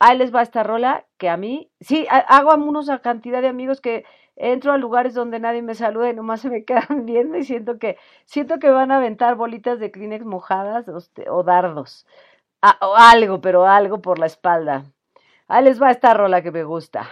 ahí 0.00 0.18
les 0.18 0.34
va 0.34 0.42
esta 0.42 0.64
rola 0.64 1.06
que 1.18 1.28
a 1.28 1.36
mí. 1.36 1.70
Sí, 1.80 2.04
hago 2.10 2.50
a 2.50 2.56
una 2.56 2.98
cantidad 3.00 3.42
de 3.42 3.48
amigos 3.48 3.80
que 3.80 4.04
entro 4.36 4.72
a 4.72 4.78
lugares 4.78 5.14
donde 5.14 5.38
nadie 5.40 5.62
me 5.62 5.74
saluda 5.74 6.10
y 6.10 6.14
nomás 6.14 6.40
se 6.40 6.50
me 6.50 6.64
quedan 6.64 7.06
viendo 7.06 7.36
y 7.36 7.44
siento 7.44 7.78
que 7.78 7.98
siento 8.24 8.58
que 8.58 8.70
van 8.70 8.90
a 8.90 8.96
aventar 8.96 9.36
bolitas 9.36 9.78
de 9.78 9.90
Kleenex 9.90 10.24
mojadas 10.24 10.86
o, 11.28 11.42
dardos. 11.42 12.06
O 12.80 12.94
algo, 12.96 13.40
pero 13.40 13.66
algo 13.66 14.00
por 14.00 14.18
la 14.18 14.26
espalda. 14.26 14.84
Ahí 15.48 15.64
les 15.64 15.80
va 15.80 15.90
esta 15.90 16.14
rola 16.14 16.42
que 16.42 16.50
me 16.50 16.64
gusta. 16.64 17.08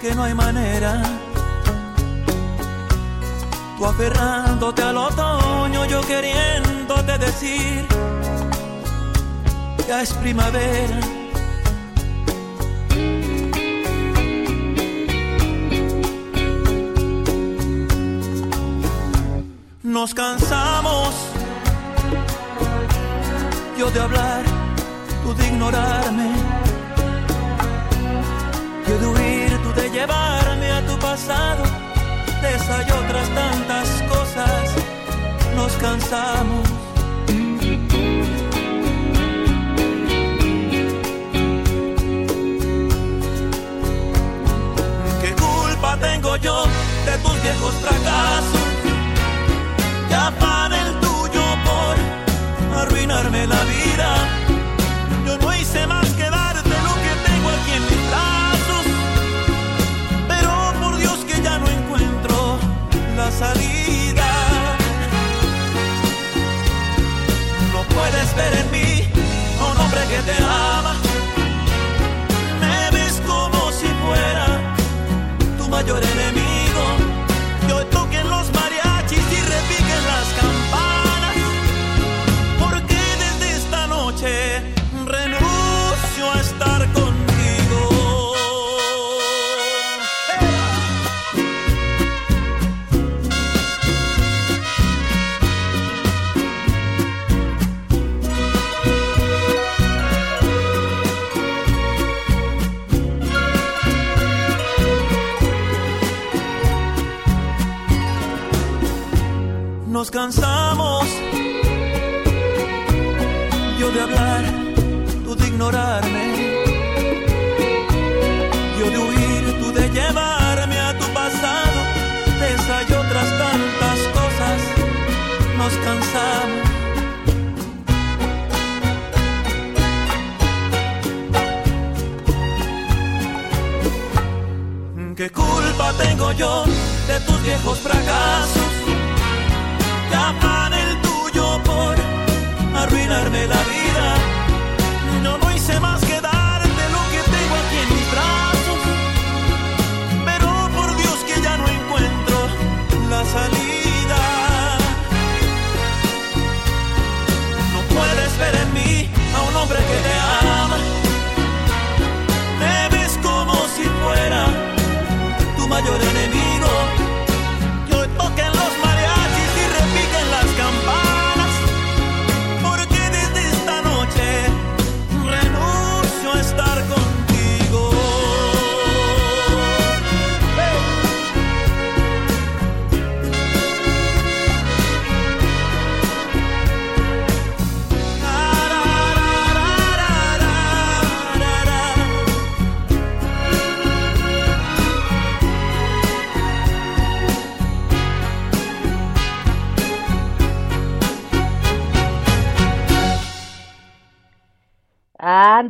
Que 0.00 0.14
no 0.14 0.24
hay 0.24 0.34
manera. 0.34 1.02
Tú 3.78 3.86
aferrándote 3.86 4.82
al 4.82 4.96
otoño, 4.96 5.84
yo 5.86 6.00
queriéndote 6.02 7.18
decir, 7.18 7.86
ya 9.88 10.02
es 10.02 10.12
primavera. 10.14 11.00
Nos 19.82 20.14
cansamos, 20.14 21.14
yo 23.78 23.90
de 23.90 24.00
hablar, 24.00 24.42
tú 25.22 25.34
de 25.34 25.46
ignorarme, 25.48 26.30
yo 28.92 28.98
de 28.98 29.06
huir 29.06 29.58
de 29.74 29.90
llevarme 29.90 30.70
a 30.70 30.86
tu 30.86 30.98
pasado, 30.98 31.62
de 32.42 32.54
esa 32.56 32.82
y 32.86 32.90
otras 32.90 33.28
tantas 33.30 33.88
cosas, 34.12 34.64
nos 35.56 35.72
cansamos. 35.74 36.68
¿Qué 45.22 45.34
culpa 45.34 45.96
tengo 45.98 46.36
yo 46.36 46.64
de 47.06 47.18
tus 47.18 47.42
viejos 47.42 47.74
fracasos? 47.84 48.66
Ya 50.10 50.30
para 50.38 50.76
el 50.86 51.00
tuyo 51.00 51.44
por 51.66 52.78
arruinarme 52.78 53.46
la 53.46 53.64
vida. 53.64 53.91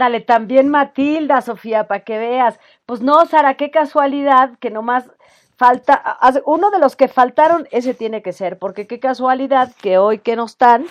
Ándale, 0.02 0.20
también 0.20 0.68
Matilda, 0.68 1.40
Sofía, 1.42 1.86
para 1.86 2.00
que 2.02 2.18
veas. 2.18 2.58
Pues 2.86 3.02
no, 3.02 3.24
Sara, 3.24 3.54
qué 3.54 3.70
casualidad 3.70 4.50
que 4.58 4.68
nomás 4.68 5.04
falta, 5.56 6.18
uno 6.44 6.72
de 6.72 6.80
los 6.80 6.96
que 6.96 7.06
faltaron, 7.06 7.68
ese 7.70 7.94
tiene 7.94 8.20
que 8.20 8.32
ser, 8.32 8.58
porque 8.58 8.88
qué 8.88 8.98
casualidad 8.98 9.72
que 9.80 9.98
hoy 9.98 10.18
que 10.18 10.34
no 10.34 10.46
están, 10.46 10.86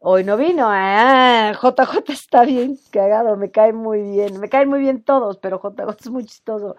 hoy 0.00 0.24
no 0.24 0.36
vino. 0.36 0.66
Ah, 0.68 1.52
JJ 1.54 2.12
está 2.12 2.44
bien 2.44 2.76
cagado, 2.90 3.36
me 3.36 3.52
cae 3.52 3.72
muy 3.72 4.02
bien, 4.02 4.40
me 4.40 4.48
caen 4.48 4.68
muy 4.68 4.80
bien 4.80 5.00
todos, 5.04 5.38
pero 5.38 5.60
JJ 5.62 6.00
es 6.00 6.10
muy 6.10 6.24
chistoso. 6.24 6.74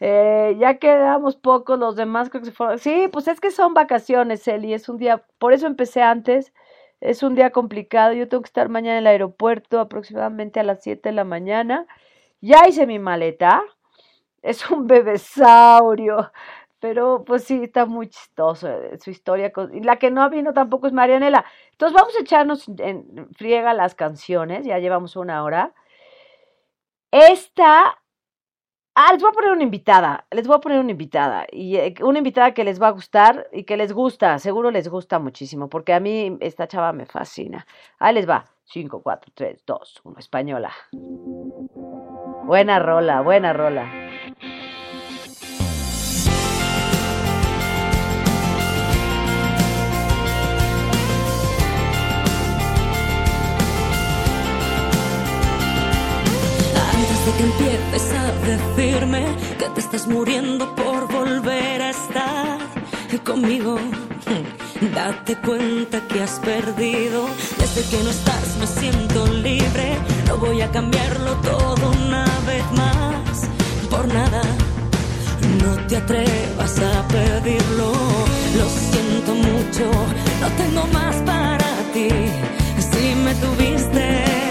Eh, 0.00 0.56
ya 0.58 0.78
quedamos 0.78 1.36
pocos, 1.36 1.78
los 1.78 1.94
demás 1.94 2.30
creo 2.30 2.42
que 2.42 2.46
se 2.50 2.52
fueron. 2.52 2.80
Sí, 2.80 3.08
pues 3.12 3.28
es 3.28 3.38
que 3.40 3.52
son 3.52 3.74
vacaciones, 3.74 4.48
Eli, 4.48 4.74
es 4.74 4.88
un 4.88 4.98
día, 4.98 5.22
por 5.38 5.52
eso 5.52 5.68
empecé 5.68 6.02
antes, 6.02 6.52
es 7.00 7.22
un 7.22 7.34
día 7.34 7.50
complicado, 7.50 8.12
yo 8.12 8.28
tengo 8.28 8.42
que 8.42 8.48
estar 8.48 8.68
mañana 8.68 8.98
en 8.98 9.00
el 9.00 9.06
aeropuerto 9.08 9.80
aproximadamente 9.80 10.60
a 10.60 10.64
las 10.64 10.82
7 10.82 11.10
de 11.10 11.14
la 11.14 11.24
mañana. 11.24 11.86
Ya 12.40 12.66
hice 12.68 12.86
mi 12.86 12.98
maleta, 12.98 13.62
es 14.42 14.70
un 14.70 14.86
bebesaurio, 14.86 16.32
pero 16.80 17.24
pues 17.24 17.44
sí, 17.44 17.64
está 17.64 17.86
muy 17.86 18.08
chistoso 18.08 18.68
eh, 18.68 18.98
su 19.00 19.10
historia. 19.10 19.52
Y 19.72 19.80
la 19.82 19.96
que 19.98 20.10
no 20.10 20.28
vino 20.30 20.52
tampoco 20.54 20.86
es 20.86 20.92
Marianela. 20.92 21.44
Entonces 21.72 21.94
vamos 21.94 22.16
a 22.16 22.22
echarnos 22.22 22.68
en 22.78 23.28
friega 23.34 23.74
las 23.74 23.94
canciones, 23.94 24.66
ya 24.66 24.78
llevamos 24.78 25.16
una 25.16 25.44
hora. 25.44 25.74
Esta, 27.12 27.99
ah, 28.94 29.12
les 29.12 29.22
voy 29.22 29.30
a 29.30 29.32
poner 29.32 29.52
una 29.52 29.62
invitada, 29.62 30.26
les 30.30 30.46
voy 30.46 30.56
a 30.56 30.60
poner 30.60 30.78
una 30.80 30.90
invitada, 30.90 31.46
y 31.50 31.76
eh, 31.76 31.94
una 32.02 32.18
invitada 32.18 32.54
que 32.54 32.64
les 32.64 32.80
va 32.80 32.88
a 32.88 32.90
gustar 32.92 33.48
y 33.52 33.64
que 33.64 33.76
les 33.76 33.92
gusta, 33.92 34.38
seguro 34.38 34.70
les 34.70 34.88
gusta 34.88 35.18
muchísimo, 35.18 35.68
porque 35.68 35.92
a 35.92 36.00
mí 36.00 36.36
esta 36.40 36.66
chava 36.68 36.92
me 36.92 37.06
fascina. 37.06 37.66
Ahí 37.98 38.14
les 38.14 38.28
va, 38.28 38.44
5, 38.64 39.02
4, 39.02 39.32
3, 39.34 39.64
2, 39.66 40.00
1, 40.04 40.18
española. 40.18 40.72
Buena 42.44 42.78
rola, 42.78 43.20
buena 43.20 43.52
rola. 43.52 43.90
Antes 56.92 57.26
de 57.26 57.32
que 57.36 57.44
empieces 57.44 57.89
a 57.89 57.89
decirme 58.42 59.24
que 59.58 59.68
te 59.70 59.80
estás 59.80 60.06
muriendo 60.06 60.74
por 60.74 61.10
volver 61.12 61.82
a 61.82 61.90
estar 61.90 62.70
conmigo, 63.18 63.78
date 64.94 65.36
cuenta 65.36 66.00
que 66.08 66.22
has 66.22 66.38
perdido. 66.40 67.26
Desde 67.58 67.82
que 67.90 68.02
no 68.04 68.10
estás 68.10 68.56
me 68.58 68.66
siento 68.66 69.26
libre. 69.26 69.98
No 70.26 70.36
voy 70.38 70.60
a 70.60 70.70
cambiarlo 70.70 71.32
todo 71.36 71.90
una 72.06 72.24
vez 72.46 72.64
más. 72.72 73.48
Por 73.90 74.06
nada, 74.08 74.42
no 75.62 75.86
te 75.86 75.96
atrevas 75.96 76.78
a 76.78 77.08
pedirlo. 77.08 77.92
Lo 78.58 78.68
siento 78.68 79.34
mucho, 79.34 79.90
no 80.40 80.48
tengo 80.56 80.86
más 80.92 81.16
para 81.16 81.70
ti. 81.92 82.08
Si 82.90 83.14
me 83.16 83.34
tuviste 83.34 84.49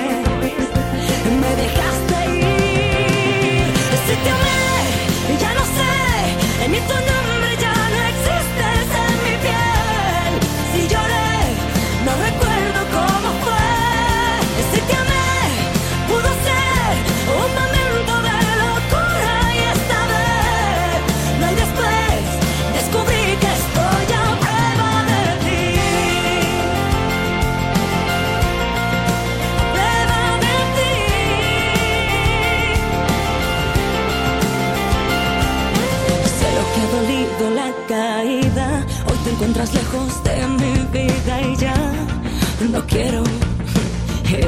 quiero 42.89 43.23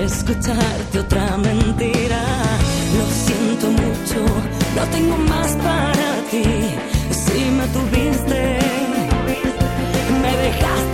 escucharte 0.03 0.99
otra 0.99 1.37
mentira. 1.37 2.21
Lo 2.97 3.05
siento 3.25 3.67
mucho, 3.71 4.19
no 4.75 4.83
tengo 4.91 5.17
más 5.17 5.51
para 5.55 6.09
ti. 6.29 6.43
Si 7.11 7.39
me 7.57 7.65
tuviste, 7.67 8.59
me 10.21 10.37
dejaste 10.37 10.90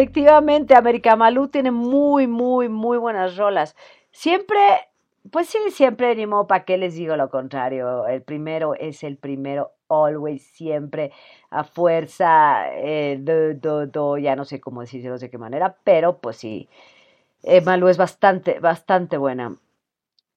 Efectivamente, 0.00 0.74
América 0.74 1.14
Malú 1.14 1.48
tiene 1.48 1.70
muy, 1.70 2.26
muy, 2.26 2.70
muy 2.70 2.96
buenas 2.96 3.36
rolas. 3.36 3.76
Siempre, 4.10 4.58
pues 5.30 5.48
sí, 5.48 5.58
siempre 5.70 6.16
ni 6.16 6.26
modo, 6.26 6.46
¿para 6.46 6.64
qué 6.64 6.78
les 6.78 6.94
digo 6.94 7.16
lo 7.16 7.28
contrario? 7.28 8.06
El 8.06 8.22
primero 8.22 8.74
es 8.74 9.04
el 9.04 9.18
primero, 9.18 9.72
always, 9.90 10.42
siempre, 10.42 11.12
a 11.50 11.64
fuerza, 11.64 12.74
eh, 12.76 13.18
do, 13.20 13.52
do, 13.52 13.86
do, 13.86 14.16
ya 14.16 14.36
no 14.36 14.46
sé 14.46 14.58
cómo 14.58 14.80
decirlo 14.80 15.18
de 15.18 15.28
qué 15.28 15.36
manera, 15.36 15.76
pero 15.84 16.16
pues 16.18 16.38
sí, 16.38 16.70
eh, 17.42 17.60
Malú 17.60 17.88
es 17.88 17.98
bastante, 17.98 18.58
bastante 18.58 19.18
buena. 19.18 19.58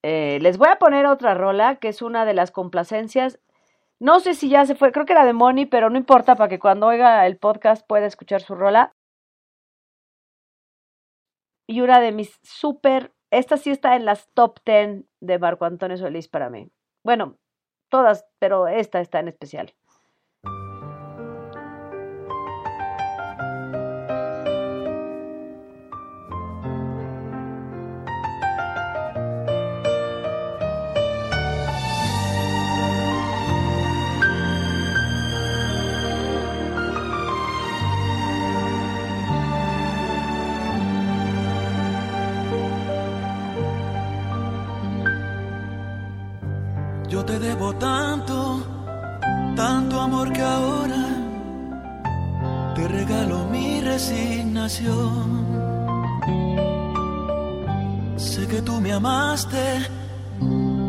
Eh, 0.02 0.40
les 0.42 0.58
voy 0.58 0.68
a 0.68 0.76
poner 0.76 1.06
otra 1.06 1.32
rola, 1.32 1.76
que 1.76 1.88
es 1.88 2.02
una 2.02 2.26
de 2.26 2.34
las 2.34 2.50
complacencias. 2.50 3.40
No 3.98 4.20
sé 4.20 4.34
si 4.34 4.50
ya 4.50 4.66
se 4.66 4.74
fue, 4.74 4.92
creo 4.92 5.06
que 5.06 5.14
era 5.14 5.24
de 5.24 5.32
Moni, 5.32 5.64
pero 5.64 5.88
no 5.88 5.96
importa 5.96 6.36
para 6.36 6.50
que 6.50 6.58
cuando 6.58 6.88
oiga 6.88 7.26
el 7.26 7.38
podcast 7.38 7.86
pueda 7.86 8.04
escuchar 8.06 8.42
su 8.42 8.54
rola. 8.54 8.92
Y 11.66 11.80
una 11.80 12.00
de 12.00 12.12
mis 12.12 12.38
súper, 12.42 13.12
esta 13.30 13.56
sí 13.56 13.70
está 13.70 13.96
en 13.96 14.04
las 14.04 14.28
top 14.34 14.58
10 14.64 15.04
de 15.20 15.38
Marco 15.38 15.64
Antonio 15.64 15.96
Solís 15.96 16.28
para 16.28 16.50
mí. 16.50 16.70
Bueno, 17.04 17.38
todas, 17.90 18.26
pero 18.38 18.68
esta 18.68 19.00
está 19.00 19.20
en 19.20 19.28
especial. 19.28 19.74
Te 47.26 47.38
debo 47.38 47.72
tanto, 47.74 48.62
tanto 49.56 50.00
amor 50.00 50.30
que 50.32 50.42
ahora 50.42 51.04
te 52.74 52.86
regalo 52.86 53.46
mi 53.46 53.80
resignación. 53.80 55.44
Sé 58.16 58.46
que 58.46 58.60
tú 58.60 58.80
me 58.80 58.92
amaste, 58.92 59.86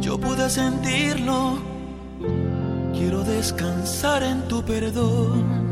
yo 0.02 0.20
pude 0.20 0.50
sentirlo. 0.50 1.58
Quiero 2.94 3.24
descansar 3.24 4.24
en 4.24 4.48
tu 4.50 4.62
perdón. 4.64 5.66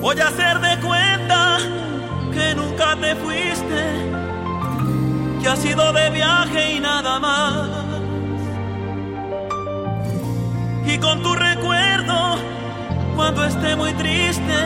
Voy 0.00 0.18
a 0.18 0.26
hacer 0.26 0.60
de 0.60 0.80
cuenta 0.80 1.58
que 2.32 2.54
nunca 2.56 2.96
te 3.00 3.14
fuiste 3.14 4.12
que 5.42 5.48
ha 5.48 5.56
sido 5.56 5.92
de 5.92 6.10
viaje 6.10 6.74
y 6.74 6.80
nada 6.80 7.18
más. 7.18 7.91
Y 10.84 10.98
con 10.98 11.22
tu 11.22 11.34
recuerdo, 11.34 12.36
cuando 13.16 13.44
esté 13.44 13.76
muy 13.76 13.92
triste, 13.94 14.58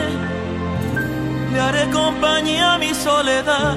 le 1.52 1.60
haré 1.60 1.90
compañía 1.90 2.74
a 2.74 2.78
mi 2.78 2.94
soledad. 2.94 3.76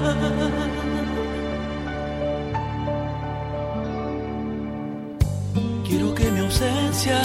Quiero 5.88 6.14
que 6.16 6.32
mi 6.32 6.40
ausencia 6.40 7.22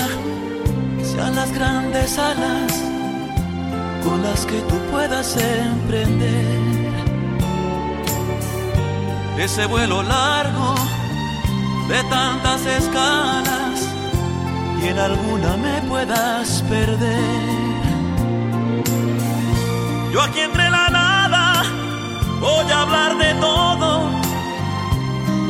sean 1.03 1.37
las 1.37 1.53
grandes 1.53 2.19
alas 2.19 2.73
con 4.05 4.23
las 4.23 4.45
que 4.47 4.61
tú 4.63 4.77
puedas 4.91 5.37
emprender 5.37 6.75
ese 9.39 9.67
vuelo 9.67 10.03
largo 10.03 10.75
de 11.89 12.03
tantas 12.05 12.65
escalas 12.67 13.64
en 14.89 14.99
alguna 14.99 15.57
me 15.57 15.81
puedas 15.89 16.63
perder. 16.69 17.55
Yo 20.13 20.23
aquí 20.23 20.41
entre 20.41 20.71
la 20.71 20.89
nada 20.91 21.63
voy 22.41 22.71
a 22.71 22.83
hablar 22.83 23.17
de 23.19 23.35
todo, 23.35 24.11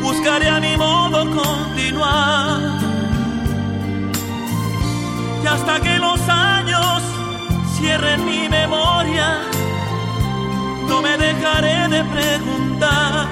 buscaré 0.02 0.48
a 0.48 0.60
mi 0.60 0.76
modo 0.76 1.18
continuar. 1.42 2.60
Y 5.42 5.46
hasta 5.46 5.80
que 5.80 5.98
los 5.98 6.20
años 6.28 7.02
cierren 7.76 8.24
mi 8.24 8.48
memoria, 8.48 9.40
no 10.88 11.02
me 11.02 11.16
dejaré 11.18 11.88
de 11.88 12.04
preguntar. 12.04 13.26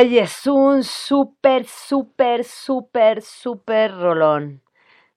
Ay, 0.00 0.18
es 0.18 0.46
un 0.46 0.84
súper, 0.84 1.64
súper, 1.66 2.44
súper, 2.44 3.20
súper 3.20 3.90
rolón. 3.98 4.62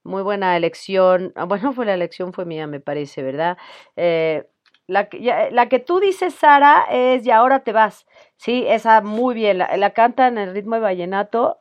Muy 0.04 0.24
buena 0.24 0.58
elección. 0.58 1.34
Ah, 1.36 1.46
Bueno, 1.46 1.74
fue 1.74 1.86
la 1.86 1.94
elección, 1.96 2.34
fue 2.34 2.46
mía, 2.46 2.66
me 2.68 2.80
parece, 2.80 3.22
¿verdad? 3.24 3.58
Eh, 3.96 4.48
la, 4.88 5.10
que- 5.10 5.22
ya- 5.22 5.52
la 5.52 5.70
que 5.70 5.80
tú 5.80 6.00
dices, 6.00 6.34
Sara, 6.36 6.86
es 6.92 7.26
Y 7.28 7.32
ahora 7.32 7.62
te 7.64 7.74
vas. 7.74 8.08
Sí, 8.38 8.66
esa 8.68 9.02
muy 9.02 9.36
bien. 9.36 9.60
La, 9.60 9.78
la 9.78 9.92
canta 9.92 10.28
en 10.28 10.38
el 10.40 10.54
ritmo 10.54 10.76
de 10.76 10.82
vallenato. 10.82 11.60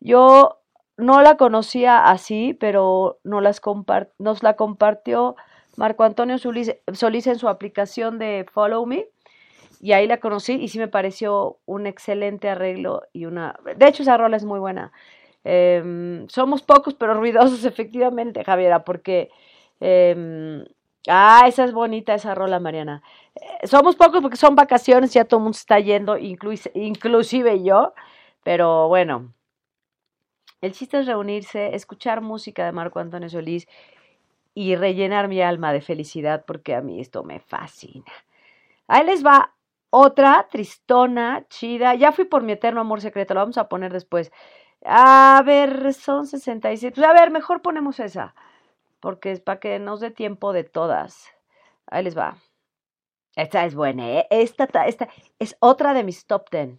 Yo 0.00 0.60
no 0.96 1.22
la 1.22 1.36
conocía 1.36 2.06
así, 2.06 2.54
pero 2.54 3.20
no 3.24 3.40
las 3.42 3.60
nos 4.18 4.42
la 4.42 4.56
compartió 4.56 5.36
Marco 5.76 6.04
Antonio 6.04 6.38
Solís 6.38 7.26
en 7.28 7.38
su 7.38 7.48
aplicación 7.48 8.18
de 8.18 8.46
Follow 8.52 8.86
Me. 8.86 9.08
Y 9.86 9.92
ahí 9.92 10.06
la 10.06 10.18
conocí 10.18 10.54
y 10.54 10.68
sí 10.68 10.78
me 10.78 10.88
pareció 10.88 11.58
un 11.66 11.86
excelente 11.86 12.48
arreglo 12.48 13.02
y 13.12 13.26
una... 13.26 13.58
De 13.76 13.86
hecho, 13.88 14.02
esa 14.02 14.16
rola 14.16 14.36
es 14.36 14.44
muy 14.44 14.58
buena. 14.58 14.92
Em, 15.44 16.26
somos 16.28 16.62
pocos 16.62 16.94
pero 16.94 17.14
ruidosos, 17.14 17.64
efectivamente, 17.72 18.44
Javiera, 18.44 18.84
porque 18.84 19.30
Em, 19.80 20.64
ah, 21.08 21.44
esa 21.46 21.64
es 21.64 21.72
bonita, 21.72 22.14
esa 22.14 22.34
rola, 22.34 22.60
Mariana. 22.60 23.02
Eh, 23.34 23.66
somos 23.66 23.96
pocos 23.96 24.22
porque 24.22 24.36
son 24.36 24.54
vacaciones, 24.54 25.12
ya 25.12 25.24
todo 25.24 25.38
el 25.40 25.44
mundo 25.44 25.56
está 25.56 25.78
yendo, 25.80 26.16
inclusive 26.18 27.62
yo, 27.62 27.92
pero 28.44 28.88
bueno. 28.88 29.32
El 30.60 30.72
chiste 30.72 30.98
es 30.98 31.06
reunirse, 31.06 31.74
escuchar 31.74 32.20
música 32.22 32.64
de 32.64 32.72
Marco 32.72 32.98
Antonio 32.98 33.28
Solís 33.28 33.68
y 34.54 34.74
rellenar 34.74 35.28
mi 35.28 35.42
alma 35.42 35.72
de 35.72 35.80
felicidad 35.82 36.44
porque 36.46 36.74
a 36.74 36.80
mí 36.80 37.00
esto 37.00 37.24
me 37.24 37.40
fascina. 37.40 38.12
Ahí 38.88 39.04
les 39.06 39.24
va 39.24 39.54
otra 40.04 40.46
tristona, 40.50 41.46
chida. 41.48 41.94
Ya 41.94 42.12
fui 42.12 42.24
por 42.26 42.42
mi 42.42 42.52
eterno 42.52 42.80
amor 42.80 43.00
secreto, 43.00 43.34
lo 43.34 43.40
vamos 43.40 43.58
a 43.58 43.68
poner 43.68 43.92
después. 43.92 44.32
A 44.84 45.42
ver, 45.46 45.94
son 45.94 46.26
67. 46.26 46.96
Pues 46.96 47.08
a 47.08 47.12
ver, 47.12 47.30
mejor 47.30 47.62
ponemos 47.62 48.00
esa, 48.00 48.34
porque 49.00 49.32
es 49.32 49.40
para 49.40 49.60
que 49.60 49.78
nos 49.80 50.00
dé 50.00 50.10
tiempo 50.12 50.52
de 50.52 50.64
todas. 50.64 51.26
Ahí 51.88 52.04
les 52.04 52.16
va. 52.18 52.36
Esta 53.36 53.64
es 53.66 53.74
buena, 53.76 54.08
¿eh? 54.10 54.26
Esta, 54.30 54.66
ta- 54.66 54.86
esta 54.88 55.08
es 55.38 55.56
otra 55.60 55.94
de 55.94 56.04
mis 56.04 56.26
top 56.26 56.50
10. 56.50 56.78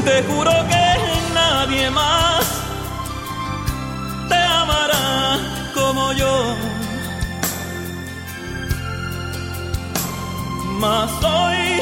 Te 0.00 0.22
juro 0.24 0.50
que 0.68 0.86
nadie 1.34 1.90
más 1.90 2.44
te 4.28 4.34
amará 4.34 5.38
como 5.74 6.12
yo. 6.12 6.56
Mas 10.80 11.10
hoy 11.22 11.80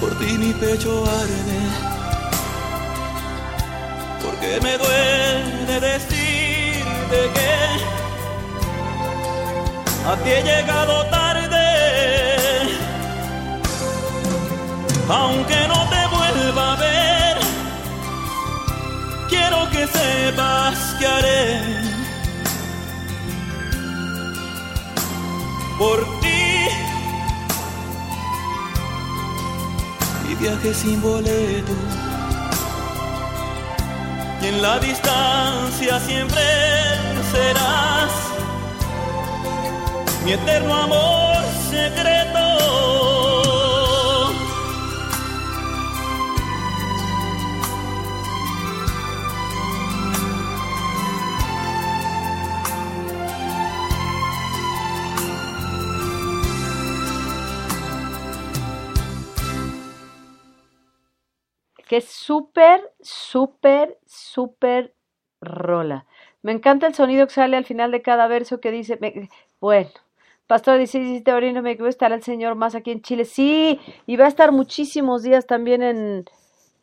por 0.00 0.18
ti 0.18 0.36
mi 0.36 0.52
pecho 0.52 1.04
arde, 1.06 1.60
porque 4.22 4.60
me 4.60 4.76
duele 4.76 5.80
decirte 5.80 7.18
que 7.34 7.52
a 10.10 10.16
ti 10.22 10.30
he 10.30 10.42
llegado 10.42 11.06
tarde, 11.06 11.23
aunque 15.08 15.68
no 15.68 15.88
te 15.88 16.06
vuelva 16.16 16.72
a 16.72 16.76
ver, 16.76 17.36
quiero 19.28 19.68
que 19.70 19.86
sepas 19.86 20.78
que 20.98 21.06
haré 21.06 21.60
por 25.78 25.98
ti. 26.20 26.68
Mi 30.26 30.34
viaje 30.36 30.74
sin 30.74 31.00
boleto 31.02 31.72
y 34.42 34.46
en 34.46 34.62
la 34.62 34.78
distancia 34.78 36.00
siempre 36.00 36.42
serás 37.32 38.12
mi 40.24 40.32
eterno 40.32 40.74
amor 40.74 41.36
secreto. 41.70 42.53
Súper, 62.26 62.92
súper, 63.00 63.98
súper 64.06 64.94
rola. 65.40 66.06
Me 66.42 66.52
encanta 66.52 66.86
el 66.86 66.94
sonido 66.94 67.26
que 67.26 67.32
sale 67.34 67.56
al 67.56 67.64
final 67.64 67.90
de 67.90 68.02
cada 68.02 68.26
verso 68.28 68.60
que 68.60 68.70
dice, 68.70 68.98
me- 69.00 69.30
bueno, 69.60 69.90
Pastor 70.46 70.78
dice, 70.78 70.98
sí, 71.02 71.20
Teorino, 71.22 71.62
me 71.62 71.72
equivoco, 71.72 71.88
estará 71.88 72.14
el 72.14 72.22
Señor 72.22 72.54
más 72.54 72.74
aquí 72.74 72.90
en 72.90 73.02
Chile. 73.02 73.24
Sí, 73.24 73.80
y 74.06 74.16
va 74.16 74.26
a 74.26 74.28
estar 74.28 74.52
muchísimos 74.52 75.22
días 75.22 75.46
también 75.46 75.82
en, 75.82 76.24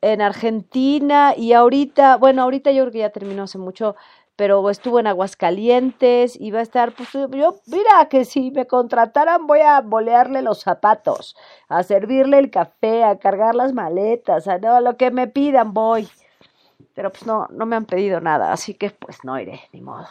en 0.02 0.22
Argentina 0.22 1.34
y 1.38 1.54
ahorita, 1.54 2.18
bueno, 2.18 2.42
ahorita 2.44 2.72
yo 2.72 2.84
creo 2.84 2.92
que 2.92 3.00
ya 3.00 3.12
terminó 3.12 3.44
hace 3.44 3.58
mucho, 3.60 3.96
pero 4.42 4.68
estuvo 4.72 5.00
en 5.00 5.06
Aguascalientes 5.06 6.36
y 6.36 6.50
va 6.50 6.58
a 6.58 6.64
estar, 6.64 6.94
pues 6.94 7.10
yo, 7.14 7.62
mira, 7.68 8.08
que 8.10 8.26
si 8.26 8.50
me 8.50 8.66
contrataran 8.66 9.46
voy 9.46 9.60
a 9.60 9.82
bolearle 9.82 10.42
los 10.42 10.62
zapatos, 10.62 11.36
a 11.70 11.84
servirle 11.84 12.40
el 12.40 12.50
café, 12.50 13.04
a 13.04 13.20
cargar 13.20 13.54
las 13.54 13.72
maletas, 13.72 14.48
a 14.48 14.58
no, 14.58 14.82
lo 14.82 14.98
que 14.98 15.12
me 15.12 15.28
pidan 15.28 15.76
voy. 15.76 16.10
Pero 16.96 17.12
pues 17.12 17.28
no, 17.28 17.50
no 17.52 17.68
me 17.68 17.76
han 17.76 17.86
pedido 17.86 18.20
nada, 18.20 18.52
así 18.52 18.74
que 18.74 18.90
pues 18.90 19.24
no 19.24 19.40
iré, 19.40 19.62
ni 19.74 19.82
modo. 19.82 20.08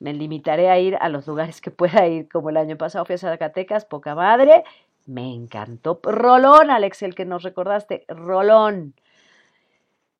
me 0.00 0.12
limitaré 0.12 0.68
a 0.68 0.80
ir 0.80 0.96
a 1.00 1.08
los 1.08 1.28
lugares 1.28 1.60
que 1.60 1.70
pueda 1.70 2.04
ir, 2.08 2.28
como 2.28 2.50
el 2.50 2.56
año 2.56 2.76
pasado 2.76 3.04
fui 3.04 3.14
a 3.14 3.18
Zacatecas, 3.18 3.84
poca 3.84 4.16
madre, 4.16 4.64
me 5.06 5.32
encantó. 5.32 6.00
Rolón, 6.02 6.68
Alex, 6.72 7.04
el 7.04 7.14
que 7.14 7.26
nos 7.26 7.44
recordaste, 7.44 8.06
Rolón. 8.08 8.94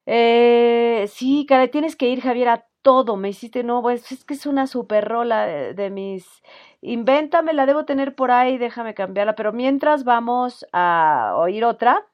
Eh, 0.06 1.08
sí, 1.12 1.44
cara, 1.48 1.66
tienes 1.66 1.96
que 1.96 2.08
ir, 2.08 2.20
Javier, 2.20 2.48
a 2.48 2.66
todo. 2.82 3.16
Me 3.16 3.30
hiciste, 3.30 3.64
no, 3.64 3.82
pues 3.82 4.10
es 4.12 4.24
que 4.24 4.34
es 4.34 4.46
una 4.46 4.66
super 4.66 5.08
rola 5.08 5.46
de, 5.46 5.90
mis. 5.90 6.42
Invéntame, 6.80 7.52
la 7.52 7.66
debo 7.66 7.84
tener 7.84 8.14
por 8.14 8.30
ahí, 8.30 8.58
déjame 8.58 8.94
cambiarla. 8.94 9.34
Pero 9.34 9.52
mientras 9.52 10.04
vamos 10.04 10.66
a 10.72 11.34
oír 11.36 11.64
otra, 11.64 12.06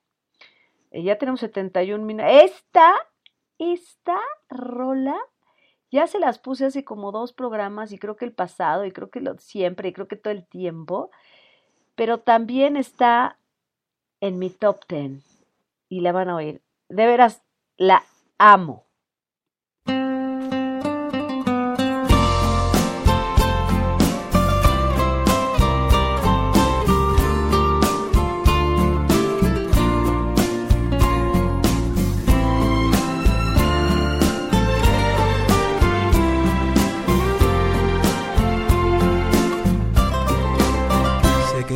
eh, 0.90 1.03
ya 1.03 1.19
tenemos 1.19 1.40
71 1.40 2.05
minutos. 2.05 2.31
Esta, 2.32 2.95
esta 3.59 4.19
rola, 4.51 5.16
ya 5.90 6.07
se 6.07 6.19
las 6.19 6.39
puse 6.39 6.66
hace 6.66 6.85
como 6.85 7.12
dos 7.12 7.32
programas 7.32 7.93
y 7.93 7.99
creo 7.99 8.16
que 8.16 8.27
el 8.27 8.32
pasado 8.32 8.85
y 8.85 8.93
creo 8.93 9.11
que 9.11 9.20
lo 9.20 9.39
siempre 9.39 9.89
y 9.89 9.93
creo 9.93 10.09
que 10.09 10.16
todo 10.16 10.32
el 10.32 10.47
tiempo. 10.47 11.11
Pero 11.95 12.20
también 12.20 12.77
está 12.77 13.39
en 14.20 14.39
mi 14.39 14.51
top 14.51 14.85
10 14.89 15.23
y 15.89 16.01
la 16.01 16.12
van 16.12 16.28
a 16.31 16.36
oír. 16.36 16.62
De 16.89 17.07
veras, 17.07 17.43
la 17.77 18.05
amo. 18.39 18.88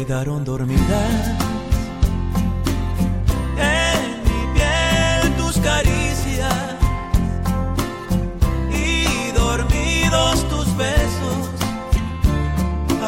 Quedaron 0.04 0.44
dormidas. 0.44 1.12
En 3.56 4.22
mi 4.28 4.42
piel 4.54 5.36
tus 5.36 5.56
caricias 5.58 6.54
y 8.70 9.30
dormidos 9.32 10.48
tus 10.48 10.76
besos. 10.76 11.44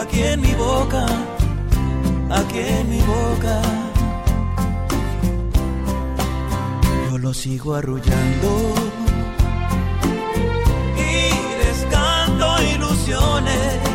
Aquí 0.01 0.23
en 0.23 0.41
mi 0.41 0.55
boca, 0.55 1.07
aquí 2.31 2.61
en 2.61 2.91
mi 2.91 3.01
boca. 3.01 3.61
Yo 7.11 7.19
lo 7.19 7.35
sigo 7.35 7.75
arrullando. 7.75 8.51
Y 10.97 11.15
les 11.61 11.79
canto 11.91 12.62
ilusiones 12.62 13.94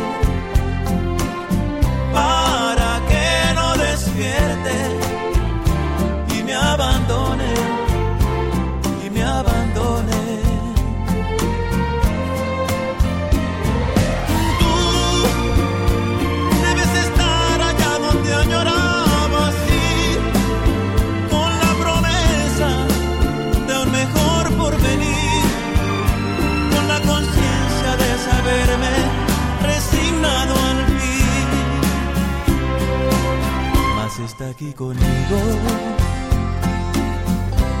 aquí 34.42 34.72
conmigo. 34.72 35.38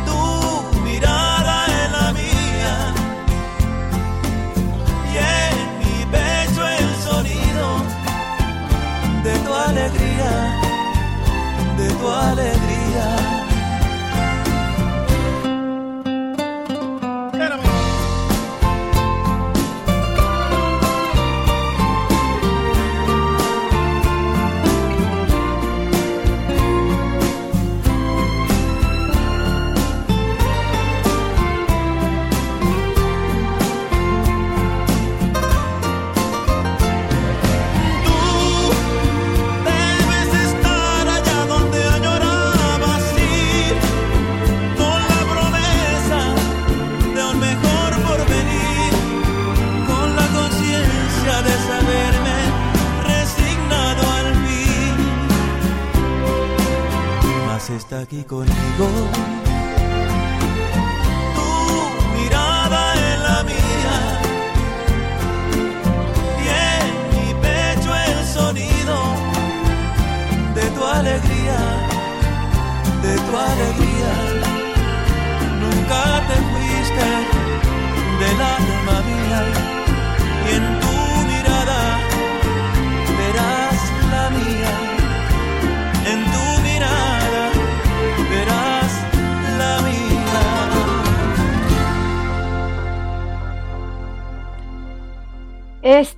Tu 0.06 0.80
mirada 0.82 1.66
en 1.66 1.92
la 1.92 2.12
mía 2.12 2.74
y 5.12 5.16
en 5.16 5.54
mi 5.80 6.04
pecho 6.12 6.66
el 6.66 6.88
sonido 7.08 7.66
de 9.24 9.38
tu 9.38 9.54
alegría, 9.54 10.32
de 11.78 11.88
tu 11.94 12.08
alegría. 12.10 12.49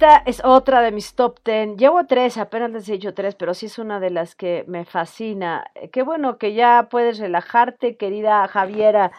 Esta 0.03 0.17
es 0.27 0.43
otra 0.45 0.81
de 0.81 0.91
mis 0.91 1.15
top 1.15 1.39
10. 1.45 1.77
Llevo 1.77 2.05
tres, 2.07 2.37
apenas 2.37 2.73
les 2.73 2.89
he 2.89 2.95
dicho 2.95 3.15
tres, 3.15 3.37
pero 3.37 3.55
sí 3.55 3.67
es 3.67 3.79
una 3.79 4.01
de 4.01 4.11
las 4.11 4.35
que 4.35 4.65
me 4.67 4.85
fascina. 4.85 5.65
Eh, 5.77 5.91
Qué 5.91 6.03
bueno 6.03 6.39
que 6.39 6.55
ya 6.55 6.89
puedes 6.91 7.19
relajarte, 7.21 7.97
querida 7.97 8.49
Javiera. 8.49 9.13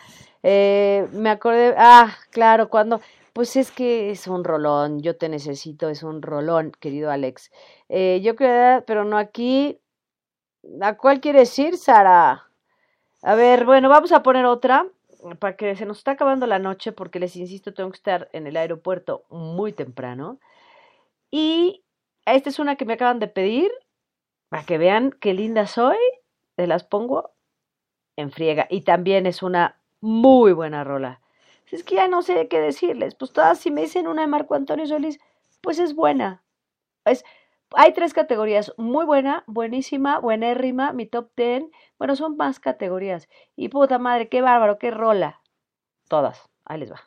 Eh, 0.44 1.08
me 1.14 1.30
acordé, 1.30 1.74
ah, 1.78 2.14
claro, 2.32 2.68
cuando, 2.68 3.00
pues 3.32 3.56
es 3.56 3.72
que 3.72 4.12
es 4.12 4.28
un 4.28 4.44
rolón, 4.44 5.02
yo 5.02 5.16
te 5.16 5.30
necesito, 5.30 5.88
es 5.88 6.04
un 6.04 6.22
rolón, 6.22 6.74
querido 6.82 7.12
Alex. 7.12 7.50
Eh, 7.88 8.20
yo 8.22 8.36
creo, 8.36 8.84
pero 8.86 9.06
no 9.06 9.18
aquí. 9.18 9.80
¿A 10.82 10.98
cuál 10.98 11.22
quieres 11.22 11.58
ir, 11.60 11.78
Sara? 11.78 12.50
A 13.22 13.36
ver, 13.36 13.64
bueno, 13.64 13.88
vamos 13.88 14.12
a 14.12 14.22
poner 14.22 14.44
otra 14.44 14.86
para 15.40 15.56
que 15.56 15.78
se 15.78 15.86
nos 15.86 16.00
está 16.00 16.12
acabando 16.12 16.46
la 16.46 16.60
noche, 16.60 16.92
porque 16.92 17.20
les 17.22 17.38
insisto, 17.38 17.74
tengo 17.74 17.90
que 17.90 17.96
estar 17.96 18.30
en 18.34 18.48
el 18.48 18.58
aeropuerto 18.58 19.24
muy 19.30 19.72
temprano. 19.72 20.40
Y 21.36 21.84
esta 22.28 22.50
es 22.50 22.60
una 22.60 22.76
que 22.76 22.86
me 22.86 22.94
acaban 22.94 23.18
de 23.18 23.28
pedir, 23.28 23.72
para 24.50 24.66
que 24.66 24.78
vean 24.78 25.10
qué 25.20 25.34
linda 25.34 25.66
soy, 25.66 25.98
se 26.56 26.68
las 26.68 26.84
pongo 26.84 27.32
en 28.16 28.30
friega. 28.30 28.68
Y 28.70 28.82
también 28.82 29.26
es 29.26 29.42
una 29.42 29.82
muy 30.00 30.54
buena 30.54 30.84
rola. 30.84 31.22
Es 31.72 31.84
que 31.84 31.96
ya 31.96 32.08
no 32.08 32.22
sé 32.22 32.48
qué 32.50 32.60
decirles. 32.60 33.16
Pues 33.16 33.34
todas, 33.34 33.58
si 33.58 33.72
me 33.72 33.82
dicen 33.82 34.08
una 34.08 34.22
de 34.22 34.28
Marco 34.28 34.54
Antonio 34.54 34.86
Solís, 34.86 35.20
pues 35.62 35.80
es 35.80 35.96
buena. 35.96 36.44
Es, 37.04 37.26
hay 37.72 37.94
tres 37.94 38.14
categorías, 38.14 38.72
muy 38.78 39.04
buena, 39.04 39.44
buenísima, 39.48 40.20
buenérrima, 40.20 40.94
mi 40.94 41.08
top 41.08 41.32
ten. 41.34 41.72
Bueno, 41.98 42.16
son 42.16 42.38
más 42.38 42.60
categorías. 42.60 43.28
Y 43.56 43.70
puta 43.70 43.98
madre, 43.98 44.30
qué 44.30 44.42
bárbaro, 44.42 44.78
qué 44.78 44.92
rola. 44.92 45.42
Todas, 46.08 46.48
ahí 46.64 46.78
les 46.78 46.92
va. 46.92 47.02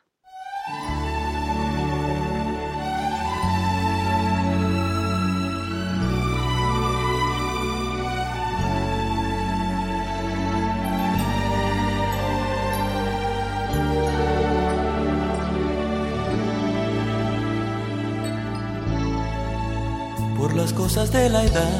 Las 20.67 20.73
cosas 20.73 21.13
de 21.13 21.29
la 21.29 21.45
edad, 21.45 21.79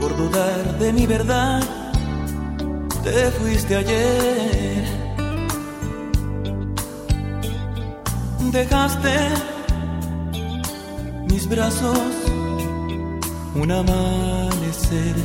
por 0.00 0.16
dudar 0.16 0.78
de 0.78 0.92
mi 0.94 1.06
verdad, 1.06 1.60
te 3.04 3.30
fuiste 3.32 3.76
ayer. 3.76 4.84
Dejaste 8.50 9.14
mis 11.28 11.46
brazos 11.48 11.98
un 13.54 13.70
amanecer. 13.70 15.16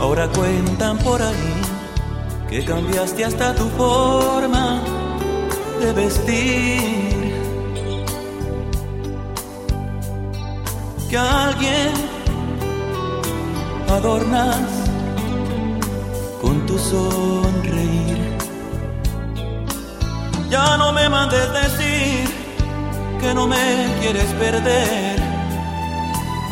Ahora 0.00 0.28
cuentan 0.28 0.98
por 0.98 1.22
ahí 1.22 1.54
que 2.50 2.62
cambiaste 2.62 3.24
hasta 3.24 3.54
tu 3.54 3.64
forma 3.70 4.82
de 5.80 5.92
vestir. 5.92 7.35
Que 11.08 11.16
alguien 11.16 11.92
adornas 13.88 14.56
con 16.42 16.66
tu 16.66 16.76
sonreír. 16.78 18.36
Ya 20.50 20.76
no 20.76 20.92
me 20.92 21.08
mandes 21.08 21.52
decir 21.52 22.28
que 23.20 23.32
no 23.34 23.46
me 23.46 23.86
quieres 24.00 24.30
perder. 24.34 25.16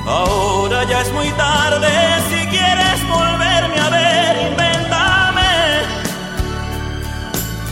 Ahora 0.06 0.84
ya 0.84 1.00
es 1.00 1.12
muy 1.12 1.28
tarde 1.30 1.88
si 2.28 2.46
quieres 2.46 2.98
volverme 3.08 3.80
a 3.80 3.90
ver, 3.90 4.52
invéntame. 4.52 5.52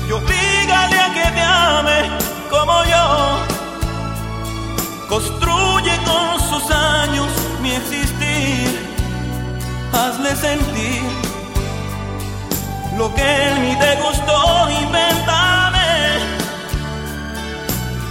Y 0.08 0.12
obligale 0.12 0.98
a 0.98 1.14
que 1.14 1.30
te 1.36 1.42
ame 1.42 1.98
como 2.50 2.84
yo. 2.84 3.51
Construye 5.12 5.94
con 6.06 6.40
sus 6.40 6.70
años 6.70 7.28
mi 7.60 7.72
existir. 7.72 8.88
Hazle 9.92 10.34
sentir 10.34 11.02
lo 12.96 13.14
que 13.14 13.20
en 13.20 13.60
mí 13.60 13.76
te 13.78 13.94
gustó, 14.00 14.70
invéntame. 14.70 15.90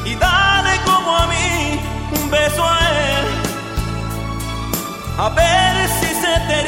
Y 0.05 0.13
dale 0.13 0.73
como 0.85 1.17
a 1.17 1.25
mí 1.25 1.79
un 2.21 2.29
beso 2.29 2.63
a 2.63 2.79
él. 2.79 3.25
A 5.17 5.29
ver 5.29 5.89
si 5.97 6.09
se 6.23 6.33
te 6.49 6.59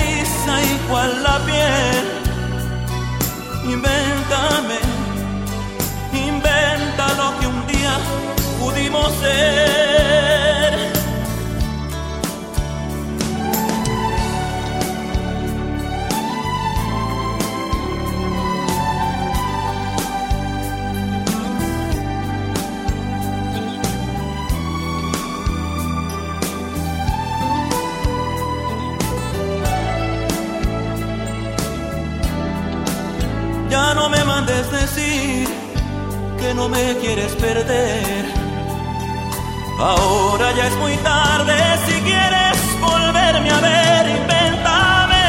igual 0.84 1.12
la 1.22 1.38
piel. 1.46 2.06
Invéntame, 3.66 4.80
inventa 6.12 7.08
lo 7.22 7.40
que 7.40 7.46
un 7.46 7.68
día 7.68 8.00
pudimos. 8.74 9.14
Ya 33.70 33.94
no 33.96 34.10
me 34.10 34.24
mandes 34.24 34.72
decir 34.72 35.48
que 36.40 36.54
no 36.54 36.70
me 36.70 36.96
quieres 36.98 37.34
perder. 37.34 38.33
Ahora 39.84 40.54
ya 40.54 40.68
es 40.68 40.76
muy 40.78 40.96
tarde 40.98 41.56
si 41.86 42.00
quieres 42.04 42.58
volverme 42.80 43.52
a 43.52 43.60
ver, 43.60 44.08
invéntame. 44.18 45.26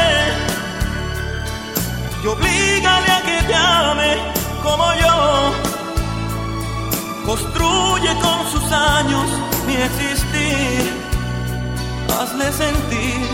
Y 2.23 2.27
oblígale 2.27 3.11
a 3.11 3.21
que 3.27 3.37
te 3.47 3.53
ame 3.53 4.11
como 4.63 4.93
yo. 4.93 5.51
Construye 7.25 8.11
con 8.21 8.39
sus 8.53 8.71
años 8.71 9.27
mi 9.67 9.75
existir. 9.75 11.03
Hazle 12.17 12.49
sentir 12.53 13.27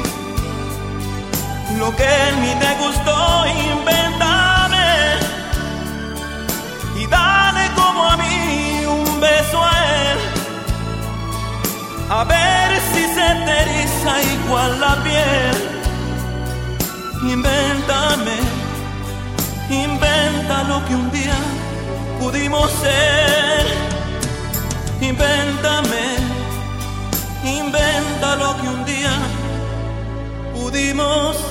lo 1.77 1.95
que 1.95 2.10
en 2.30 2.41
mí 2.41 2.52
te 2.60 2.72
gustó, 2.84 3.45
invéntame. 3.45 4.30
A 12.13 12.25
ver 12.25 12.71
si 12.91 13.03
se 13.15 13.29
te 13.45 13.59
igual 14.33 14.81
la 14.81 15.01
piel. 15.01 15.57
Invéntame, 17.23 18.38
inventa 19.69 20.63
lo 20.63 20.83
que 20.85 20.95
un 20.95 21.09
día 21.11 21.38
pudimos 22.19 22.69
ser. 22.83 23.65
Invéntame, 24.99 26.05
inventa 27.45 28.35
lo 28.35 28.57
que 28.59 28.67
un 28.67 28.83
día 28.83 29.13
pudimos 30.53 31.38
ser. 31.38 31.51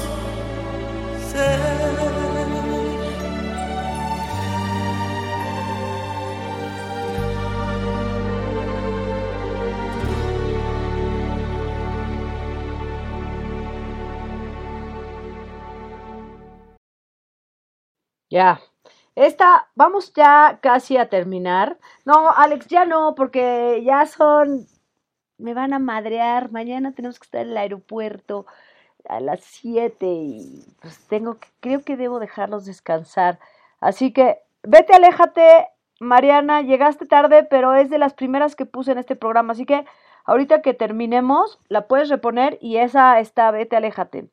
Ya. 18.30 18.60
Esta, 19.16 19.68
vamos 19.74 20.12
ya 20.14 20.60
casi 20.62 20.96
a 20.96 21.08
terminar. 21.08 21.78
No, 22.04 22.30
Alex, 22.30 22.66
ya 22.68 22.84
no, 22.84 23.14
porque 23.14 23.82
ya 23.84 24.06
son, 24.06 24.66
me 25.38 25.54
van 25.54 25.72
a 25.74 25.78
madrear. 25.78 26.52
Mañana 26.52 26.92
tenemos 26.94 27.18
que 27.18 27.26
estar 27.26 27.42
en 27.42 27.50
el 27.50 27.56
aeropuerto 27.58 28.46
a 29.08 29.20
las 29.20 29.40
7 29.42 30.06
y 30.06 30.64
pues 30.82 31.06
tengo 31.08 31.38
que, 31.40 31.48
creo 31.60 31.82
que 31.84 31.96
debo 31.96 32.20
dejarlos 32.20 32.66
descansar. 32.66 33.40
Así 33.80 34.12
que 34.12 34.38
vete, 34.62 34.94
aléjate, 34.94 35.68
Mariana, 36.00 36.62
llegaste 36.62 37.06
tarde, 37.06 37.44
pero 37.44 37.74
es 37.74 37.90
de 37.90 37.98
las 37.98 38.14
primeras 38.14 38.56
que 38.56 38.66
puse 38.66 38.92
en 38.92 38.98
este 38.98 39.16
programa, 39.16 39.52
así 39.54 39.66
que 39.66 39.84
ahorita 40.24 40.62
que 40.62 40.74
terminemos, 40.74 41.60
la 41.68 41.88
puedes 41.88 42.08
reponer 42.10 42.58
y 42.60 42.78
esa 42.78 43.20
está, 43.20 43.50
vete, 43.50 43.76
aléjate. 43.76 44.28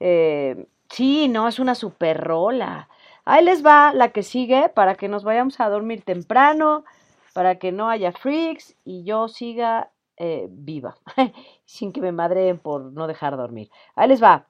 Eh, 0.00 0.66
sí, 0.90 1.28
no, 1.28 1.48
es 1.48 1.58
una 1.58 1.74
super 1.74 2.20
rola. 2.22 2.88
Ahí 3.24 3.44
les 3.44 3.64
va 3.64 3.92
la 3.94 4.10
que 4.10 4.22
sigue 4.22 4.68
para 4.68 4.96
que 4.96 5.08
nos 5.08 5.24
vayamos 5.24 5.60
a 5.60 5.68
dormir 5.68 6.02
temprano, 6.02 6.84
para 7.32 7.58
que 7.58 7.72
no 7.72 7.88
haya 7.88 8.12
freaks 8.12 8.76
y 8.84 9.04
yo 9.04 9.28
siga 9.28 9.90
eh, 10.16 10.46
viva, 10.50 10.96
sin 11.64 11.92
que 11.92 12.00
me 12.00 12.12
madreen 12.12 12.58
por 12.58 12.92
no 12.92 13.06
dejar 13.06 13.36
dormir. 13.36 13.70
Ahí 13.96 14.08
les 14.08 14.22
va. 14.22 14.48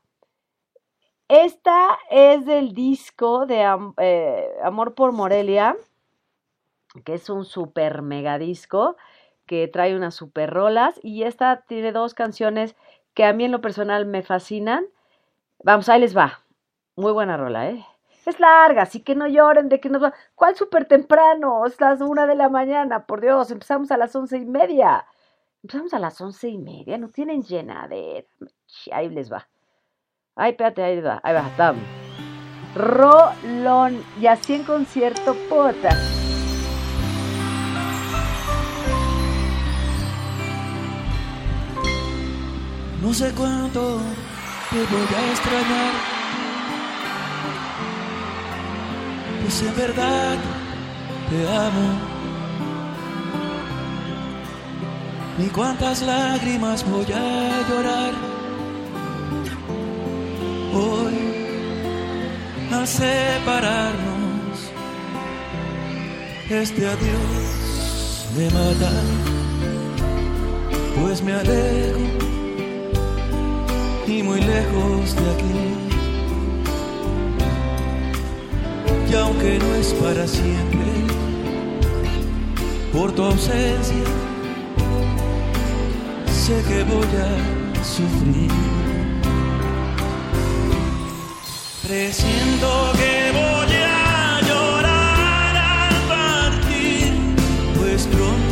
Esta 1.28 1.98
es 2.10 2.44
del 2.44 2.74
disco 2.74 3.46
de 3.46 3.62
eh, 3.98 4.48
Amor 4.62 4.94
por 4.94 5.12
Morelia, 5.12 5.76
que 7.04 7.14
es 7.14 7.30
un 7.30 7.44
super 7.44 8.02
mega 8.02 8.38
disco 8.38 8.96
que 9.46 9.68
trae 9.68 9.96
unas 9.96 10.14
super 10.14 10.50
rolas 10.50 10.98
y 11.02 11.22
esta 11.24 11.62
tiene 11.66 11.92
dos 11.92 12.14
canciones 12.14 12.76
que 13.14 13.24
a 13.24 13.32
mí 13.32 13.44
en 13.44 13.52
lo 13.52 13.60
personal 13.60 14.06
me 14.06 14.22
fascinan. 14.22 14.86
Vamos, 15.62 15.88
ahí 15.88 16.00
les 16.00 16.16
va. 16.16 16.40
Muy 16.96 17.12
buena 17.12 17.36
rola, 17.36 17.70
¿eh? 17.70 17.84
Es 18.26 18.40
larga, 18.40 18.82
así 18.82 19.00
que 19.00 19.14
no 19.14 19.26
lloren 19.26 19.68
de 19.68 19.80
que 19.80 19.90
nos 19.90 20.02
va. 20.02 20.14
¿Cuál 20.34 20.56
súper 20.56 20.86
temprano? 20.86 21.66
Es 21.66 21.78
las 21.80 22.00
una 22.00 22.26
de 22.26 22.34
la 22.34 22.48
mañana, 22.48 23.06
por 23.06 23.20
Dios, 23.20 23.50
empezamos 23.50 23.90
a 23.90 23.98
las 23.98 24.16
once 24.16 24.38
y 24.38 24.46
media. 24.46 25.04
Empezamos 25.62 25.92
a 25.92 25.98
las 25.98 26.20
once 26.20 26.48
y 26.48 26.58
media, 26.58 26.96
no 26.96 27.08
tienen 27.08 27.42
llenadera. 27.42 28.26
Ahí 28.92 29.10
les 29.10 29.30
va. 29.30 29.46
Ay, 30.36 30.52
espérate, 30.52 30.82
ahí 30.82 31.00
va, 31.00 31.20
ahí 31.22 31.34
va, 31.34 31.50
tam. 31.56 31.76
Rolón, 32.74 34.02
y 34.20 34.26
así 34.26 34.54
en 34.54 34.64
concierto, 34.64 35.34
puta. 35.48 35.90
No 43.02 43.12
sé 43.12 43.32
cuánto 43.34 43.98
te 44.70 44.76
voy 44.76 45.14
a 45.14 45.30
extrañar. 45.30 46.13
Pues 49.44 49.60
en 49.60 49.76
verdad 49.76 50.36
te 51.28 51.48
amo. 51.48 51.98
Ni 55.36 55.48
cuántas 55.48 56.00
lágrimas 56.00 56.82
voy 56.88 57.04
a 57.12 57.68
llorar. 57.68 58.14
Hoy 60.72 61.14
al 62.72 62.88
separarnos, 62.88 64.58
este 66.48 66.86
adiós 66.86 68.26
me 68.38 68.46
mata. 68.46 68.92
pues 71.02 71.22
me 71.22 71.34
alejo 71.34 71.98
y 74.06 74.22
muy 74.22 74.40
lejos 74.40 75.14
de 75.14 75.30
aquí. 75.32 75.83
Y 79.10 79.14
aunque 79.14 79.58
no 79.58 79.74
es 79.74 79.92
para 79.94 80.26
siempre, 80.26 80.80
por 82.92 83.12
tu 83.12 83.22
ausencia, 83.24 84.04
sé 86.32 86.62
que 86.68 86.84
voy 86.84 87.06
a 87.22 87.84
sufrir. 87.84 88.50
Presiento 91.86 92.92
que 92.94 93.30
voy 93.32 93.74
a 93.82 94.40
llorar 94.48 95.56
al 95.56 95.94
partir, 96.08 97.12
pues 97.76 98.06
pronto 98.06 98.43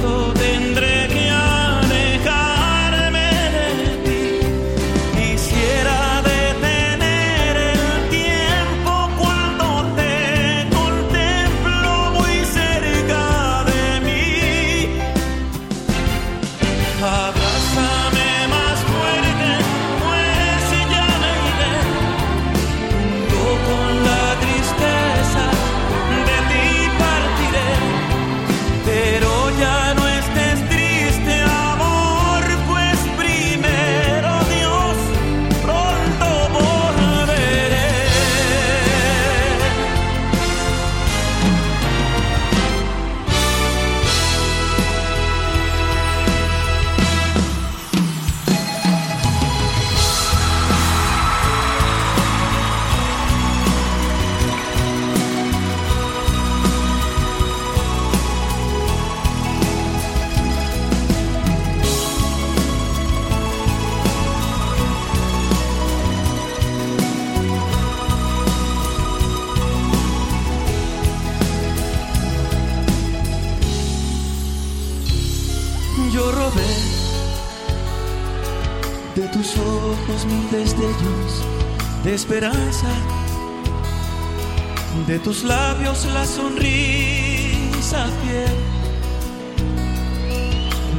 la 85.92 86.24
sonrisa 86.24 88.06
fiel, 88.22 88.56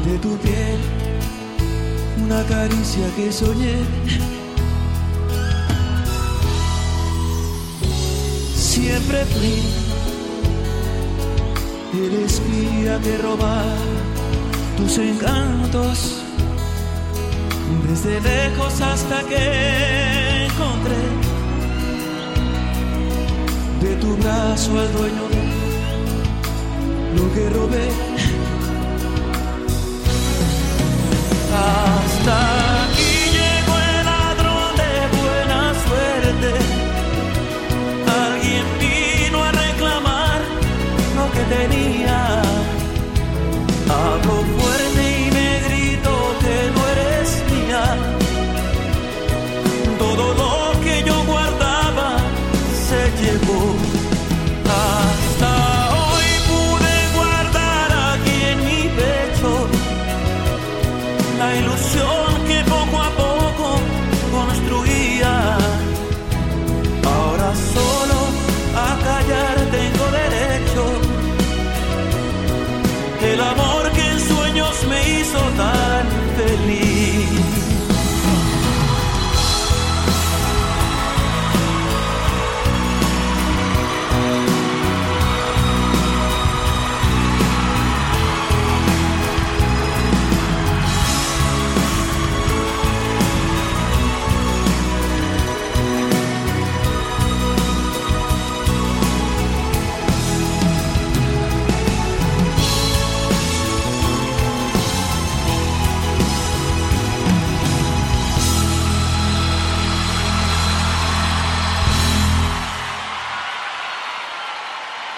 de 0.06 0.18
tu 0.20 0.38
piel 0.38 0.80
una 2.24 2.44
caricia 2.44 3.07
que 3.15 3.32
soñé. 3.32 3.78
Siempre 8.56 9.26
fui 9.26 9.64
el 11.94 12.14
espía 12.26 12.99
que 13.02 13.18
robaba 13.18 13.76
tus 14.78 14.99
encantos 14.99 16.22
desde 17.88 18.22
lejos 18.22 18.80
hasta 18.80 19.24
que 19.24 20.45
encontré 20.45 21.23
tu 24.04 24.16
brazo 24.18 24.72
al 24.80 24.92
dueño 24.98 25.24
de 25.34 25.44
lo 27.16 27.26
que 27.34 27.44
robé. 27.58 27.88
Hasta 31.66 32.38
aquí 32.84 33.14
llegó 33.38 33.76
el 33.90 34.00
ladrón 34.12 34.72
de 34.82 34.94
buena 35.20 35.60
suerte. 35.86 36.52
Alguien 38.26 38.66
vino 38.84 39.38
a 39.48 39.52
reclamar 39.66 40.40
lo 41.18 41.26
que 41.34 41.44
tenía 41.56 41.93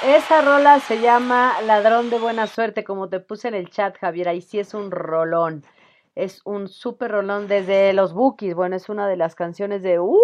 Esta 0.07 0.41
rola 0.41 0.79
se 0.81 1.01
llama 1.01 1.59
Ladrón 1.63 2.11
de 2.11 2.19
Buena 2.19 2.45
Suerte, 2.45 2.83
como 2.83 3.09
te 3.09 3.19
puse 3.19 3.47
en 3.47 3.55
el 3.55 3.71
chat, 3.71 3.97
Javier. 3.97 4.29
Ahí 4.29 4.39
sí 4.39 4.59
es 4.59 4.75
un 4.75 4.91
rolón. 4.91 5.65
Es 6.13 6.41
un 6.45 6.67
súper 6.67 7.09
rolón 7.09 7.47
desde 7.47 7.91
los 7.91 8.13
Bookies. 8.13 8.53
Bueno, 8.53 8.75
es 8.75 8.87
una 8.87 9.07
de 9.07 9.17
las 9.17 9.33
canciones 9.33 9.81
de 9.81 9.99
uff, 9.99 10.19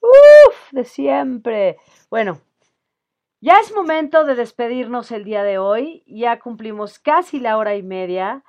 uff, 0.00 0.72
de 0.72 0.84
siempre. 0.84 1.76
Bueno, 2.08 2.40
ya 3.42 3.60
es 3.60 3.74
momento 3.74 4.24
de 4.24 4.34
despedirnos 4.34 5.12
el 5.12 5.24
día 5.24 5.42
de 5.42 5.58
hoy. 5.58 6.02
Ya 6.06 6.38
cumplimos 6.38 6.98
casi 6.98 7.40
la 7.40 7.58
hora 7.58 7.76
y 7.76 7.82
media. 7.82 8.42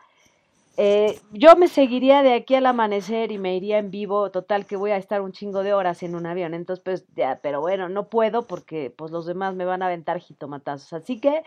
Eh, 0.81 1.19
yo 1.33 1.57
me 1.57 1.67
seguiría 1.67 2.23
de 2.23 2.33
aquí 2.33 2.55
al 2.55 2.65
amanecer 2.65 3.33
y 3.33 3.37
me 3.37 3.53
iría 3.53 3.79
en 3.79 3.91
vivo, 3.91 4.31
total 4.31 4.65
que 4.65 4.77
voy 4.77 4.91
a 4.91 4.95
estar 4.95 5.19
un 5.19 5.33
chingo 5.33 5.61
de 5.61 5.73
horas 5.73 6.03
en 6.03 6.15
un 6.15 6.25
avión, 6.25 6.53
entonces 6.53 6.81
pues 6.81 7.05
ya, 7.17 7.41
pero 7.43 7.59
bueno, 7.59 7.89
no 7.89 8.07
puedo 8.07 8.43
porque 8.43 8.89
pues 8.97 9.11
los 9.11 9.25
demás 9.25 9.55
me 9.55 9.65
van 9.65 9.81
a 9.81 9.87
aventar 9.87 10.19
jitomatazos, 10.19 10.93
así 10.93 11.19
que 11.19 11.43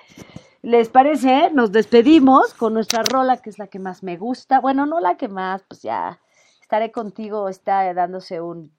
les 0.61 0.91
parece, 0.91 1.51
nos 1.51 1.73
despedimos 1.73 2.53
con 2.53 2.75
nuestra 2.75 3.05
rola 3.05 3.39
que 3.39 3.49
es 3.49 3.59
la 3.59 3.69
que 3.69 3.79
más 3.79 4.03
me 4.03 4.19
gusta, 4.19 4.61
bueno, 4.61 4.85
no 4.85 5.01
la 5.01 5.17
que 5.17 5.29
más, 5.29 5.63
pues 5.63 5.81
ya 5.81 6.21
estaré 6.61 6.93
contigo, 6.93 7.49
está 7.49 7.95
dándose 7.95 8.43
un 8.43 8.71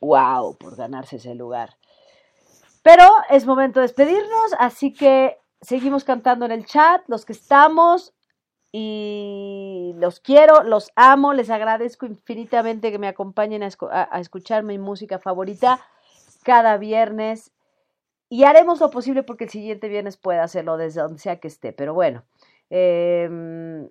wow 0.00 0.58
por 0.58 0.76
ganarse 0.76 1.16
ese 1.16 1.34
lugar. 1.34 1.70
Pero 2.82 3.08
es 3.30 3.46
momento 3.46 3.80
de 3.80 3.86
despedirnos, 3.86 4.52
así 4.58 4.92
que 4.92 5.38
seguimos 5.62 6.04
cantando 6.04 6.44
en 6.44 6.52
el 6.52 6.66
chat, 6.66 7.00
los 7.08 7.24
que 7.24 7.32
estamos, 7.32 8.13
y 8.76 9.92
los 9.98 10.18
quiero, 10.20 10.64
los 10.64 10.90
amo, 10.96 11.32
les 11.32 11.48
agradezco 11.50 12.06
infinitamente 12.06 12.90
que 12.90 12.98
me 12.98 13.06
acompañen 13.08 13.62
a, 13.62 13.68
escu- 13.68 13.88
a- 13.92 14.08
a 14.10 14.20
escuchar 14.20 14.64
mi 14.64 14.78
música 14.78 15.20
favorita 15.20 15.80
cada 16.44 16.76
viernes 16.78 17.52
y 18.30 18.44
haremos 18.44 18.80
lo 18.80 18.90
posible 18.90 19.22
porque 19.22 19.44
el 19.44 19.50
siguiente 19.50 19.88
viernes 19.88 20.16
pueda 20.16 20.44
hacerlo 20.44 20.76
desde 20.78 21.02
donde 21.02 21.18
sea 21.20 21.40
que 21.40 21.48
esté, 21.48 21.72
pero 21.72 21.94
bueno, 21.94 22.24
em, 22.70 23.88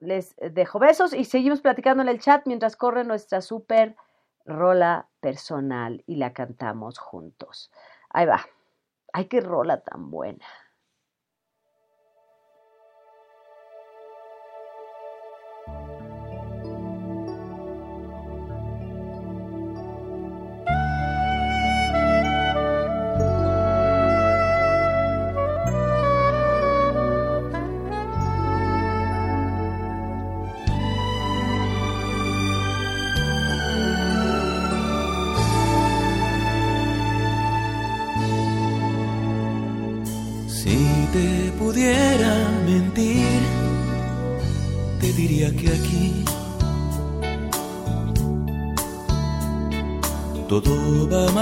Les 0.00 0.34
dejo 0.38 0.78
besos 0.78 1.12
y 1.14 1.24
seguimos 1.24 1.60
platicando 1.62 2.02
en 2.02 2.08
el 2.08 2.20
chat 2.20 2.46
mientras 2.46 2.76
corre 2.76 3.04
nuestra 3.04 3.40
super 3.42 3.96
rola 4.44 5.08
personal 5.20 6.02
y 6.06 6.16
la 6.16 6.32
cantamos 6.32 6.98
juntos. 6.98 7.70
Ahí 8.10 8.26
va. 8.26 8.40
Ay, 9.12 9.26
qué 9.26 9.40
rola 9.40 9.80
tan 9.82 10.10
buena. 10.10 10.44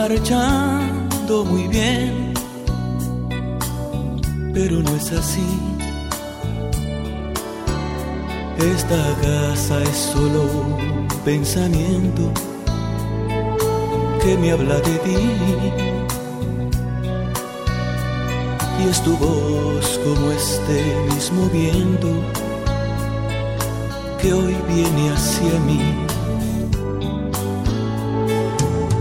Marchando 0.09 1.47
muy 1.47 1.67
bien, 1.69 2.35
pero 4.53 4.83
no 4.83 4.95
es 4.97 5.11
así. 5.13 5.47
Esta 8.59 9.03
casa 9.23 9.83
es 9.83 9.97
solo 9.97 10.43
un 10.43 11.09
pensamiento 11.25 12.31
que 14.23 14.37
me 14.37 14.53
habla 14.53 14.77
de 14.89 14.95
ti 15.07 15.21
y 18.81 18.89
es 18.91 19.03
tu 19.03 19.17
voz 19.17 20.01
como 20.05 20.33
este 20.33 20.79
mismo 21.15 21.49
viento 21.49 22.11
que 24.21 24.35
hoy 24.35 24.55
viene 24.69 25.11
hacia 25.15 25.59
mí. 25.61 26.14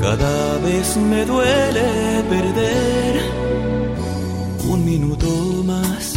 Cada 0.03 0.57
vez 0.57 0.97
me 0.97 1.23
duele 1.23 2.23
perder 2.29 3.21
un 4.67 4.83
minuto 4.83 5.27
más. 5.63 6.15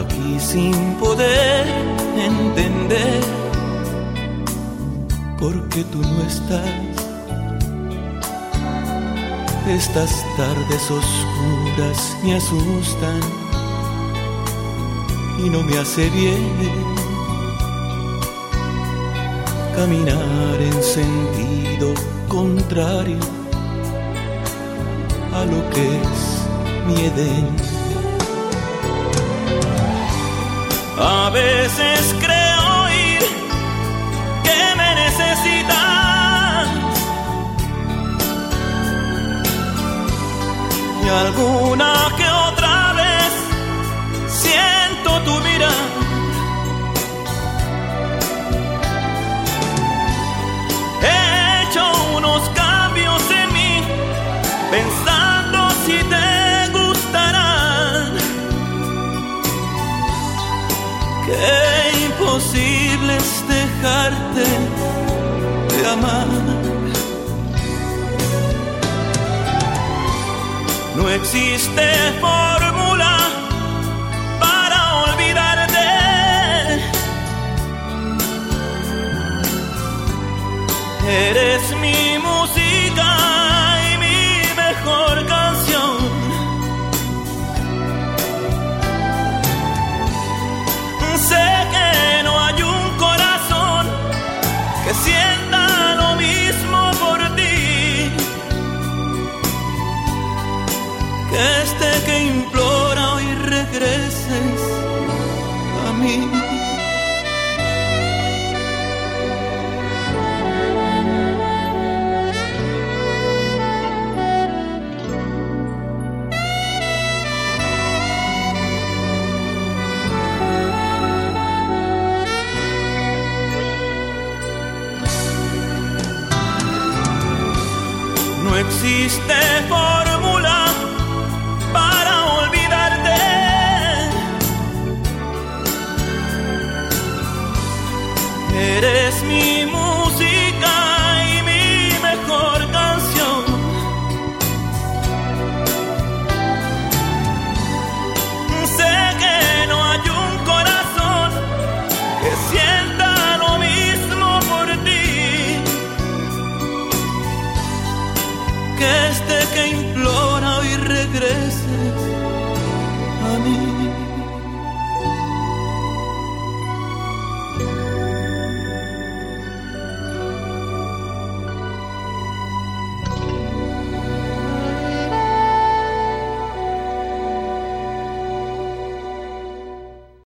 Aquí 0.00 0.40
sin 0.40 0.94
poder 0.94 1.66
entender 2.16 3.20
por 5.38 5.68
qué 5.68 5.84
tú 5.84 6.00
no 6.00 6.22
estás. 6.26 6.70
Estas 9.68 10.24
tardes 10.38 10.84
oscuras 10.90 12.16
me 12.24 12.36
asustan 12.36 13.20
y 15.44 15.50
no 15.50 15.62
me 15.62 15.76
hace 15.78 16.08
bien 16.08 17.01
caminar 19.76 20.60
en 20.60 20.82
sentido 20.82 21.94
contrario 22.28 23.18
a 25.34 25.44
lo 25.44 25.70
que 25.70 25.84
es 26.02 26.20
mi 26.86 27.06
Edén. 27.06 27.48
A 30.98 31.30
veces 31.30 32.14
creo 32.20 32.60
oír 32.84 33.22
que 34.46 34.60
me 34.76 34.94
necesitas 35.04 36.68
y 41.04 41.08
alguna 41.08 41.92
que 42.16 42.28
otra 42.50 42.92
vez 42.92 43.32
siento 44.28 45.10
tu 45.24 45.40
mirar. 45.40 45.91
Qué 61.32 62.04
imposible 62.06 63.14
dejarte 63.48 64.44
de 65.70 65.88
amar. 65.88 66.26
No 70.96 71.08
existe 71.08 71.86
fórmula 72.20 73.16
para 74.40 74.78
olvidarte. 75.04 75.88